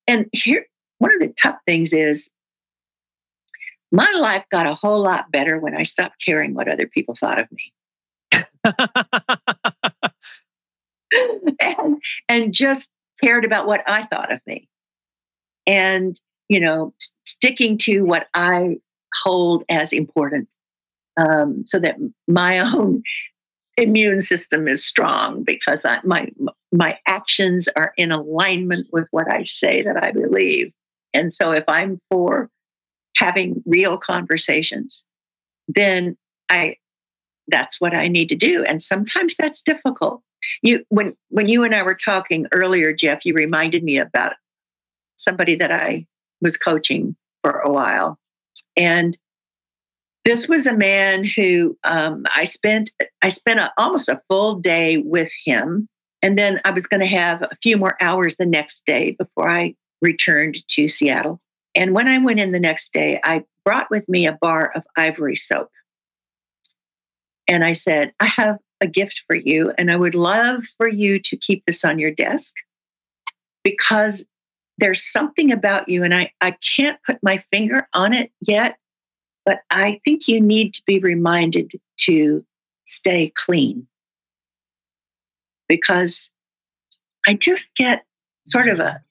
and 0.08 0.28
here 0.32 0.66
one 1.00 1.14
of 1.14 1.20
the 1.20 1.34
tough 1.34 1.58
things 1.66 1.94
is 1.94 2.30
my 3.92 4.12
life 4.18 4.46
got 4.52 4.68
a 4.68 4.76
whole 4.76 5.02
lot 5.02 5.32
better 5.32 5.60
when 5.60 5.76
I 5.76 5.84
stopped 5.84 6.24
caring 6.24 6.54
what 6.54 6.68
other 6.68 6.88
people 6.88 7.16
thought 7.16 7.42
of 7.42 7.48
me. 7.52 7.74
and, 11.62 12.02
and 12.28 12.54
just 12.54 12.90
cared 13.24 13.46
about 13.46 13.68
what 13.68 13.84
I 13.88 14.06
thought 14.06 14.34
of 14.34 14.42
me. 14.46 14.68
And, 15.68 16.20
you 16.50 16.60
know, 16.60 16.94
sticking 17.26 17.78
to 17.80 18.02
what 18.02 18.28
I 18.34 18.80
hold 19.24 19.64
as 19.70 19.94
important 19.94 20.50
um, 21.18 21.64
so 21.66 21.80
that 21.80 21.96
my 22.28 22.60
own 22.76 23.04
immune 23.78 24.22
system 24.22 24.68
is 24.68 24.86
strong 24.86 25.44
because 25.44 25.86
I, 25.86 26.00
my 26.04 26.30
my 26.76 27.00
actions 27.08 27.68
are 27.76 27.94
in 27.98 28.12
alignment 28.12 28.88
with 28.92 29.08
what 29.12 29.32
I 29.32 29.44
say 29.44 29.84
that 29.84 30.02
I 30.02 30.12
believe. 30.12 30.74
And 31.14 31.32
so 31.32 31.52
if 31.52 31.64
I'm 31.68 32.00
for 32.12 32.50
having 33.16 33.64
real 33.66 33.98
conversations, 33.98 35.06
then 35.68 36.18
I 36.50 36.78
that's 37.48 37.80
what 37.80 37.94
I 37.94 38.08
need 38.08 38.30
to 38.30 38.36
do. 38.36 38.64
And 38.64 38.82
sometimes 38.82 39.36
that's 39.38 39.62
difficult. 39.62 40.22
You 40.62 40.84
when 40.90 41.16
when 41.30 41.48
you 41.48 41.64
and 41.64 41.74
I 41.74 41.84
were 41.84 41.96
talking 41.96 42.48
earlier, 42.52 42.94
Geoff, 42.94 43.26
you 43.26 43.34
reminded 43.34 43.84
me 43.84 43.98
about 43.98 44.34
somebody 45.16 45.56
that 45.56 45.72
I 45.72 46.06
was 46.42 46.58
coaching 46.58 47.16
for 47.42 47.60
a 47.60 47.72
while. 47.72 48.20
And 48.76 49.18
this 50.26 50.48
was 50.48 50.66
a 50.66 50.76
man 50.76 51.24
who 51.24 51.78
um, 51.84 52.26
I 52.36 52.46
spent 52.46 52.92
I 53.22 53.30
spent 53.30 53.60
a, 53.60 53.72
almost 53.78 54.10
a 54.10 54.22
full 54.28 54.56
day 54.56 54.98
with 54.98 55.32
him, 55.46 55.88
and 56.26 56.36
then 56.36 56.60
I 56.66 56.72
was 56.72 56.88
going 56.88 57.02
to 57.02 57.06
have 57.06 57.44
a 57.44 57.56
few 57.62 57.78
more 57.78 57.96
hours 58.02 58.36
the 58.36 58.48
next 58.48 58.82
day 58.88 59.12
before 59.12 59.48
I 59.48 59.76
returned 60.02 60.58
to 60.70 60.88
Seattle. 60.88 61.40
And 61.76 61.94
when 61.94 62.08
I 62.08 62.18
went 62.18 62.40
in 62.40 62.52
the 62.52 62.60
next 62.60 62.94
day, 62.94 63.20
I 63.24 63.44
brought 63.64 63.92
with 63.92 64.10
me 64.10 64.26
a 64.26 64.32
bar 64.42 64.72
of 64.74 64.82
ivory 64.98 65.36
soap, 65.36 65.70
and 67.48 67.64
I 67.64 67.74
said, 67.74 68.12
"I 68.20 68.26
have 68.26 68.58
a 68.82 68.88
gift 68.88 69.22
for 69.28 69.36
you, 69.36 69.72
and 69.78 69.92
I 69.92 69.96
would 69.98 70.16
love 70.16 70.64
for 70.78 70.90
you 70.90 71.20
to 71.20 71.38
keep 71.38 71.64
this 71.68 71.86
on 71.86 72.00
your 72.00 72.12
desk 72.12 72.56
because." 73.64 74.26
There's 74.78 75.10
something 75.10 75.54
about 75.54 75.88
you, 75.88 76.04
and 76.04 76.14
I, 76.14 76.34
I 76.42 76.58
can't 76.76 77.00
put 77.08 77.20
my 77.24 77.42
finger 77.50 77.88
on 77.94 78.14
it 78.14 78.30
yet, 78.42 78.76
but 79.46 79.62
I 79.70 80.02
think 80.04 80.28
you 80.28 80.42
need 80.42 80.74
to 80.74 80.84
be 80.86 81.00
reminded 81.00 81.80
to 82.08 82.46
stay 82.84 83.32
clean 83.34 83.88
because 85.68 86.32
I 87.28 87.34
just 87.34 87.74
get 87.76 88.06
sort 88.46 88.70
of 88.70 88.80
a, 88.80 89.02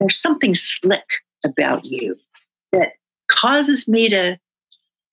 there's 0.00 0.20
something 0.20 0.54
slick 0.54 1.06
about 1.44 1.84
you 1.84 2.16
that 2.72 2.92
causes 3.28 3.88
me 3.88 4.08
to 4.10 4.38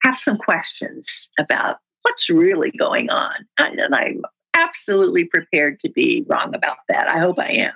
have 0.04 0.18
some 0.18 0.38
questions 0.38 1.30
about 1.40 1.78
what's 2.02 2.30
really 2.30 2.72
going 2.72 3.10
on. 3.10 3.34
And 3.58 3.82
I'm 3.94 4.22
absolutely 4.54 5.26
prepared 5.26 5.80
to 5.82 5.90
be 5.90 6.26
wrong 6.28 6.56
about 6.56 6.78
that. 6.90 7.08
I 7.08 7.20
hope 7.20 7.40
I 7.40 7.52
am. 7.52 7.74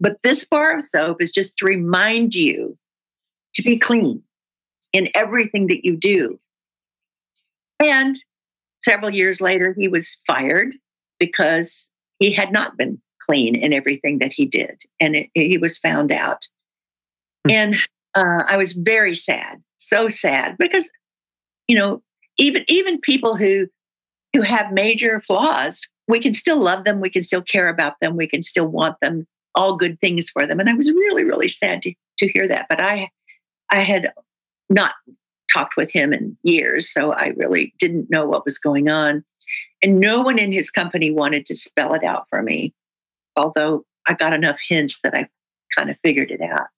But 0.00 0.18
this 0.22 0.44
bar 0.44 0.76
of 0.76 0.84
soap 0.84 1.22
is 1.22 1.30
just 1.30 1.56
to 1.58 1.64
remind 1.64 2.34
you 2.34 2.76
to 3.54 3.62
be 3.62 3.78
clean 3.78 4.22
in 4.92 5.08
everything 5.14 5.68
that 5.68 5.84
you 5.84 5.96
do. 5.96 6.38
And 7.78 8.16
several 8.84 9.14
years 9.14 9.40
later, 9.40 9.74
he 9.76 9.88
was 9.88 10.18
fired 10.26 10.74
because 11.18 11.86
he 12.22 12.32
had 12.32 12.52
not 12.52 12.76
been 12.76 13.00
clean 13.26 13.56
in 13.56 13.72
everything 13.72 14.18
that 14.20 14.32
he 14.32 14.46
did. 14.46 14.80
And 15.00 15.16
it, 15.16 15.30
he 15.34 15.58
was 15.58 15.78
found 15.78 16.12
out. 16.12 16.46
Mm-hmm. 17.46 17.50
And 17.50 17.74
uh, 18.14 18.44
I 18.46 18.56
was 18.56 18.72
very 18.72 19.14
sad, 19.14 19.62
so 19.76 20.08
sad, 20.08 20.56
because, 20.58 20.88
you 21.66 21.76
know, 21.76 22.02
even 22.38 22.64
even 22.68 23.00
people 23.00 23.36
who 23.36 23.66
who 24.34 24.42
have 24.42 24.72
major 24.72 25.20
flaws, 25.20 25.80
we 26.08 26.20
can 26.20 26.32
still 26.32 26.60
love 26.60 26.84
them, 26.84 27.00
we 27.00 27.10
can 27.10 27.22
still 27.22 27.42
care 27.42 27.68
about 27.68 27.94
them, 28.00 28.16
we 28.16 28.26
can 28.26 28.42
still 28.42 28.66
want 28.66 28.96
them, 29.00 29.26
all 29.54 29.76
good 29.76 29.98
things 30.00 30.30
for 30.30 30.46
them. 30.46 30.60
And 30.60 30.68
I 30.68 30.74
was 30.74 30.88
really, 30.90 31.24
really 31.24 31.48
sad 31.48 31.82
to, 31.82 31.92
to 32.18 32.28
hear 32.28 32.48
that. 32.48 32.66
But 32.68 32.80
I 32.80 33.10
I 33.70 33.80
had 33.80 34.12
not 34.70 34.92
talked 35.52 35.76
with 35.76 35.90
him 35.90 36.12
in 36.12 36.36
years, 36.42 36.92
so 36.92 37.12
I 37.12 37.32
really 37.36 37.74
didn't 37.78 38.10
know 38.10 38.26
what 38.26 38.44
was 38.44 38.58
going 38.58 38.88
on. 38.88 39.24
And 39.82 39.98
no 39.98 40.20
one 40.22 40.38
in 40.38 40.52
his 40.52 40.70
company 40.70 41.10
wanted 41.10 41.46
to 41.46 41.54
spell 41.54 41.94
it 41.94 42.04
out 42.04 42.26
for 42.30 42.40
me, 42.42 42.72
although 43.36 43.84
I 44.06 44.14
got 44.14 44.32
enough 44.32 44.58
hints 44.68 45.00
that 45.02 45.14
I 45.14 45.28
kind 45.76 45.90
of 45.90 45.96
figured 46.02 46.30
it 46.30 46.40
out. 46.40 46.68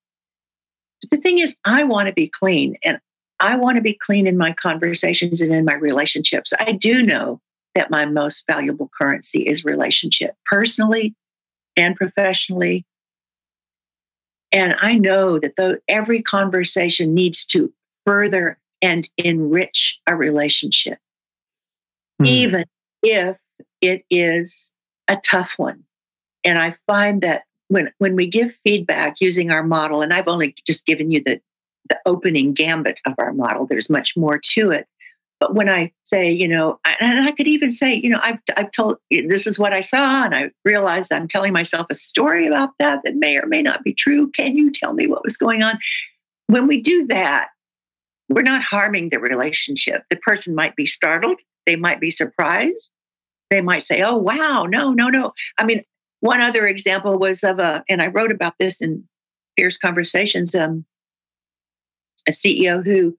But 1.03 1.11
the 1.11 1.17
thing 1.19 1.39
is, 1.39 1.55
I 1.65 1.85
want 1.85 2.07
to 2.07 2.15
be 2.15 2.29
clean 2.29 2.77
and 2.83 2.99
I 3.41 3.57
want 3.57 3.77
to 3.77 3.83
be 3.83 3.95
clean 3.95 4.27
in 4.27 4.39
my 4.39 4.53
conversations 4.53 5.41
and 5.41 5.53
in 5.53 5.65
my 5.65 5.75
relationships. 5.75 6.53
I 6.59 6.73
do 6.73 7.03
know 7.03 7.41
that 7.75 7.91
my 7.91 8.07
most 8.07 8.45
valuable 8.47 8.91
currency 8.97 9.47
is 9.47 9.65
relationship, 9.65 10.35
personally 10.47 11.15
and 11.77 11.97
professionally. 11.97 12.87
And 14.53 14.77
I 14.81 14.95
know 14.95 15.39
that 15.41 15.57
though 15.57 15.77
every 15.89 16.23
conversation 16.23 17.15
needs 17.15 17.45
to 17.47 17.73
further 18.07 18.59
and 18.81 19.09
enrich 19.19 19.99
a 20.07 20.15
relationship, 20.15 20.99
mm. 22.23 22.27
even 22.27 22.65
if 23.05 23.37
it 23.81 24.05
is 24.11 24.71
a 25.09 25.17
tough 25.17 25.55
one. 25.57 25.85
And 26.45 26.59
I 26.59 26.77
find 26.87 27.23
that 27.23 27.45
when 27.69 27.91
when 27.99 28.17
we 28.17 28.27
give 28.27 28.55
feedback 28.65 29.21
using 29.21 29.51
our 29.51 29.63
model, 29.63 30.03
and 30.03 30.13
I've 30.13 30.29
only 30.29 30.55
just 30.67 30.85
given 30.87 31.11
you 31.11 31.23
the 31.25 31.41
the 31.89 31.99
opening 32.07 32.55
gambit 32.55 33.01
of 33.07 33.15
our 33.19 33.33
model, 33.33 33.67
there's 33.67 33.91
much 33.91 34.15
more 34.17 34.41
to 34.55 34.71
it. 34.71 34.87
But 35.41 35.55
when 35.55 35.69
I 35.69 35.93
say, 36.05 36.33
you 36.33 36.49
know, 36.49 36.79
and 37.01 37.25
I 37.25 37.33
could 37.33 37.49
even 37.49 37.73
say, 37.73 37.95
you 37.95 38.11
know, 38.11 38.21
I've 38.23 38.39
I've 38.57 38.73
told 38.73 38.99
this 39.11 39.47
is 39.47 39.59
what 39.59 39.73
I 39.73 39.81
saw, 39.81 40.25
and 40.25 40.35
I 40.35 40.51
realized 40.65 41.13
I'm 41.13 41.29
telling 41.29 41.53
myself 41.53 41.87
a 41.91 41.95
story 41.95 42.47
about 42.47 42.71
that 42.79 43.01
that 43.05 43.17
may 43.17 43.39
or 43.39 43.47
may 43.47 43.63
not 43.63 43.83
be 43.83 43.95
true. 43.95 44.31
Can 44.31 44.57
you 44.57 44.73
tell 44.73 44.93
me 44.93 45.07
what 45.07 45.25
was 45.25 45.37
going 45.37 45.63
on? 45.63 45.79
When 46.47 46.67
we 46.67 46.81
do 46.81 47.07
that, 47.09 47.49
we're 48.29 48.43
not 48.43 48.63
harming 48.63 49.11
the 49.11 49.19
relationship. 49.19 50.05
The 50.09 50.17
person 50.17 50.55
might 50.55 50.77
be 50.77 50.87
startled, 50.87 51.41
they 51.67 51.77
might 51.77 52.01
be 52.01 52.11
surprised, 52.11 52.89
they 53.55 53.61
might 53.61 53.85
say, 53.85 54.03
"Oh, 54.03 54.17
wow, 54.17 54.67
no, 54.69 54.93
no, 54.93 55.09
no." 55.09 55.33
I 55.57 55.65
mean, 55.65 55.85
one 56.21 56.41
other 56.41 56.67
example 56.67 57.19
was 57.19 57.45
of 57.45 57.59
a, 57.59 57.85
and 57.89 58.03
I 58.03 58.09
wrote 58.09 58.33
about 58.33 58.55
this 58.59 58.81
in 58.81 59.05
Fierce 59.57 59.77
Conversations. 59.79 60.55
Um, 60.55 60.85
a 62.27 62.33
CEO 62.33 62.85
who 62.85 63.17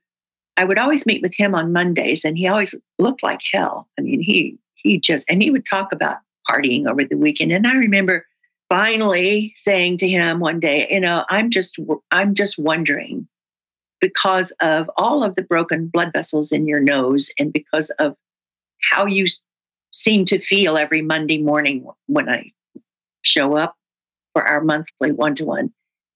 I 0.58 0.66
would 0.66 0.80
always 0.80 1.06
meet 1.06 1.22
with 1.22 1.34
him 1.36 1.56
on 1.56 1.74
Mondays, 1.74 2.26
and 2.26 2.38
he 2.38 2.48
always 2.48 2.76
looked 2.98 3.24
like 3.24 3.40
hell. 3.52 3.88
I 3.98 4.02
mean, 4.02 4.22
he 4.22 4.58
he 4.76 5.00
just 5.00 5.26
and 5.30 5.42
he 5.42 5.52
would 5.52 5.66
talk 5.66 5.92
about 5.92 6.18
partying 6.50 6.90
over 6.90 7.04
the 7.04 7.18
weekend. 7.18 7.52
And 7.52 7.68
I 7.68 7.76
remember 7.76 8.26
finally 8.70 9.54
saying 9.56 10.00
to 10.00 10.08
him 10.08 10.40
one 10.40 10.60
day, 10.60 10.88
you 10.90 11.00
know, 11.00 11.26
I'm 11.30 11.50
just 11.50 11.78
I'm 12.12 12.36
just 12.36 12.58
wondering 12.58 13.28
because 14.02 14.52
of 14.60 14.90
all 14.98 15.24
of 15.24 15.36
the 15.36 15.42
broken 15.42 15.88
blood 15.88 16.12
vessels 16.14 16.52
in 16.52 16.68
your 16.68 16.80
nose 16.80 17.30
and 17.40 17.52
because 17.52 17.90
of 17.92 18.16
how 18.92 19.06
you 19.06 19.26
seem 19.96 20.26
to 20.26 20.40
feel 20.40 20.78
every 20.78 21.02
Monday 21.02 21.42
morning 21.42 21.88
when 22.08 22.30
I 22.30 22.52
show 23.22 23.56
up 23.56 23.76
for 24.34 24.44
our 24.44 24.62
monthly 24.62 25.12
one 25.12 25.36
to 25.36 25.46
one. 25.46 25.72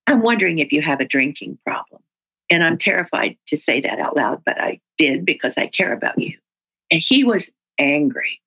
I'm 0.06 0.22
wondering 0.22 0.60
if 0.60 0.72
you 0.72 0.82
have 0.82 1.00
a 1.00 1.06
drinking 1.06 1.58
problem. 1.66 2.02
And 2.50 2.64
I'm 2.64 2.78
terrified 2.78 3.38
to 3.48 3.58
say 3.58 3.82
that 3.82 4.00
out 4.00 4.16
loud, 4.16 4.42
but 4.46 4.60
I 4.60 4.82
did 4.98 5.26
because 5.26 5.58
I 5.58 5.68
care 5.68 5.94
about 5.94 6.20
you. 6.20 6.38
And 6.92 7.02
he 7.04 7.24
was 7.24 7.52
angry. 7.78 8.42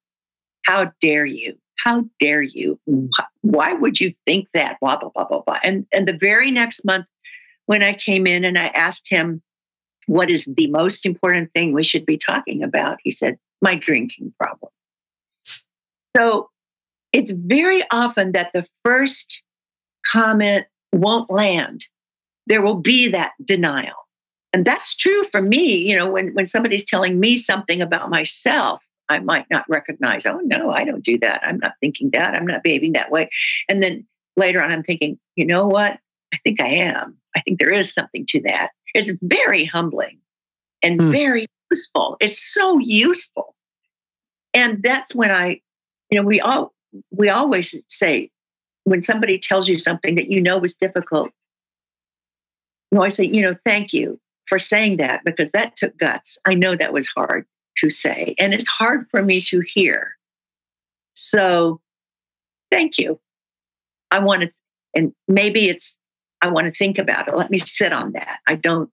How 0.67 0.93
dare 1.01 1.25
you? 1.25 1.57
How 1.77 2.05
dare 2.19 2.43
you? 2.43 2.79
Mm. 2.89 3.09
Why 3.41 3.73
would 3.73 4.01
you 4.01 4.13
think 4.27 4.49
that? 4.55 4.79
Blah, 4.81 4.99
blah, 4.99 5.11
blah, 5.15 5.25
blah, 5.25 5.43
blah. 5.43 5.59
And, 5.63 5.87
and 5.93 6.07
the 6.07 6.17
very 6.17 6.51
next 6.51 6.85
month, 6.85 7.07
when 7.67 7.83
I 7.83 7.95
came 7.95 8.27
in 8.27 8.45
and 8.45 8.59
I 8.59 8.67
asked 8.67 9.07
him, 9.09 9.41
what 10.07 10.31
is 10.31 10.45
the 10.45 10.67
most 10.67 11.07
important 11.07 11.53
thing 11.55 11.73
we 11.73 11.85
should 11.85 12.05
be 12.05 12.19
talking 12.19 12.65
about? 12.65 12.99
He 13.03 13.13
said, 13.13 13.39
my 13.61 13.77
drinking 13.77 14.35
problem. 14.39 14.73
So 16.17 16.51
it's 17.13 17.31
very 17.31 17.85
often 17.91 18.33
that 18.33 18.53
the 18.53 18.67
first 18.85 19.43
comment 20.11 20.67
won't 20.93 21.31
land. 21.31 21.85
There 22.47 22.63
will 22.63 22.81
be 22.81 23.09
that 23.09 23.33
denial. 23.45 23.95
And 24.53 24.65
that's 24.65 24.97
true 24.97 25.25
for 25.33 25.41
me. 25.41 25.89
You 25.89 25.97
know, 25.97 26.11
when, 26.11 26.35
when 26.35 26.47
somebody's 26.47 26.85
telling 26.85 27.19
me 27.19 27.37
something 27.37 27.81
about 27.81 28.11
myself, 28.11 28.83
I 29.09 29.19
might 29.19 29.47
not 29.51 29.65
recognize, 29.69 30.27
oh, 30.27 30.41
no, 30.45 30.71
I 30.71 30.85
don't 30.85 31.05
do 31.05 31.19
that. 31.21 31.43
I'm 31.45 31.59
not 31.59 31.73
thinking 31.81 32.11
that. 32.13 32.35
I'm 32.35 32.47
not 32.47 32.63
behaving 32.63 32.93
that 32.93 33.11
way. 33.11 33.29
And 33.69 33.83
then 33.83 34.07
later 34.37 34.63
on, 34.63 34.73
I'm 34.73 34.83
thinking, 34.83 35.19
you 35.37 35.47
know 35.47 35.67
what? 35.67 35.99
I 36.33 36.39
think 36.45 36.61
I 36.61 36.69
am. 36.69 37.17
I 37.37 37.41
think 37.41 37.59
there 37.59 37.73
is 37.73 37.93
something 37.93 38.27
to 38.29 38.43
that. 38.43 38.71
It's 38.95 39.11
very 39.23 39.65
humbling 39.65 40.19
and 40.83 41.01
mm. 41.01 41.13
very 41.13 41.47
useful. 41.71 42.17
It's 42.21 42.43
so 42.53 42.79
useful. 42.79 43.55
And 44.55 44.83
that's 44.83 45.15
when 45.15 45.31
I, 45.31 45.61
you 46.13 46.21
know, 46.21 46.27
we 46.27 46.41
all 46.41 46.75
we 47.11 47.31
always 47.31 47.75
say 47.89 48.31
when 48.85 49.03
somebody 49.03 49.39
tells 49.39 49.67
you 49.67 49.79
something 49.79 50.17
that 50.17 50.31
you 50.31 50.43
know 50.43 50.59
was 50.59 50.75
difficult, 50.75 51.31
you 52.91 52.99
always 52.99 53.15
say, 53.15 53.25
you 53.25 53.41
know, 53.41 53.57
thank 53.65 53.95
you 53.95 54.21
for 54.47 54.59
saying 54.59 54.99
that 54.99 55.25
because 55.25 55.53
that 55.53 55.75
took 55.75 55.97
guts. 55.97 56.37
I 56.45 56.53
know 56.53 56.77
that 56.77 56.93
was 56.93 57.09
hard 57.09 57.47
to 57.79 57.89
say, 57.89 58.35
and 58.39 58.53
it's 58.53 58.69
hard 58.69 59.07
for 59.11 59.23
me 59.23 59.41
to 59.41 59.61
hear. 59.61 60.15
So 61.15 61.81
thank 62.71 62.99
you. 62.99 63.19
I 64.11 64.19
want 64.19 64.43
to, 64.43 64.53
and 64.95 65.15
maybe 65.27 65.71
it's, 65.71 65.97
I 66.43 66.51
want 66.51 66.67
to 66.67 66.79
think 66.79 66.99
about 66.99 67.29
it. 67.29 67.35
Let 67.35 67.51
me 67.51 67.59
sit 67.59 67.95
on 67.95 68.13
that. 68.13 68.41
I 68.47 68.57
don't 68.57 68.91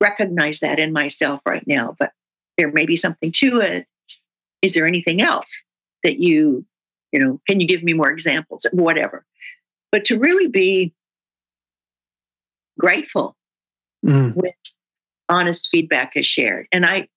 recognize 0.00 0.60
that 0.60 0.78
in 0.78 0.94
myself 0.94 1.42
right 1.44 1.66
now, 1.66 1.94
but 1.98 2.12
there 2.56 2.72
may 2.72 2.86
be 2.86 2.96
something 2.96 3.30
to 3.32 3.60
it. 3.60 3.86
Is 4.62 4.72
there 4.72 4.86
anything 4.86 5.20
else 5.20 5.64
that 6.02 6.18
you 6.18 6.64
you 7.12 7.20
know, 7.20 7.40
can 7.46 7.60
you 7.60 7.66
give 7.66 7.82
me 7.82 7.92
more 7.92 8.10
examples? 8.10 8.66
Whatever. 8.72 9.24
But 9.92 10.06
to 10.06 10.18
really 10.18 10.48
be 10.48 10.94
grateful 12.78 13.36
mm. 14.04 14.34
when 14.34 14.52
honest 15.28 15.68
feedback 15.70 16.16
is 16.16 16.26
shared. 16.26 16.66
And 16.72 16.84
I, 16.84 17.08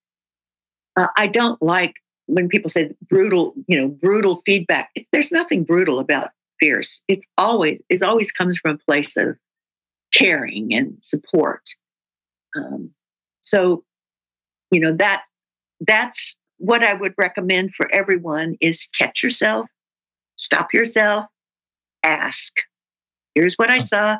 uh, 0.97 1.07
I 1.17 1.27
don't 1.27 1.61
like 1.61 1.95
when 2.27 2.49
people 2.49 2.69
say 2.69 2.91
brutal, 3.09 3.53
you 3.67 3.79
know, 3.79 3.87
brutal 3.87 4.41
feedback. 4.45 4.89
There's 5.11 5.31
nothing 5.31 5.63
brutal 5.63 5.99
about 5.99 6.31
fierce. 6.59 7.01
It's 7.07 7.27
always, 7.37 7.81
it 7.89 8.03
always 8.03 8.31
comes 8.31 8.57
from 8.57 8.75
a 8.75 8.77
place 8.77 9.15
of 9.15 9.37
caring 10.13 10.73
and 10.73 10.97
support. 11.01 11.61
Um, 12.57 12.91
so, 13.41 13.83
you 14.71 14.81
know, 14.81 14.95
that, 14.97 15.23
that's 15.79 16.35
what 16.65 16.83
I 16.83 16.93
would 16.93 17.13
recommend 17.17 17.75
for 17.75 17.87
everyone 17.91 18.55
is 18.61 18.87
catch 18.97 19.23
yourself 19.23 19.67
Stop 20.35 20.73
yourself, 20.73 21.25
ask. 22.03 22.53
Here's 23.33 23.55
what 23.55 23.69
I 23.69 23.79
saw. 23.79 24.17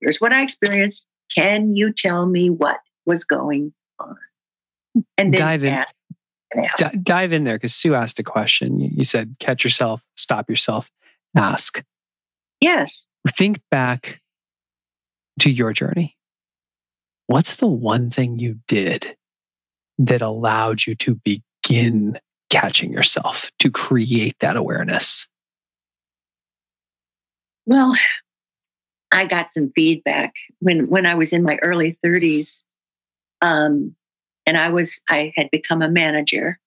Here's 0.00 0.20
what 0.20 0.32
I 0.32 0.42
experienced. 0.42 1.04
Can 1.34 1.76
you 1.76 1.92
tell 1.92 2.26
me 2.26 2.50
what 2.50 2.78
was 3.06 3.24
going 3.24 3.72
on? 3.98 4.16
And 5.16 5.32
then 5.32 5.40
dive 5.40 5.64
in. 5.64 5.84
D- 6.78 6.98
dive 7.02 7.32
in 7.32 7.44
there 7.44 7.56
because 7.56 7.74
Sue 7.74 7.94
asked 7.94 8.18
a 8.18 8.24
question. 8.24 8.80
You 8.80 9.04
said, 9.04 9.36
catch 9.38 9.62
yourself, 9.62 10.02
stop 10.16 10.50
yourself, 10.50 10.90
ask. 11.36 11.82
Yes. 12.60 13.06
Think 13.28 13.60
back 13.70 14.20
to 15.40 15.50
your 15.50 15.72
journey. 15.72 16.16
What's 17.26 17.54
the 17.56 17.68
one 17.68 18.10
thing 18.10 18.38
you 18.38 18.58
did 18.66 19.16
that 19.98 20.22
allowed 20.22 20.84
you 20.84 20.96
to 20.96 21.14
begin 21.62 22.18
catching 22.50 22.92
yourself, 22.92 23.50
to 23.60 23.70
create 23.70 24.36
that 24.40 24.56
awareness? 24.56 25.26
Well, 27.66 27.96
I 29.12 29.26
got 29.26 29.54
some 29.54 29.72
feedback 29.74 30.32
when 30.58 30.88
when 30.88 31.06
I 31.06 31.14
was 31.14 31.32
in 31.32 31.42
my 31.42 31.56
early 31.62 31.98
30s, 32.04 32.62
um, 33.40 33.94
and 34.46 34.56
I 34.56 34.70
was 34.70 35.00
I 35.08 35.32
had 35.36 35.50
become 35.50 35.82
a 35.82 35.88
manager, 35.88 36.58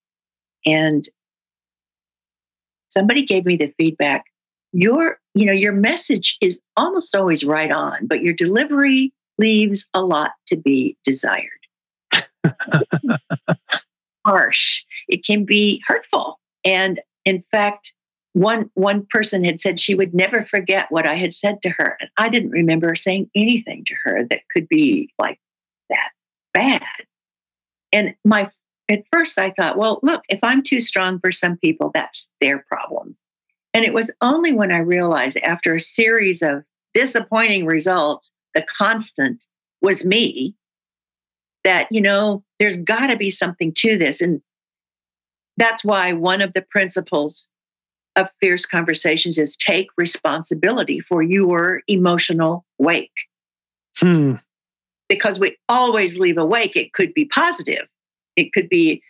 and 0.66 1.08
somebody 2.89 3.26
gave 3.26 3.46
me 3.46 3.58
the 3.58 3.74
feedback. 3.78 4.26
Your 4.72 5.20
you 5.36 5.46
know 5.46 5.54
your 5.54 5.74
message 5.74 6.38
is 6.41 6.60
almost 6.78 7.16
always 7.16 7.44
right 7.44 7.72
on, 7.72 8.08
but 8.08 8.22
your 8.22 8.34
delivery 8.34 9.14
leaves 9.38 9.88
a 9.94 10.02
lot 10.02 10.32
to 10.48 10.56
be 10.56 10.98
desired. 11.04 11.50
Harsh. 14.26 14.84
It 15.07 15.26
can 15.26 15.45
be 15.45 15.82
hurtful, 15.86 16.39
and 16.63 17.01
in 17.26 17.43
fact, 17.51 17.93
one 18.34 18.69
one 18.74 19.05
person 19.05 19.43
had 19.43 19.61
said 19.61 19.80
she 19.80 19.95
would 19.95 20.13
never 20.13 20.45
forget 20.45 20.88
what 20.89 21.05
I 21.05 21.15
had 21.15 21.34
said 21.34 21.61
to 21.63 21.69
her, 21.69 21.97
and 21.99 22.09
I 22.17 22.30
didn't 22.30 22.51
remember 22.51 22.95
saying 22.95 23.30
anything 23.36 23.86
to 23.88 23.95
her 24.03 24.26
that 24.30 24.41
could 24.51 24.67
be 24.67 25.11
like 25.19 25.39
that 25.89 26.09
bad. 26.53 26.82
And 27.91 28.15
my 28.26 28.49
at 28.89 29.03
first 29.11 29.38
I 29.38 29.51
thought, 29.51 29.78
well, 29.78 29.99
look, 30.03 30.24
if 30.30 30.39
I'm 30.43 30.63
too 30.63 30.82
strong 30.82 31.19
for 31.19 31.32
some 31.32 31.57
people, 31.57 31.91
that's 31.93 32.30
their 32.41 32.59
problem. 32.59 33.15
And 33.74 33.86
it 33.86 33.93
was 33.93 34.11
only 34.21 34.53
when 34.53 34.71
I 34.71 34.80
realized 34.80 35.38
after 35.38 35.76
a 35.76 35.82
series 35.82 36.41
of 36.41 36.63
disappointing 36.93 37.65
results, 37.65 38.32
the 38.53 38.65
constant 38.78 39.45
was 39.82 40.05
me 40.05 40.55
that, 41.64 41.88
you 41.91 42.01
know, 42.01 42.43
there's 42.59 42.78
got 42.78 43.07
to 43.07 43.18
be 43.18 43.32
something 43.32 43.74
to 43.78 43.97
this. 43.97 44.22
And 44.22 44.41
that's 45.57 45.84
why 45.84 46.14
one 46.14 46.41
of 46.41 46.53
the 46.53 46.61
principles 46.61 47.49
of 48.16 48.30
fierce 48.39 48.66
conversations 48.66 49.38
is 49.38 49.57
take 49.57 49.88
responsibility 49.97 50.99
for 50.99 51.22
your 51.22 51.82
emotional 51.88 52.66
wake. 52.78 53.28
Hmm. 53.97 54.36
Because 55.09 55.39
we 55.39 55.57
always 55.70 56.18
leave 56.18 56.38
a 56.38 56.45
wake. 56.45 56.76
It 56.76 56.93
could 56.93 57.14
be 57.14 57.26
positive, 57.26 57.88
it 58.36 58.53
could 58.53 58.70
be 58.70 59.01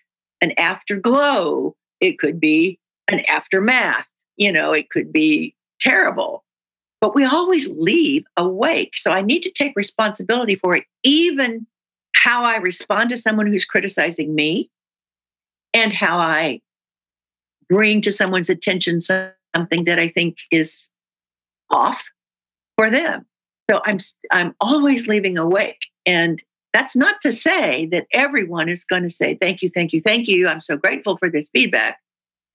an 0.41 0.53
afterglow, 0.57 1.75
it 1.99 2.19
could 2.19 2.39
be 2.39 2.79
an 3.07 3.21
aftermath, 3.27 4.07
you 4.35 4.51
know, 4.51 4.73
it 4.73 4.89
could 4.89 5.11
be 5.11 5.55
terrible. 5.79 6.43
But 6.99 7.15
we 7.15 7.25
always 7.25 7.67
leave 7.67 8.23
a 8.37 8.47
wake. 8.47 8.97
So 8.97 9.11
I 9.11 9.21
need 9.21 9.41
to 9.41 9.51
take 9.51 9.73
responsibility 9.75 10.55
for 10.55 10.75
it, 10.75 10.85
even 11.03 11.67
how 12.15 12.43
I 12.43 12.57
respond 12.57 13.09
to 13.09 13.17
someone 13.17 13.47
who's 13.47 13.65
criticizing 13.65 14.33
me 14.33 14.69
and 15.73 15.93
how 15.93 16.17
I 16.17 16.61
bring 17.69 18.01
to 18.01 18.11
someone's 18.11 18.49
attention 18.49 18.99
something 19.01 19.85
that 19.85 19.99
I 19.99 20.09
think 20.09 20.37
is 20.51 20.89
off 21.69 22.03
for 22.77 22.89
them. 22.89 23.25
So 23.69 23.81
I'm 23.83 23.97
I'm 24.31 24.55
always 24.59 25.07
leaving 25.07 25.37
awake, 25.37 25.79
and 26.05 26.41
that's 26.73 26.95
not 26.95 27.21
to 27.21 27.33
say 27.33 27.87
that 27.87 28.07
everyone 28.11 28.67
is 28.67 28.83
going 28.83 29.03
to 29.03 29.09
say 29.09 29.35
thank 29.35 29.61
you, 29.61 29.69
thank 29.69 29.93
you, 29.93 30.01
thank 30.01 30.27
you. 30.27 30.47
I'm 30.47 30.61
so 30.61 30.75
grateful 30.75 31.17
for 31.17 31.29
this 31.29 31.49
feedback. 31.49 31.99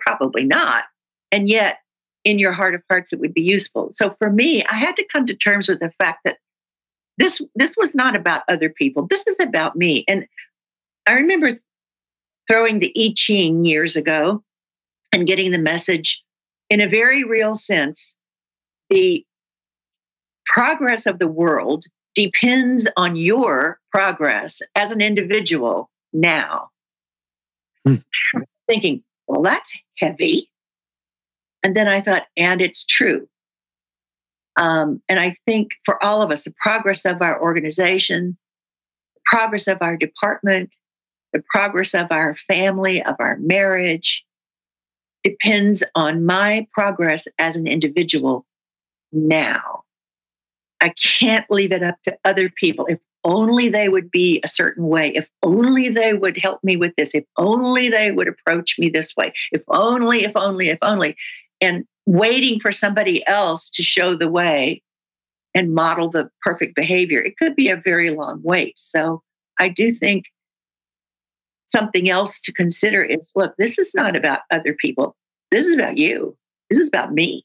Probably 0.00 0.44
not, 0.44 0.84
and 1.32 1.48
yet 1.48 1.78
in 2.24 2.38
your 2.38 2.52
heart 2.52 2.74
of 2.74 2.82
hearts 2.90 3.12
it 3.12 3.20
would 3.20 3.32
be 3.32 3.42
useful. 3.42 3.90
So 3.94 4.14
for 4.18 4.30
me, 4.30 4.64
I 4.64 4.74
had 4.74 4.96
to 4.96 5.06
come 5.11 5.26
to 5.26 5.34
terms 5.34 5.68
with 5.68 5.80
the 5.80 5.92
fact 5.98 6.20
that 6.24 6.38
this 7.18 7.40
this 7.54 7.74
was 7.76 7.94
not 7.94 8.16
about 8.16 8.42
other 8.48 8.70
people. 8.70 9.06
This 9.06 9.26
is 9.26 9.36
about 9.40 9.76
me. 9.76 10.04
And 10.08 10.26
I 11.06 11.14
remember 11.14 11.58
throwing 12.48 12.78
the 12.78 12.92
I 12.96 13.12
Ching 13.14 13.64
years 13.64 13.96
ago 13.96 14.42
and 15.12 15.26
getting 15.26 15.50
the 15.50 15.58
message 15.58 16.22
in 16.70 16.80
a 16.80 16.88
very 16.88 17.24
real 17.24 17.56
sense. 17.56 18.16
The 18.88 19.24
progress 20.46 21.06
of 21.06 21.18
the 21.18 21.28
world 21.28 21.84
depends 22.14 22.88
on 22.96 23.16
your 23.16 23.78
progress 23.90 24.62
as 24.74 24.90
an 24.90 25.00
individual 25.00 25.90
now. 26.12 26.70
Hmm. 27.84 27.96
Thinking, 28.66 29.02
well, 29.26 29.42
that's 29.42 29.72
heavy. 29.98 30.50
And 31.62 31.76
then 31.76 31.88
I 31.88 32.00
thought, 32.00 32.26
and 32.36 32.62
it's 32.62 32.84
true. 32.84 33.28
Um, 34.59 35.00
and 35.09 35.20
I 35.20 35.36
think 35.46 35.70
for 35.84 36.02
all 36.02 36.20
of 36.20 36.32
us, 36.32 36.42
the 36.42 36.54
progress 36.61 37.04
of 37.04 37.22
our 37.22 37.40
organization, 37.40 38.36
the 39.14 39.20
progress 39.24 39.68
of 39.68 39.78
our 39.80 39.96
department, 39.96 40.74
the 41.32 41.44
progress 41.48 41.94
of 41.94 42.09
our 42.11 42.34
family, 42.34 43.02
of 43.02 43.14
our 43.20 43.36
marriage, 43.38 44.24
depends 45.22 45.84
on 45.94 46.26
my 46.26 46.66
progress 46.72 47.28
as 47.38 47.54
an 47.54 47.68
individual 47.68 48.44
now. 49.12 49.84
I 50.80 50.92
can't 51.20 51.48
leave 51.50 51.72
it 51.72 51.82
up 51.82 51.96
to 52.04 52.18
other 52.24 52.50
people. 52.50 52.86
If 52.86 52.98
only 53.24 53.68
they 53.68 53.88
would 53.88 54.11
be 54.11 54.40
a 54.44 54.48
certain 54.48 54.86
way, 54.86 55.12
if 55.14 55.28
only 55.42 55.90
they 55.90 56.14
would 56.14 56.36
help 56.36 56.62
me 56.64 56.76
with 56.76 56.94
this, 56.96 57.14
if 57.14 57.24
only 57.36 57.90
they 57.90 58.11
would 58.11 58.28
approach 58.28 58.76
me 58.78 58.88
this 58.90 59.14
way, 59.16 59.32
if 59.52 59.62
only, 59.68 60.24
if 60.24 60.32
only, 60.34 60.68
if 60.70 60.78
only. 60.82 61.16
And 61.61 61.84
waiting 62.09 62.59
for 62.59 62.72
somebody 62.72 63.26
else 63.26 63.68
to 63.68 63.82
show 63.82 64.16
the 64.16 64.30
way 64.30 64.82
and 65.54 65.74
model 65.74 66.09
the 66.09 66.30
perfect 66.42 66.74
behavior, 66.74 67.20
it 67.20 67.36
could 67.36 67.54
be 67.54 67.68
a 67.68 67.76
very 67.76 68.09
long 68.09 68.40
wait. 68.42 68.72
So 68.78 69.22
I 69.59 69.68
do 69.68 69.92
think 69.92 70.24
something 71.66 72.09
else 72.09 72.40
to 72.40 72.52
consider 72.52 73.04
is 73.04 73.30
look, 73.34 73.54
this 73.59 73.78
is 73.78 73.94
not 73.94 74.16
about 74.16 74.40
other 74.50 74.72
people. 74.72 75.16
This 75.50 75.66
is 75.66 75.74
about 75.74 75.98
you. 75.98 76.34
This 76.70 76.78
is 76.78 76.88
about 76.88 77.12
me 77.12 77.42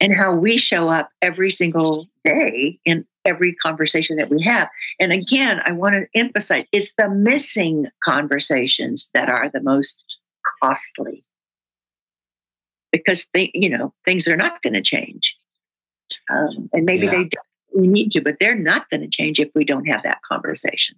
and 0.00 0.12
how 0.12 0.34
we 0.34 0.58
show 0.58 0.88
up 0.88 1.10
every 1.22 1.52
single 1.52 2.08
day 2.24 2.80
in 2.84 3.06
every 3.24 3.54
conversation 3.54 4.16
that 4.16 4.30
we 4.30 4.42
have. 4.42 4.68
And 4.98 5.12
again, 5.12 5.60
I 5.64 5.72
want 5.72 5.94
to 5.94 6.18
emphasize 6.18 6.64
it's 6.72 6.94
the 6.94 7.08
missing 7.08 7.86
conversations 8.02 9.10
that 9.14 9.28
are 9.28 9.48
the 9.48 9.62
most 9.62 10.02
costly 10.60 11.22
because 13.04 13.26
they, 13.34 13.50
you 13.54 13.68
know, 13.68 13.92
things 14.04 14.28
are 14.28 14.36
not 14.36 14.62
going 14.62 14.74
to 14.74 14.82
change. 14.82 15.36
Um, 16.30 16.68
and 16.72 16.84
maybe 16.84 17.06
yeah. 17.06 17.12
they 17.12 17.28
we 17.74 17.88
need 17.88 18.12
to, 18.12 18.20
but 18.20 18.36
they're 18.38 18.54
not 18.54 18.88
going 18.88 19.00
to 19.00 19.08
change 19.08 19.40
if 19.40 19.50
we 19.54 19.64
don't 19.64 19.86
have 19.88 20.04
that 20.04 20.22
conversation. 20.22 20.96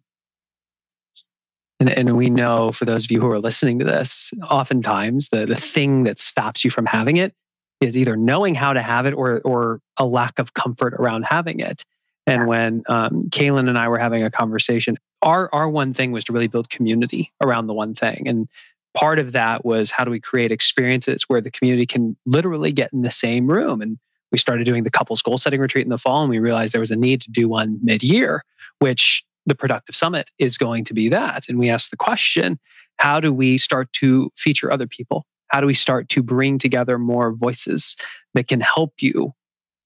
And, 1.80 1.90
and 1.90 2.16
we 2.16 2.30
know 2.30 2.72
for 2.72 2.84
those 2.84 3.04
of 3.04 3.10
you 3.10 3.20
who 3.20 3.30
are 3.30 3.40
listening 3.40 3.78
to 3.80 3.84
this, 3.84 4.32
oftentimes 4.42 5.28
the, 5.30 5.46
the 5.46 5.56
thing 5.56 6.04
that 6.04 6.18
stops 6.18 6.64
you 6.64 6.70
from 6.70 6.86
having 6.86 7.16
it 7.16 7.34
is 7.80 7.98
either 7.98 8.16
knowing 8.16 8.54
how 8.54 8.72
to 8.72 8.80
have 8.80 9.06
it 9.06 9.12
or 9.12 9.40
or 9.44 9.80
a 9.98 10.04
lack 10.04 10.38
of 10.38 10.54
comfort 10.54 10.94
around 10.94 11.24
having 11.24 11.60
it. 11.60 11.84
And 12.26 12.46
when 12.48 12.82
um, 12.88 13.28
Kaylin 13.30 13.68
and 13.68 13.78
I 13.78 13.88
were 13.88 13.98
having 13.98 14.24
a 14.24 14.30
conversation, 14.30 14.96
our 15.22 15.50
our 15.52 15.68
one 15.68 15.92
thing 15.92 16.12
was 16.12 16.24
to 16.24 16.32
really 16.32 16.48
build 16.48 16.70
community 16.70 17.32
around 17.42 17.66
the 17.66 17.74
one 17.74 17.94
thing. 17.94 18.26
And 18.26 18.48
part 18.96 19.18
of 19.18 19.32
that 19.32 19.64
was 19.64 19.90
how 19.90 20.04
do 20.04 20.10
we 20.10 20.20
create 20.20 20.50
experiences 20.50 21.24
where 21.28 21.42
the 21.42 21.50
community 21.50 21.86
can 21.86 22.16
literally 22.24 22.72
get 22.72 22.92
in 22.92 23.02
the 23.02 23.10
same 23.10 23.46
room. 23.46 23.82
And 23.82 23.98
we 24.32 24.38
started 24.38 24.64
doing 24.64 24.84
the 24.84 24.90
couples 24.90 25.22
goal 25.22 25.38
setting 25.38 25.60
retreat 25.60 25.84
in 25.84 25.90
the 25.90 25.98
fall, 25.98 26.22
and 26.22 26.30
we 26.30 26.38
realized 26.38 26.72
there 26.72 26.80
was 26.80 26.90
a 26.90 26.96
need 26.96 27.20
to 27.22 27.30
do 27.30 27.48
one 27.48 27.78
mid 27.82 28.02
year, 28.02 28.42
which 28.78 29.22
the 29.44 29.54
productive 29.54 29.94
summit 29.94 30.30
is 30.38 30.58
going 30.58 30.84
to 30.86 30.94
be 30.94 31.10
that. 31.10 31.44
And 31.48 31.58
we 31.58 31.70
asked 31.70 31.90
the 31.90 31.96
question, 31.96 32.58
how 32.98 33.20
do 33.20 33.32
we 33.32 33.58
start 33.58 33.92
to 33.94 34.30
feature 34.36 34.72
other 34.72 34.86
people? 34.86 35.26
How 35.48 35.60
do 35.60 35.66
we 35.66 35.74
start 35.74 36.08
to 36.10 36.22
bring 36.22 36.58
together 36.58 36.98
more 36.98 37.32
voices 37.32 37.96
that 38.34 38.48
can 38.48 38.60
help 38.60 38.94
you 39.00 39.32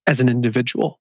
as 0.07 0.21
an 0.21 0.29
individual 0.29 0.99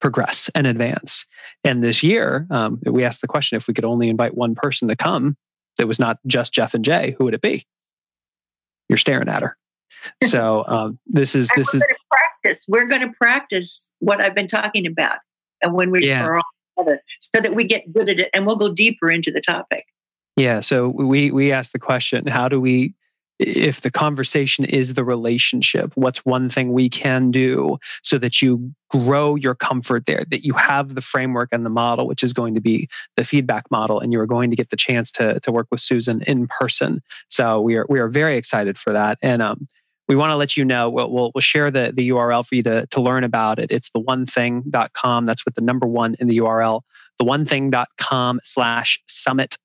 progress 0.00 0.48
and 0.54 0.66
advance? 0.66 1.26
And 1.64 1.82
this 1.82 2.02
year, 2.04 2.46
um, 2.50 2.80
we 2.86 3.04
asked 3.04 3.20
the 3.20 3.26
question 3.26 3.56
if 3.56 3.66
we 3.66 3.74
could 3.74 3.84
only 3.84 4.08
invite 4.08 4.34
one 4.34 4.54
person 4.54 4.88
to 4.88 4.96
come 4.96 5.36
that 5.78 5.86
was 5.86 5.98
not 5.98 6.18
just 6.26 6.52
Geoff 6.52 6.74
and 6.74 6.84
Jay, 6.84 7.14
who 7.16 7.24
would 7.24 7.34
it 7.34 7.40
be? 7.40 7.66
You're 8.88 8.98
staring 8.98 9.28
at 9.28 9.42
her. 9.42 9.56
So 10.24 10.64
um, 10.68 10.98
this 11.06 11.34
is 11.34 11.48
this 11.56 11.72
is 11.74 11.82
practice. 12.10 12.64
We're 12.68 12.86
going 12.86 13.02
to 13.02 13.12
practice 13.18 13.90
what 13.98 14.20
I've 14.20 14.34
been 14.34 14.48
talking 14.48 14.86
about, 14.86 15.18
and 15.62 15.72
when 15.72 15.90
we 15.90 16.06
yeah. 16.06 16.24
are 16.24 16.36
all 16.36 16.42
together, 16.76 17.00
so 17.20 17.40
that 17.40 17.54
we 17.54 17.64
get 17.64 17.92
good 17.92 18.08
at 18.08 18.20
it, 18.20 18.30
and 18.34 18.46
we'll 18.46 18.56
go 18.56 18.72
deeper 18.72 19.10
into 19.10 19.30
the 19.30 19.40
topic. 19.40 19.84
Yeah. 20.36 20.60
So 20.60 20.88
we 20.88 21.30
we 21.30 21.52
asked 21.52 21.72
the 21.72 21.78
question: 21.78 22.26
How 22.26 22.48
do 22.48 22.60
we 22.60 22.94
if 23.38 23.80
the 23.80 23.90
conversation 23.90 24.64
is 24.64 24.94
the 24.94 25.04
relationship, 25.04 25.92
what's 25.94 26.24
one 26.24 26.50
thing 26.50 26.72
we 26.72 26.88
can 26.88 27.30
do 27.30 27.78
so 28.02 28.18
that 28.18 28.42
you 28.42 28.74
grow 28.90 29.36
your 29.36 29.54
comfort 29.54 30.06
there, 30.06 30.24
that 30.30 30.44
you 30.44 30.54
have 30.54 30.94
the 30.94 31.00
framework 31.00 31.50
and 31.52 31.64
the 31.64 31.70
model, 31.70 32.06
which 32.06 32.22
is 32.22 32.32
going 32.32 32.54
to 32.54 32.60
be 32.60 32.88
the 33.16 33.24
feedback 33.24 33.70
model, 33.70 34.00
and 34.00 34.12
you 34.12 34.20
are 34.20 34.26
going 34.26 34.50
to 34.50 34.56
get 34.56 34.70
the 34.70 34.76
chance 34.76 35.10
to, 35.12 35.38
to 35.40 35.52
work 35.52 35.68
with 35.70 35.80
Susan 35.80 36.22
in 36.22 36.48
person. 36.48 37.00
So 37.28 37.60
we 37.60 37.76
are 37.76 37.86
we 37.88 38.00
are 38.00 38.08
very 38.08 38.36
excited 38.36 38.76
for 38.76 38.92
that. 38.92 39.18
And 39.22 39.40
um, 39.40 39.68
we 40.08 40.16
want 40.16 40.30
to 40.30 40.36
let 40.36 40.56
you 40.56 40.64
know 40.64 40.88
we'll, 40.88 41.10
we'll, 41.10 41.30
we'll, 41.34 41.42
share 41.42 41.70
the, 41.70 41.92
the 41.94 42.08
URL 42.08 42.44
for 42.44 42.54
you 42.54 42.62
to, 42.64 42.86
to 42.86 43.00
learn 43.00 43.24
about 43.24 43.58
it. 43.58 43.70
It's 43.70 43.90
the 43.90 44.00
one 44.00 44.26
thing.com. 44.26 45.26
That's 45.26 45.44
with 45.44 45.54
the 45.54 45.60
number 45.60 45.86
one 45.86 46.16
in 46.18 46.26
the 46.26 46.38
URL, 46.38 46.80
the 47.18 47.24
one 47.24 47.44
thing.com 47.44 48.40
slash 48.42 49.00
summit 49.06 49.56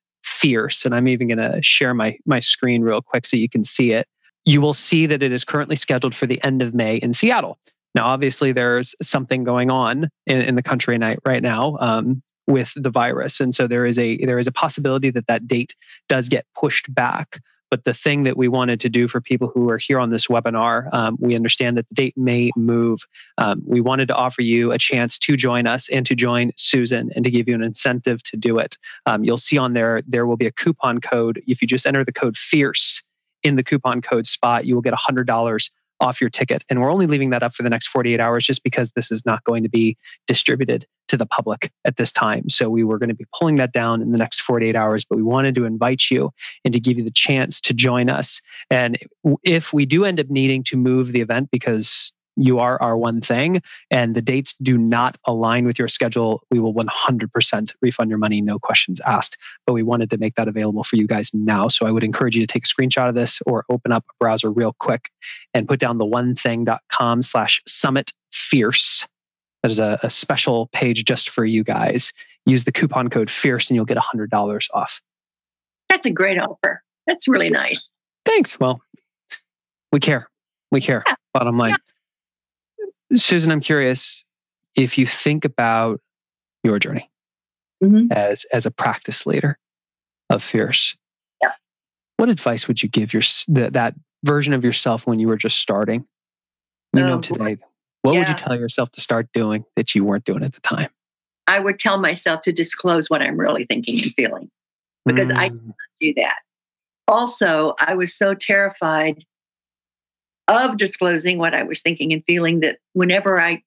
fierce. 0.44 0.86
And 0.86 0.94
I'm 0.94 1.08
even 1.08 1.30
going 1.30 1.38
to 1.38 1.64
share 1.64 1.94
my, 1.94 2.18
my 2.26 2.42
screen 2.42 2.82
real 2.82 3.02
quick 3.02 3.26
so 3.26 3.38
you 3.38 3.50
can 3.50 3.64
see 3.64 3.94
it. 3.94 4.08
You 4.44 4.60
will 4.60 4.74
see 4.74 5.06
that 5.08 5.24
it 5.24 5.32
is 5.32 5.46
currently 5.46 5.78
scheduled 5.78 6.14
for 6.14 6.28
the 6.28 6.44
end 6.44 6.62
of 6.62 6.74
May 6.74 6.98
in 6.98 7.14
Seattle. 7.14 7.58
Now, 7.96 8.08
obviously, 8.08 8.52
there's 8.52 8.94
something 9.02 9.46
going 9.46 9.72
on 9.72 10.10
in, 10.26 10.42
in 10.42 10.56
the 10.56 10.64
country 10.64 11.00
right 11.24 11.42
now 11.42 11.78
um, 11.80 12.22
with 12.46 12.74
the 12.76 12.90
virus, 12.90 13.40
and 13.40 13.56
so 13.56 13.68
there 13.68 13.86
is 13.86 13.98
a 13.98 14.18
there 14.26 14.40
is 14.40 14.48
a 14.48 14.52
possibility 14.52 15.12
that 15.12 15.28
that 15.28 15.48
date 15.48 15.76
does 16.10 16.28
get 16.28 16.46
pushed 16.60 16.94
back. 16.94 17.40
But 17.74 17.86
the 17.86 17.94
thing 17.96 18.26
that 18.26 18.38
we 18.38 18.48
wanted 18.48 18.82
to 18.82 18.90
do 18.90 19.08
for 19.08 19.20
people 19.20 19.48
who 19.48 19.68
are 19.72 19.80
here 19.80 20.00
on 20.00 20.12
this 20.12 20.28
webinar, 20.28 20.94
um, 20.94 21.18
we 21.20 21.36
understand 21.36 21.76
that 21.78 21.90
the 21.90 21.96
date 21.96 22.16
may 22.16 22.52
move. 22.56 23.00
Um, 23.40 23.64
we 23.66 23.82
wanted 23.82 24.10
to 24.10 24.16
offer 24.16 24.44
you 24.44 24.72
a 24.72 24.78
chance 24.78 25.18
to 25.18 25.36
join 25.36 25.66
us 25.66 25.90
and 25.90 26.06
to 26.06 26.14
join 26.14 26.52
Susan 26.56 27.10
and 27.16 27.26
to 27.26 27.32
give 27.32 27.48
you 27.48 27.56
an 27.56 27.64
incentive 27.64 28.22
to 28.26 28.38
do 28.38 28.60
it. 28.60 28.78
Um, 29.08 29.24
you'll 29.24 29.40
see 29.40 29.58
on 29.58 29.74
there, 29.74 30.04
there 30.06 30.28
will 30.28 30.38
be 30.38 30.46
a 30.46 30.52
coupon 30.52 31.02
code. 31.02 31.42
If 31.48 31.64
you 31.64 31.68
just 31.68 31.88
enter 31.88 32.06
the 32.06 32.14
code 32.14 32.38
FIERCE 32.38 33.02
in 33.42 33.56
the 33.56 33.64
coupon 33.64 34.04
code 34.04 34.28
spot, 34.28 34.66
you 34.66 34.76
will 34.76 34.84
get 34.84 34.94
$100 34.94 35.72
off 36.04 36.20
your 36.20 36.30
ticket. 36.30 36.64
And 36.70 36.82
we're 36.82 36.92
only 36.92 37.08
leaving 37.08 37.30
that 37.30 37.44
up 37.44 37.54
for 37.54 37.64
the 37.64 37.70
next 37.70 37.88
48 37.88 38.20
hours 38.20 38.46
just 38.46 38.62
because 38.62 38.92
this 38.92 39.10
is 39.10 39.26
not 39.26 39.44
going 39.46 39.64
to 39.64 39.70
be 39.70 39.98
distributed 40.28 40.86
to 41.08 41.18
the 41.18 41.26
public 41.26 41.72
at 41.86 41.96
this 41.96 42.12
time. 42.12 42.50
So 42.50 42.70
we 42.70 42.84
were 42.84 42.98
going 42.98 43.10
to 43.10 43.16
be 43.16 43.26
pulling 43.38 43.56
that 43.56 43.72
down 43.72 44.02
in 44.02 44.12
the 44.12 44.18
next 44.18 44.42
48 44.42 44.76
hours, 44.76 45.06
but 45.06 45.16
we 45.16 45.24
wanted 45.24 45.56
to 45.56 45.66
invite 45.66 46.04
you 46.12 46.32
and 46.66 46.74
to 46.74 46.80
give 46.80 46.98
you 46.98 47.06
the 47.06 47.12
chance 47.12 47.62
to 47.62 47.74
join 47.74 48.10
us. 48.10 48.42
And 48.70 48.98
if 49.44 49.72
we 49.72 49.86
do 49.86 50.04
end 50.04 50.20
up 50.20 50.30
needing 50.30 50.64
to 50.66 50.78
move 50.78 51.12
the 51.12 51.22
event 51.22 51.50
because 51.52 52.12
you 52.36 52.60
are 52.60 52.82
our 52.82 52.98
one 52.98 53.22
thing 53.22 53.62
and 53.92 54.16
the 54.16 54.22
dates 54.22 54.56
do 54.62 54.78
not 54.78 55.18
align 55.26 55.66
with 55.66 55.78
your 55.78 55.88
schedule, 55.88 56.44
we 56.50 56.60
will 56.60 56.74
100% 56.74 57.74
refund 57.82 58.10
your 58.10 58.18
money, 58.18 58.42
no 58.42 58.60
questions 58.60 59.00
asked. 59.02 59.38
But 59.66 59.74
we 59.74 59.84
wanted 59.84 60.10
to 60.12 60.18
make 60.18 60.36
that 60.36 60.48
available 60.48 60.84
for 60.84 60.96
you 60.96 61.08
guys 61.08 61.32
now. 61.34 61.68
So 61.68 61.86
I 61.86 61.92
would 61.92 62.04
encourage 62.04 62.36
you 62.36 62.46
to 62.46 62.52
take 62.52 62.64
a 62.66 62.68
screenshot 62.68 63.10
of 63.10 63.16
this 63.16 63.40
or 63.46 63.66
open 63.70 63.92
up 63.92 64.04
a 64.10 64.14
browser 64.20 64.52
real 64.52 64.76
quick 64.78 65.10
and 65.54 65.68
put 65.68 65.80
down 65.80 65.98
the 65.98 66.06
one 66.06 66.36
thing.com 66.36 67.22
slash 67.22 67.62
summit 67.68 68.14
fierce. 68.32 69.08
That 69.62 69.72
is 69.72 69.80
a, 69.80 70.00
a 70.04 70.10
special 70.10 70.68
page 70.74 71.06
just 71.06 71.30
for 71.30 71.46
you 71.46 71.64
guys. 71.64 72.12
Use 72.46 72.64
the 72.64 72.72
coupon 72.72 73.10
code 73.10 73.30
fierce 73.30 73.70
and 73.70 73.76
you'll 73.76 73.86
get 73.86 73.98
$100 73.98 74.68
off. 74.74 75.02
That's 75.90 76.06
a 76.06 76.12
great 76.12 76.40
offer. 76.40 76.84
That's 77.08 77.28
really 77.28 77.50
nice. 77.50 77.92
Thanks. 78.26 78.60
Well, 78.60 78.82
we 79.92 80.00
care. 80.00 80.28
We 80.72 80.82
care. 80.82 81.04
Yeah. 81.06 81.16
Bottom 81.34 81.58
line. 81.58 81.72
Yeah. 81.72 81.93
Susan, 83.16 83.52
I'm 83.52 83.62
curious 83.62 84.26
if 84.76 84.98
you 84.98 85.06
think 85.06 85.46
about 85.46 86.02
your 86.64 86.80
journey 86.80 87.10
mm-hmm. 87.84 88.12
as 88.12 88.46
as 88.52 88.66
a 88.66 88.72
practice 88.72 89.26
leader 89.26 89.58
of 90.30 90.44
Fierce. 90.44 90.96
Yeah. 91.42 91.52
What 92.18 92.30
advice 92.30 92.68
would 92.68 92.82
you 92.82 92.90
give 92.90 93.14
your 93.14 93.24
that, 93.50 93.74
that 93.74 93.96
version 94.24 94.54
of 94.54 94.64
yourself 94.64 95.06
when 95.06 95.20
you 95.20 95.28
were 95.28 95.38
just 95.38 95.60
starting? 95.60 96.06
You 96.94 97.04
oh, 97.04 97.08
know 97.08 97.22
today. 97.22 97.58
What 98.02 98.14
yeah. 98.14 98.20
would 98.20 98.28
you 98.28 98.34
tell 98.36 98.58
yourself 98.58 98.92
to 98.92 99.02
start 99.02 99.30
doing 99.34 99.66
that 99.76 99.96
you 99.96 100.04
weren't 100.04 100.26
doing 100.26 100.44
at 100.44 100.54
the 100.54 100.62
time? 100.62 100.90
I 101.48 101.60
would 101.60 101.80
tell 101.80 102.00
myself 102.00 102.42
to 102.44 102.52
disclose 102.52 103.10
what 103.10 103.22
I'm 103.22 103.38
really 103.38 103.66
thinking 103.66 104.02
and 104.02 104.14
feeling 104.14 104.50
because 105.06 105.30
mm. 105.30 105.38
I 105.38 105.50
do 106.00 106.14
that. 106.16 106.38
Also, 107.08 107.74
I 107.80 107.96
was 107.96 108.14
so 108.14 108.34
terrified 108.34 109.26
of 110.48 110.78
disclosing 110.78 111.38
what 111.38 111.56
I 111.56 111.64
was 111.64 111.82
thinking 111.82 112.14
and 112.14 112.24
feeling 112.26 112.62
that 112.62 112.78
whenever 112.94 113.42
I 113.42 113.64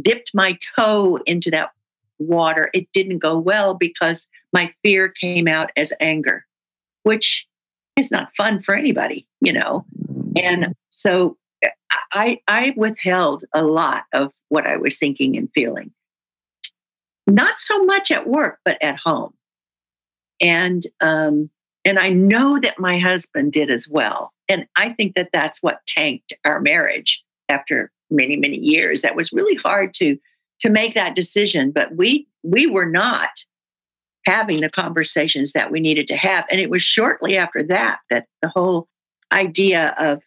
dipped 0.00 0.32
my 0.34 0.58
toe 0.76 1.18
into 1.26 1.50
that 1.52 1.70
water, 2.18 2.70
it 2.74 2.88
didn't 2.92 3.18
go 3.18 3.38
well 3.38 3.74
because 3.74 4.26
my 4.52 4.72
fear 4.82 5.08
came 5.08 5.48
out 5.48 5.70
as 5.76 5.92
anger, 6.00 6.46
which 7.04 7.46
is 7.96 8.10
not 8.10 8.34
fun 8.36 8.62
for 8.62 8.74
anybody, 8.74 9.26
you 9.40 9.52
know. 9.52 9.84
And 10.36 10.74
so 10.90 11.36
I 12.12 12.40
I 12.48 12.74
withheld 12.76 13.44
a 13.54 13.62
lot 13.62 14.04
of 14.14 14.32
what 14.48 14.66
I 14.66 14.76
was 14.78 14.98
thinking 14.98 15.36
and 15.36 15.50
feeling. 15.54 15.92
not 17.26 17.56
so 17.58 17.84
much 17.84 18.10
at 18.10 18.28
work, 18.28 18.58
but 18.64 18.78
at 18.82 18.98
home. 18.98 19.34
And, 20.40 20.86
um, 21.00 21.50
and 21.84 21.98
I 21.98 22.10
know 22.10 22.58
that 22.58 22.78
my 22.80 22.98
husband 22.98 23.52
did 23.52 23.70
as 23.70 23.88
well. 23.88 24.32
And 24.52 24.66
I 24.76 24.90
think 24.90 25.14
that 25.14 25.30
that's 25.32 25.62
what 25.62 25.80
tanked 25.86 26.32
our 26.44 26.60
marriage 26.60 27.22
after 27.48 27.90
many, 28.10 28.36
many 28.36 28.58
years. 28.58 29.02
That 29.02 29.16
was 29.16 29.32
really 29.32 29.56
hard 29.56 29.94
to, 29.94 30.18
to 30.60 30.70
make 30.70 30.94
that 30.94 31.16
decision, 31.16 31.72
but 31.72 31.96
we, 31.96 32.28
we 32.42 32.66
were 32.66 32.86
not 32.86 33.30
having 34.24 34.60
the 34.60 34.70
conversations 34.70 35.52
that 35.52 35.72
we 35.72 35.80
needed 35.80 36.06
to 36.08 36.16
have. 36.16 36.44
And 36.50 36.60
it 36.60 36.70
was 36.70 36.82
shortly 36.82 37.36
after 37.36 37.62
that 37.64 37.98
that 38.10 38.26
the 38.40 38.48
whole 38.48 38.88
idea 39.32 39.94
of 39.98 40.22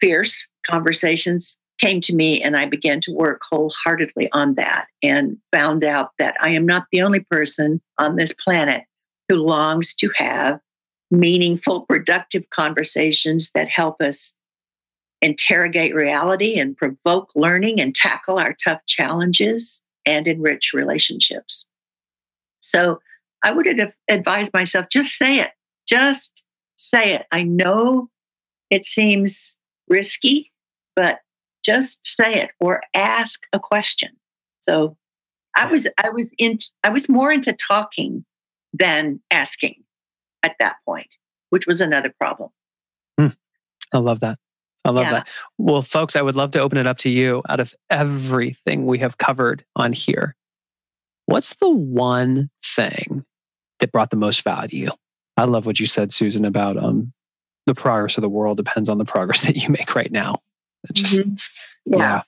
fierce 0.00 0.46
conversations 0.64 1.56
came 1.78 2.00
to 2.02 2.14
me 2.14 2.40
and 2.40 2.56
I 2.56 2.66
began 2.66 3.00
to 3.02 3.12
work 3.12 3.40
wholeheartedly 3.50 4.30
on 4.32 4.54
that 4.54 4.86
and 5.02 5.38
found 5.52 5.82
out 5.82 6.10
that 6.18 6.36
I 6.40 6.50
am 6.50 6.66
not 6.66 6.86
the 6.92 7.02
only 7.02 7.20
person 7.20 7.80
on 7.98 8.16
this 8.16 8.32
planet 8.32 8.84
who 9.28 9.36
longs 9.36 9.94
to 9.96 10.10
have 10.16 10.60
meaningful, 11.12 11.82
productive 11.82 12.48
conversations 12.50 13.50
that 13.54 13.68
help 13.68 14.00
us 14.00 14.32
interrogate 15.20 15.94
reality 15.94 16.58
and 16.58 16.76
provoke 16.76 17.30
learning 17.36 17.80
and 17.80 17.94
tackle 17.94 18.38
our 18.38 18.56
tough 18.64 18.80
challenges 18.88 19.80
and 20.06 20.26
enrich 20.26 20.72
relationships. 20.72 21.66
So 22.60 23.00
I 23.44 23.52
would 23.52 23.68
advise 24.08 24.50
myself 24.52 24.86
just 24.90 25.16
say 25.16 25.40
it. 25.40 25.50
Just 25.86 26.42
say 26.76 27.12
it. 27.12 27.26
I 27.30 27.42
know 27.42 28.08
it 28.70 28.84
seems 28.84 29.54
risky, 29.88 30.50
but 30.96 31.18
just 31.62 31.98
say 32.04 32.40
it 32.40 32.50
or 32.58 32.80
ask 32.94 33.46
a 33.52 33.60
question. 33.60 34.10
So 34.60 34.96
I 35.54 35.66
was 35.66 35.86
I 36.02 36.08
was 36.08 36.32
in 36.38 36.58
I 36.82 36.88
was 36.88 37.08
more 37.08 37.30
into 37.30 37.52
talking 37.52 38.24
than 38.72 39.20
asking 39.30 39.84
at 40.42 40.56
that 40.58 40.76
point, 40.84 41.08
which 41.50 41.66
was 41.66 41.80
another 41.80 42.12
problem. 42.18 42.50
Hmm. 43.18 43.28
I 43.92 43.98
love 43.98 44.20
that. 44.20 44.38
I 44.84 44.90
love 44.90 45.04
yeah. 45.04 45.12
that. 45.12 45.28
Well, 45.58 45.82
folks, 45.82 46.16
I 46.16 46.22
would 46.22 46.34
love 46.34 46.52
to 46.52 46.60
open 46.60 46.78
it 46.78 46.86
up 46.86 46.98
to 46.98 47.10
you. 47.10 47.42
Out 47.48 47.60
of 47.60 47.74
everything 47.88 48.86
we 48.86 48.98
have 48.98 49.16
covered 49.16 49.64
on 49.76 49.92
here, 49.92 50.34
what's 51.26 51.54
the 51.56 51.70
one 51.70 52.50
thing 52.64 53.24
that 53.78 53.92
brought 53.92 54.10
the 54.10 54.16
most 54.16 54.42
value? 54.42 54.90
I 55.36 55.44
love 55.44 55.66
what 55.66 55.78
you 55.78 55.86
said, 55.86 56.12
Susan, 56.12 56.44
about 56.44 56.76
um, 56.76 57.12
the 57.66 57.74
progress 57.74 58.18
of 58.18 58.22
the 58.22 58.28
world 58.28 58.56
depends 58.56 58.88
on 58.88 58.98
the 58.98 59.04
progress 59.04 59.42
that 59.46 59.56
you 59.56 59.68
make 59.68 59.94
right 59.94 60.10
now. 60.10 60.40
just, 60.92 61.20
mm-hmm. 61.20 61.94
yeah. 61.94 62.22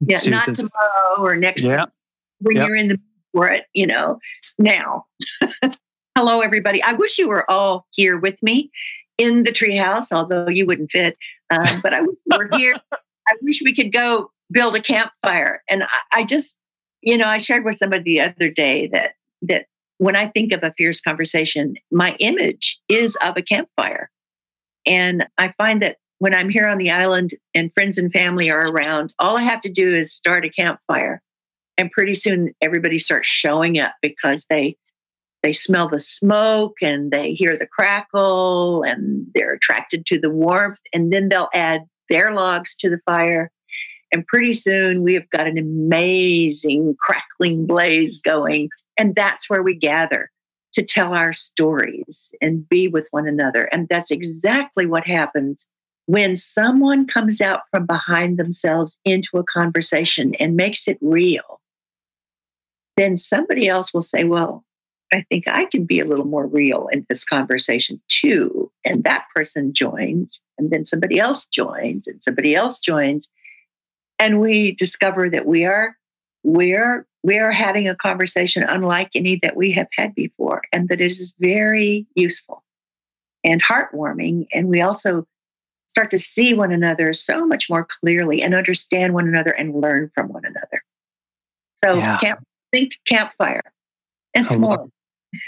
Yeah, 0.00 0.20
yeah 0.22 0.30
not 0.30 0.54
tomorrow 0.54 1.20
or 1.20 1.36
next 1.36 1.62
yeah. 1.62 1.86
when 2.40 2.56
yep. 2.56 2.66
you're 2.66 2.76
in 2.76 2.88
the 2.88 3.00
for 3.32 3.48
it, 3.48 3.64
you 3.72 3.86
know, 3.86 4.18
now. 4.58 5.06
Hello, 6.16 6.40
everybody. 6.40 6.82
I 6.82 6.94
wish 6.94 7.18
you 7.18 7.28
were 7.28 7.48
all 7.50 7.86
here 7.90 8.16
with 8.16 8.42
me 8.42 8.70
in 9.18 9.42
the 9.42 9.52
treehouse, 9.52 10.06
although 10.10 10.48
you 10.48 10.64
wouldn't 10.64 10.90
fit. 10.90 11.14
Um, 11.50 11.82
but 11.82 11.92
I 11.92 12.00
wish 12.00 12.16
you 12.24 12.38
were 12.38 12.48
here. 12.56 12.74
I 13.28 13.34
wish 13.42 13.60
we 13.62 13.74
could 13.74 13.92
go 13.92 14.30
build 14.50 14.76
a 14.76 14.80
campfire. 14.80 15.62
And 15.68 15.82
I, 15.82 16.20
I 16.20 16.24
just, 16.24 16.56
you 17.02 17.18
know, 17.18 17.26
I 17.26 17.36
shared 17.36 17.66
with 17.66 17.76
somebody 17.76 18.02
the 18.02 18.22
other 18.22 18.48
day 18.48 18.86
that 18.94 19.12
that 19.42 19.66
when 19.98 20.16
I 20.16 20.28
think 20.28 20.54
of 20.54 20.62
a 20.62 20.72
fierce 20.78 21.02
conversation, 21.02 21.74
my 21.90 22.16
image 22.18 22.78
is 22.88 23.14
of 23.16 23.36
a 23.36 23.42
campfire. 23.42 24.10
And 24.86 25.26
I 25.36 25.52
find 25.58 25.82
that 25.82 25.98
when 26.16 26.34
I'm 26.34 26.48
here 26.48 26.66
on 26.66 26.78
the 26.78 26.92
island 26.92 27.34
and 27.52 27.70
friends 27.74 27.98
and 27.98 28.10
family 28.10 28.50
are 28.50 28.66
around, 28.66 29.12
all 29.18 29.36
I 29.36 29.42
have 29.42 29.60
to 29.60 29.70
do 29.70 29.94
is 29.94 30.14
start 30.14 30.46
a 30.46 30.50
campfire. 30.50 31.20
And 31.76 31.90
pretty 31.90 32.14
soon 32.14 32.54
everybody 32.62 32.98
starts 32.98 33.28
showing 33.28 33.78
up 33.78 33.92
because 34.00 34.46
they 34.48 34.78
they 35.46 35.52
smell 35.52 35.88
the 35.88 36.00
smoke 36.00 36.74
and 36.82 37.12
they 37.12 37.32
hear 37.32 37.56
the 37.56 37.68
crackle 37.68 38.82
and 38.82 39.28
they're 39.32 39.54
attracted 39.54 40.04
to 40.04 40.18
the 40.18 40.28
warmth 40.28 40.80
and 40.92 41.12
then 41.12 41.28
they'll 41.28 41.48
add 41.54 41.82
their 42.08 42.32
logs 42.32 42.74
to 42.74 42.90
the 42.90 42.98
fire 43.06 43.52
and 44.10 44.26
pretty 44.26 44.52
soon 44.52 45.04
we 45.04 45.14
have 45.14 45.30
got 45.30 45.46
an 45.46 45.56
amazing 45.56 46.96
crackling 46.98 47.64
blaze 47.64 48.20
going 48.20 48.68
and 48.98 49.14
that's 49.14 49.48
where 49.48 49.62
we 49.62 49.76
gather 49.76 50.32
to 50.72 50.82
tell 50.82 51.14
our 51.14 51.32
stories 51.32 52.34
and 52.42 52.68
be 52.68 52.88
with 52.88 53.06
one 53.12 53.28
another. 53.28 53.62
And 53.62 53.88
that's 53.88 54.10
exactly 54.10 54.84
what 54.84 55.06
happens 55.06 55.66
when 56.06 56.36
someone 56.36 57.06
comes 57.06 57.40
out 57.40 57.60
from 57.70 57.86
behind 57.86 58.36
themselves 58.36 58.98
into 59.04 59.38
a 59.38 59.44
conversation 59.44 60.34
and 60.34 60.56
makes 60.56 60.88
it 60.88 60.98
real. 61.00 61.60
Then 62.96 63.16
somebody 63.16 63.68
else 63.68 63.94
will 63.94 64.02
say, 64.02 64.24
Well, 64.24 64.64
I 65.12 65.24
think 65.28 65.44
I 65.46 65.66
can 65.66 65.84
be 65.84 66.00
a 66.00 66.04
little 66.04 66.24
more 66.24 66.46
real 66.46 66.88
in 66.90 67.06
this 67.08 67.24
conversation 67.24 68.00
too. 68.08 68.70
And 68.84 69.04
that 69.04 69.26
person 69.34 69.72
joins, 69.72 70.40
and 70.58 70.70
then 70.70 70.84
somebody 70.84 71.18
else 71.18 71.46
joins, 71.46 72.06
and 72.06 72.22
somebody 72.22 72.54
else 72.54 72.78
joins. 72.78 73.28
And 74.18 74.40
we 74.40 74.72
discover 74.72 75.30
that 75.30 75.46
we 75.46 75.64
are 75.64 75.96
we're 76.46 77.06
we 77.24 77.38
are 77.38 77.50
having 77.50 77.88
a 77.88 77.96
conversation 77.96 78.62
unlike 78.62 79.10
any 79.16 79.36
that 79.42 79.56
we 79.56 79.72
have 79.72 79.88
had 79.92 80.14
before 80.14 80.62
and 80.72 80.88
that 80.88 81.00
it 81.00 81.10
is 81.10 81.34
very 81.40 82.06
useful 82.14 82.62
and 83.42 83.60
heartwarming 83.60 84.46
and 84.52 84.68
we 84.68 84.80
also 84.80 85.26
start 85.88 86.10
to 86.12 86.20
see 86.20 86.54
one 86.54 86.70
another 86.70 87.12
so 87.14 87.44
much 87.44 87.68
more 87.68 87.84
clearly 88.00 88.42
and 88.42 88.54
understand 88.54 89.12
one 89.12 89.26
another 89.26 89.50
and 89.50 89.74
learn 89.74 90.08
from 90.14 90.28
one 90.28 90.44
another 90.44 90.84
so 91.82 91.94
yeah. 91.94 92.16
camp 92.18 92.44
think 92.72 92.92
campfire 93.08 93.72
and 94.32 94.46
s'more 94.46 94.88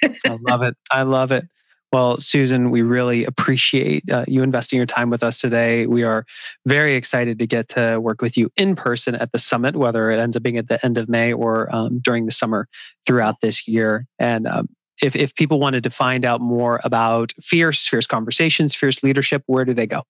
I 0.03 0.39
love 0.41 0.63
it. 0.63 0.77
I 0.91 1.03
love 1.03 1.33
it. 1.33 1.47
Well, 1.91 2.21
Susan, 2.21 2.71
we 2.71 2.83
really 2.83 3.25
appreciate 3.25 4.11
uh, 4.11 4.27
you 4.29 4.43
investing 4.43 4.77
your 4.77 4.85
time 4.87 5.09
with 5.09 5.23
us 5.23 5.41
today. 5.41 5.87
We 5.87 6.03
are 6.03 6.27
very 6.67 6.97
excited 6.97 7.39
to 7.39 7.47
get 7.47 7.71
to 7.71 7.99
work 7.99 8.21
with 8.21 8.37
you 8.37 8.51
in 8.57 8.77
person 8.77 9.15
at 9.15 9.33
the 9.33 9.39
summit, 9.39 9.75
whether 9.75 10.11
it 10.11 10.19
ends 10.21 10.37
up 10.37 10.43
being 10.43 10.59
at 10.59 10.69
the 10.69 10.85
end 10.85 10.99
of 10.99 11.09
May 11.09 11.33
or 11.33 11.75
um, 11.75 12.01
during 12.01 12.27
the 12.27 12.31
summer 12.31 12.69
throughout 13.07 13.41
this 13.41 13.67
year. 13.67 14.07
And 14.19 14.47
um, 14.47 14.69
if, 15.03 15.17
if 15.17 15.35
people 15.35 15.61
wanted 15.61 15.85
to 15.85 15.91
find 15.91 16.27
out 16.27 16.43
more 16.43 16.79
about 16.85 17.33
Fierce, 17.41 17.87
Fierce 17.87 18.07
Conversations, 18.07 18.75
Fierce 18.75 19.03
Leadership, 19.03 19.43
where 19.47 19.65
do 19.65 19.73
they 19.73 19.87
go? 19.87 20.03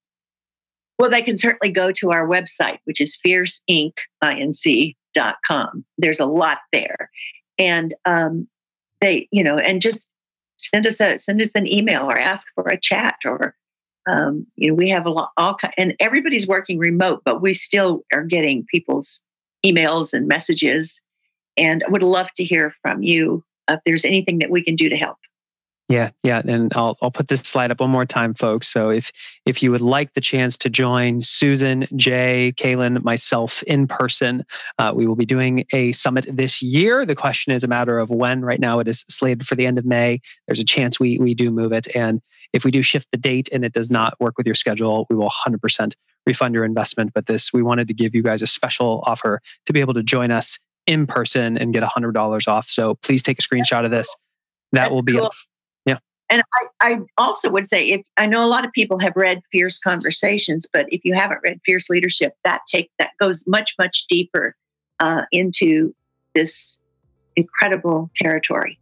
Well, 0.98 1.10
they 1.10 1.22
can 1.22 1.36
certainly 1.36 1.72
go 1.72 1.92
to 1.92 2.10
our 2.10 2.26
website, 2.26 2.78
which 2.84 3.00
is 3.00 3.16
fierceinc.com. 3.24 3.94
There's 5.96 6.18
a 6.18 6.26
lot 6.26 6.58
there. 6.72 7.08
And 7.56 7.94
um, 8.04 8.48
they, 9.00 9.28
you 9.30 9.44
know, 9.44 9.58
and 9.58 9.80
just 9.80 10.08
send 10.58 10.86
us 10.86 11.00
a 11.00 11.18
send 11.18 11.40
us 11.40 11.52
an 11.54 11.66
email 11.66 12.10
or 12.10 12.18
ask 12.18 12.46
for 12.54 12.66
a 12.68 12.80
chat 12.80 13.16
or 13.24 13.54
um, 14.10 14.46
you 14.56 14.68
know 14.68 14.74
we 14.74 14.88
have 14.88 15.06
a 15.06 15.10
lot 15.10 15.30
all 15.36 15.56
and 15.76 15.94
everybody's 16.00 16.48
working 16.48 16.78
remote 16.78 17.22
but 17.24 17.40
we 17.40 17.54
still 17.54 18.02
are 18.12 18.24
getting 18.24 18.64
people's 18.64 19.20
emails 19.64 20.12
and 20.12 20.28
messages. 20.28 21.00
And 21.56 21.82
I 21.84 21.90
would 21.90 22.02
love 22.02 22.28
to 22.36 22.44
hear 22.44 22.74
from 22.82 23.02
you 23.02 23.44
if 23.68 23.80
there's 23.84 24.04
anything 24.04 24.38
that 24.40 24.50
we 24.50 24.62
can 24.62 24.76
do 24.76 24.88
to 24.88 24.96
help 24.96 25.18
yeah, 25.88 26.10
yeah, 26.22 26.42
and 26.46 26.70
I'll 26.74 26.98
I'll 27.00 27.10
put 27.10 27.28
this 27.28 27.40
slide 27.40 27.70
up 27.70 27.80
one 27.80 27.88
more 27.88 28.04
time, 28.04 28.34
folks. 28.34 28.68
So 28.68 28.90
if 28.90 29.10
if 29.46 29.62
you 29.62 29.70
would 29.70 29.80
like 29.80 30.12
the 30.12 30.20
chance 30.20 30.58
to 30.58 30.70
join 30.70 31.22
Susan, 31.22 31.86
Jay, 31.96 32.52
Kaylin, 32.54 33.02
myself 33.02 33.62
in 33.62 33.86
person, 33.86 34.44
uh, 34.78 34.92
we 34.94 35.06
will 35.06 35.16
be 35.16 35.24
doing 35.24 35.64
a 35.72 35.92
summit 35.92 36.26
this 36.30 36.60
year. 36.60 37.06
The 37.06 37.14
question 37.14 37.54
is 37.54 37.64
a 37.64 37.68
matter 37.68 37.98
of 37.98 38.10
when. 38.10 38.42
Right 38.42 38.60
now, 38.60 38.80
it 38.80 38.88
is 38.88 39.06
slated 39.08 39.46
for 39.46 39.54
the 39.54 39.64
end 39.64 39.78
of 39.78 39.86
May. 39.86 40.20
There's 40.46 40.60
a 40.60 40.64
chance 40.64 41.00
we 41.00 41.18
we 41.18 41.34
do 41.34 41.50
move 41.50 41.72
it, 41.72 41.88
and 41.94 42.20
if 42.52 42.64
we 42.64 42.70
do 42.70 42.82
shift 42.82 43.08
the 43.10 43.18
date 43.18 43.48
and 43.50 43.64
it 43.64 43.72
does 43.72 43.90
not 43.90 44.14
work 44.20 44.36
with 44.36 44.46
your 44.46 44.54
schedule, 44.54 45.06
we 45.08 45.16
will 45.16 45.30
100% 45.30 45.92
refund 46.26 46.54
your 46.54 46.64
investment. 46.64 47.12
But 47.14 47.26
this, 47.26 47.52
we 47.52 47.62
wanted 47.62 47.88
to 47.88 47.94
give 47.94 48.14
you 48.14 48.22
guys 48.22 48.42
a 48.42 48.46
special 48.46 49.02
offer 49.06 49.40
to 49.66 49.72
be 49.72 49.80
able 49.80 49.94
to 49.94 50.02
join 50.02 50.30
us 50.30 50.58
in 50.86 51.06
person 51.06 51.58
and 51.58 51.74
get 51.74 51.82
$100 51.82 52.48
off. 52.48 52.68
So 52.68 52.94
please 52.94 53.22
take 53.22 53.38
a 53.38 53.42
screenshot 53.42 53.84
of 53.84 53.90
this. 53.90 54.14
That 54.72 54.84
That's 54.84 54.92
will 54.92 55.02
be 55.02 55.14
cool. 55.14 55.30
And 56.30 56.42
I, 56.54 56.90
I 56.90 56.98
also 57.16 57.48
would 57.50 57.66
say 57.66 57.88
if 57.88 58.06
I 58.16 58.26
know 58.26 58.44
a 58.44 58.46
lot 58.46 58.64
of 58.64 58.72
people 58.72 58.98
have 58.98 59.14
read 59.16 59.40
Fierce 59.50 59.80
Conversations, 59.80 60.66
but 60.72 60.86
if 60.92 61.04
you 61.04 61.14
haven't 61.14 61.40
read 61.42 61.60
Fierce 61.64 61.88
Leadership, 61.88 62.34
that 62.44 62.62
take 62.70 62.90
that 62.98 63.12
goes 63.18 63.46
much, 63.46 63.74
much 63.78 64.06
deeper 64.08 64.54
uh, 65.00 65.22
into 65.32 65.94
this 66.34 66.78
incredible 67.36 68.10
territory. 68.14 68.78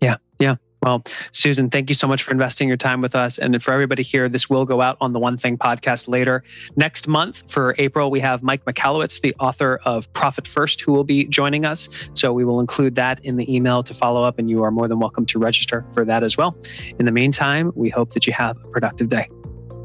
Yeah, 0.00 0.16
yeah. 0.38 0.56
Well, 0.82 1.04
Susan, 1.30 1.70
thank 1.70 1.88
you 1.90 1.94
so 1.94 2.08
much 2.08 2.24
for 2.24 2.32
investing 2.32 2.66
your 2.66 2.76
time 2.76 3.00
with 3.02 3.14
us. 3.14 3.38
And 3.38 3.62
for 3.62 3.72
everybody 3.72 4.02
here, 4.02 4.28
this 4.28 4.50
will 4.50 4.64
go 4.64 4.80
out 4.80 4.96
on 5.00 5.12
the 5.12 5.20
One 5.20 5.38
Thing 5.38 5.56
podcast 5.56 6.08
later. 6.08 6.42
Next 6.74 7.06
month 7.06 7.44
for 7.46 7.76
April, 7.78 8.10
we 8.10 8.18
have 8.18 8.42
Mike 8.42 8.64
Michalowicz, 8.64 9.20
the 9.20 9.32
author 9.38 9.80
of 9.84 10.12
Profit 10.12 10.48
First, 10.48 10.80
who 10.80 10.92
will 10.92 11.04
be 11.04 11.24
joining 11.26 11.64
us. 11.64 11.88
So 12.14 12.32
we 12.32 12.44
will 12.44 12.58
include 12.58 12.96
that 12.96 13.24
in 13.24 13.36
the 13.36 13.54
email 13.54 13.84
to 13.84 13.94
follow 13.94 14.24
up, 14.24 14.40
and 14.40 14.50
you 14.50 14.64
are 14.64 14.72
more 14.72 14.88
than 14.88 14.98
welcome 14.98 15.24
to 15.26 15.38
register 15.38 15.86
for 15.92 16.04
that 16.04 16.24
as 16.24 16.36
well. 16.36 16.56
In 16.98 17.06
the 17.06 17.12
meantime, 17.12 17.70
we 17.76 17.88
hope 17.88 18.14
that 18.14 18.26
you 18.26 18.32
have 18.32 18.56
a 18.64 18.68
productive 18.68 19.08
day. 19.08 19.28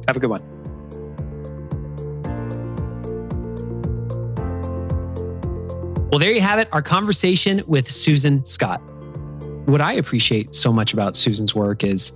Have 0.08 0.18
a 0.18 0.20
good 0.20 0.32
one. 0.32 0.41
Well, 6.10 6.18
there 6.18 6.32
you 6.32 6.41
have 6.41 6.58
it, 6.58 6.70
our 6.72 6.82
conversation 6.82 7.62
with 7.68 7.91
Susan 7.91 8.43
Scott. 8.45 8.82
What 9.68 9.82
I 9.82 9.91
appreciate 9.93 10.55
so 10.55 10.72
much 10.72 10.93
about 10.93 11.18
Susan's 11.18 11.53
work 11.53 11.84
is 11.84 12.13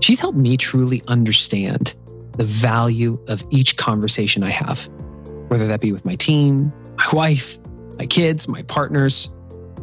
she's 0.00 0.20
helped 0.20 0.38
me 0.38 0.56
truly 0.56 1.02
understand 1.08 1.96
the 2.36 2.44
value 2.44 3.20
of 3.26 3.42
each 3.50 3.76
conversation 3.76 4.44
I 4.44 4.50
have, 4.50 4.88
whether 5.48 5.66
that 5.66 5.80
be 5.80 5.90
with 5.90 6.04
my 6.04 6.14
team, 6.14 6.72
my 6.96 7.08
wife, 7.12 7.58
my 7.98 8.06
kids, 8.06 8.46
my 8.46 8.62
partners. 8.62 9.30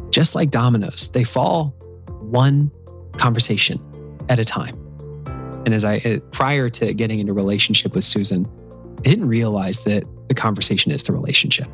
Just 0.08 0.34
like 0.34 0.50
dominoes, 0.50 1.10
they 1.10 1.22
fall 1.22 1.74
one 2.20 2.70
conversation 3.18 3.78
at 4.30 4.38
a 4.38 4.44
time. 4.46 4.74
And 5.66 5.74
as 5.74 5.84
I, 5.84 5.98
uh, 5.98 6.20
prior 6.30 6.70
to 6.70 6.94
getting 6.94 7.20
into 7.20 7.34
relationship 7.34 7.94
with 7.94 8.04
Susan, 8.04 8.48
I 9.00 9.02
didn't 9.02 9.28
realize 9.28 9.80
that 9.80 10.04
the 10.28 10.34
conversation 10.34 10.90
is 10.90 11.02
the 11.02 11.12
relationship. 11.12 11.68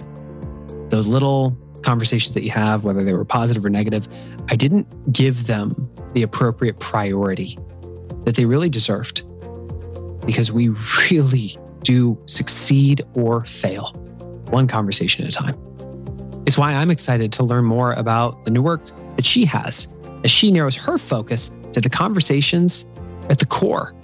Those 0.88 1.06
little 1.06 1.56
conversations 1.86 2.34
that 2.34 2.42
you 2.42 2.50
have, 2.50 2.84
whether 2.84 3.04
they 3.04 3.14
were 3.14 3.24
positive 3.24 3.64
or 3.64 3.70
negative, 3.70 4.08
I 4.50 4.56
didn't 4.56 5.12
give 5.12 5.46
them 5.46 5.88
the 6.14 6.22
appropriate 6.22 6.80
priority 6.80 7.56
that 8.24 8.34
they 8.34 8.44
really 8.44 8.68
deserved 8.68 9.22
because 10.26 10.50
we 10.50 10.70
really 11.10 11.56
do 11.84 12.20
succeed 12.26 13.02
or 13.14 13.44
fail 13.44 13.92
one 14.50 14.66
conversation 14.66 15.24
at 15.24 15.30
a 15.30 15.32
time. 15.32 15.56
It's 16.44 16.58
why 16.58 16.72
I'm 16.72 16.90
excited 16.90 17.32
to 17.34 17.44
learn 17.44 17.64
more 17.64 17.92
about 17.92 18.44
the 18.44 18.50
new 18.50 18.62
work 18.62 18.84
that 19.16 19.24
she 19.24 19.44
has 19.44 19.86
as 20.24 20.30
she 20.30 20.50
narrows 20.50 20.74
her 20.74 20.98
focus 20.98 21.52
to 21.72 21.80
the 21.80 21.90
conversations 21.90 22.84
at 23.30 23.38
the 23.38 23.46
core 23.46 23.94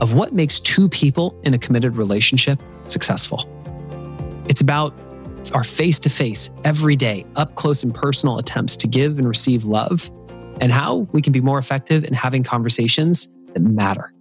of 0.00 0.12
what 0.12 0.34
makes 0.34 0.60
two 0.60 0.90
people 0.90 1.38
in 1.42 1.54
a 1.54 1.58
committed 1.58 1.96
relationship 1.96 2.60
successful. 2.86 3.48
It's 4.46 4.60
about 4.60 4.94
our 5.52 5.64
face 5.64 5.98
to 6.00 6.10
face, 6.10 6.50
everyday, 6.64 7.26
up 7.36 7.54
close 7.54 7.82
and 7.82 7.94
personal 7.94 8.38
attempts 8.38 8.76
to 8.78 8.86
give 8.86 9.18
and 9.18 9.28
receive 9.28 9.64
love, 9.64 10.10
and 10.60 10.72
how 10.72 11.08
we 11.12 11.20
can 11.22 11.32
be 11.32 11.40
more 11.40 11.58
effective 11.58 12.04
in 12.04 12.14
having 12.14 12.42
conversations 12.42 13.28
that 13.52 13.60
matter. 13.60 14.12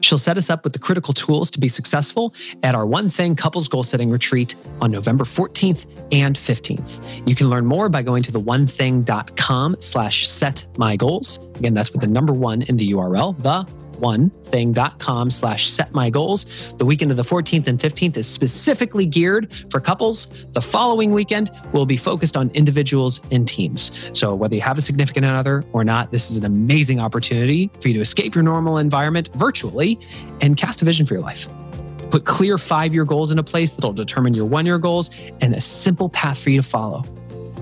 She'll 0.00 0.18
set 0.18 0.38
us 0.38 0.50
up 0.50 0.64
with 0.64 0.72
the 0.72 0.78
critical 0.78 1.12
tools 1.14 1.50
to 1.52 1.60
be 1.60 1.68
successful 1.68 2.34
at 2.62 2.74
our 2.74 2.86
One 2.86 3.10
Thing 3.10 3.36
Couples 3.36 3.68
Goal 3.68 3.82
Setting 3.82 4.10
Retreat 4.10 4.54
on 4.80 4.90
November 4.90 5.24
14th 5.24 5.86
and 6.10 6.36
15th. 6.36 7.28
You 7.28 7.34
can 7.34 7.50
learn 7.50 7.66
more 7.66 7.88
by 7.88 8.02
going 8.02 8.22
to 8.24 8.32
the 8.32 8.40
onething.com 8.40 9.76
slash 9.78 10.26
set 10.26 10.66
my 10.78 10.96
goals. 10.96 11.38
Again, 11.56 11.74
that's 11.74 11.92
with 11.92 12.00
the 12.00 12.06
number 12.06 12.32
one 12.32 12.62
in 12.62 12.76
the 12.76 12.92
URL, 12.92 13.40
the 13.42 13.66
onething.com 14.00 15.30
slash 15.30 15.68
set 15.68 15.92
my 15.92 16.10
goals. 16.10 16.46
The 16.78 16.84
weekend 16.84 17.10
of 17.10 17.16
the 17.16 17.22
14th 17.22 17.66
and 17.66 17.78
15th 17.78 18.16
is 18.16 18.26
specifically 18.26 19.06
geared 19.06 19.52
for 19.70 19.80
couples. 19.80 20.28
The 20.52 20.62
following 20.62 21.12
weekend 21.12 21.50
will 21.72 21.86
be 21.86 21.96
focused 21.96 22.36
on 22.36 22.50
individuals 22.50 23.20
and 23.30 23.46
teams. 23.46 23.92
So 24.12 24.34
whether 24.34 24.54
you 24.54 24.60
have 24.62 24.78
a 24.78 24.82
significant 24.82 25.26
other 25.26 25.64
or 25.72 25.84
not, 25.84 26.10
this 26.10 26.30
is 26.30 26.36
an 26.36 26.44
amazing 26.44 27.00
opportunity 27.00 27.70
for 27.80 27.88
you 27.88 27.94
to 27.94 28.00
escape 28.00 28.34
your 28.34 28.44
normal 28.44 28.78
environment 28.78 29.30
virtually 29.34 29.98
and 30.40 30.56
cast 30.56 30.82
a 30.82 30.84
vision 30.84 31.06
for 31.06 31.14
your 31.14 31.22
life. 31.22 31.48
Put 32.10 32.24
clear 32.24 32.58
five 32.58 32.92
year 32.92 33.04
goals 33.04 33.30
into 33.30 33.42
place 33.42 33.72
that'll 33.72 33.92
determine 33.92 34.34
your 34.34 34.46
one 34.46 34.66
year 34.66 34.78
goals 34.78 35.10
and 35.40 35.54
a 35.54 35.60
simple 35.60 36.08
path 36.08 36.38
for 36.38 36.50
you 36.50 36.60
to 36.60 36.66
follow 36.66 37.04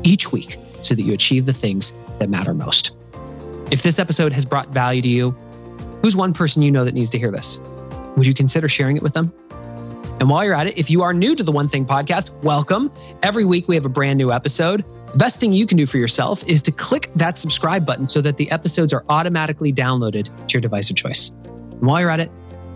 each 0.03 0.33
week 0.33 0.57
so 0.83 0.95
that 0.95 1.03
you 1.03 1.13
achieve 1.13 1.47
the 1.47 1.53
things 1.53 1.93
that 2.19 2.31
matter 2.31 2.55
most. 2.55 2.93
If 3.71 3.83
this 3.83 3.99
episode 3.99 4.33
has 4.33 4.47
brought 4.47 4.69
value 4.71 5.03
to 5.03 5.09
you, 5.09 5.37
Who's 6.03 6.15
one 6.15 6.33
person 6.33 6.63
you 6.63 6.71
know 6.71 6.85
that 6.85 6.95
needs 6.95 7.11
to 7.11 7.19
hear 7.19 7.33
this? 7.33 7.59
Would 8.17 8.25
you 8.25 8.33
consider 8.33 8.69
sharing 8.69 8.97
it 8.97 9.03
with 9.03 9.15
them? 9.15 9.33
And 10.21 10.31
while 10.31 10.45
you're 10.45 10.55
at 10.55 10.69
it, 10.69 10.79
if 10.79 10.91
you 10.91 11.03
are 11.03 11.13
new 11.13 11.35
to 11.35 11.43
the 11.43 11.51
One 11.51 11.69
Thing 11.69 11.85
podcast, 11.85 12.31
welcome. 12.45 12.93
Every 13.23 13.45
week 13.45 13.67
we 13.67 13.75
have 13.75 13.85
a 13.85 13.89
brand 13.89 14.17
new 14.17 14.33
episode. 14.33 14.85
The 15.09 15.19
best 15.19 15.41
thing 15.41 15.53
you 15.53 15.67
can 15.67 15.77
do 15.77 15.87
for 15.87 15.99
yourself 15.99 16.45
is 16.47 16.63
to 16.63 16.71
click 16.71 17.11
that 17.17 17.37
subscribe 17.37 17.85
button 17.85 18.07
so 18.07 18.21
that 18.21 18.37
the 18.37 18.49
episodes 18.53 18.93
are 18.93 19.05
automatically 19.09 19.73
downloaded 19.73 20.27
to 20.47 20.53
your 20.53 20.61
device 20.61 20.89
of 20.89 20.95
choice. 20.95 21.31
And 21.31 21.83
while 21.83 22.01
you're 22.01 22.11
at 22.11 22.21
it, 22.21 22.31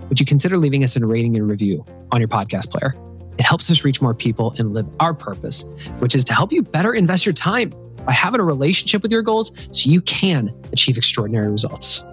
would 0.08 0.18
you 0.18 0.26
consider 0.26 0.58
leaving 0.58 0.82
us 0.82 0.96
a 0.96 1.06
rating 1.06 1.36
and 1.36 1.48
review 1.48 1.84
on 2.10 2.20
your 2.20 2.28
podcast 2.28 2.70
player? 2.70 2.96
It 3.38 3.44
helps 3.44 3.70
us 3.70 3.84
reach 3.84 4.02
more 4.02 4.14
people 4.14 4.52
and 4.58 4.74
live 4.74 4.88
our 4.98 5.14
purpose, 5.14 5.64
which 6.00 6.16
is 6.16 6.24
to 6.24 6.34
help 6.34 6.52
you 6.52 6.62
better 6.62 6.92
invest 6.92 7.24
your 7.24 7.32
time 7.32 7.72
by 8.04 8.12
having 8.12 8.40
a 8.40 8.44
relationship 8.44 9.02
with 9.02 9.12
your 9.12 9.22
goals 9.22 9.52
so 9.70 9.88
you 9.88 10.00
can 10.00 10.52
achieve 10.72 10.98
extraordinary 10.98 11.48
results. 11.48 12.04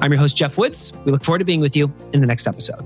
I'm 0.00 0.12
your 0.12 0.18
host, 0.18 0.36
Geoff 0.36 0.58
Woods. 0.58 0.92
We 1.04 1.12
look 1.12 1.24
forward 1.24 1.40
to 1.40 1.44
being 1.44 1.60
with 1.60 1.76
you 1.76 1.92
in 2.12 2.20
the 2.20 2.26
next 2.26 2.46
episode. 2.46 2.84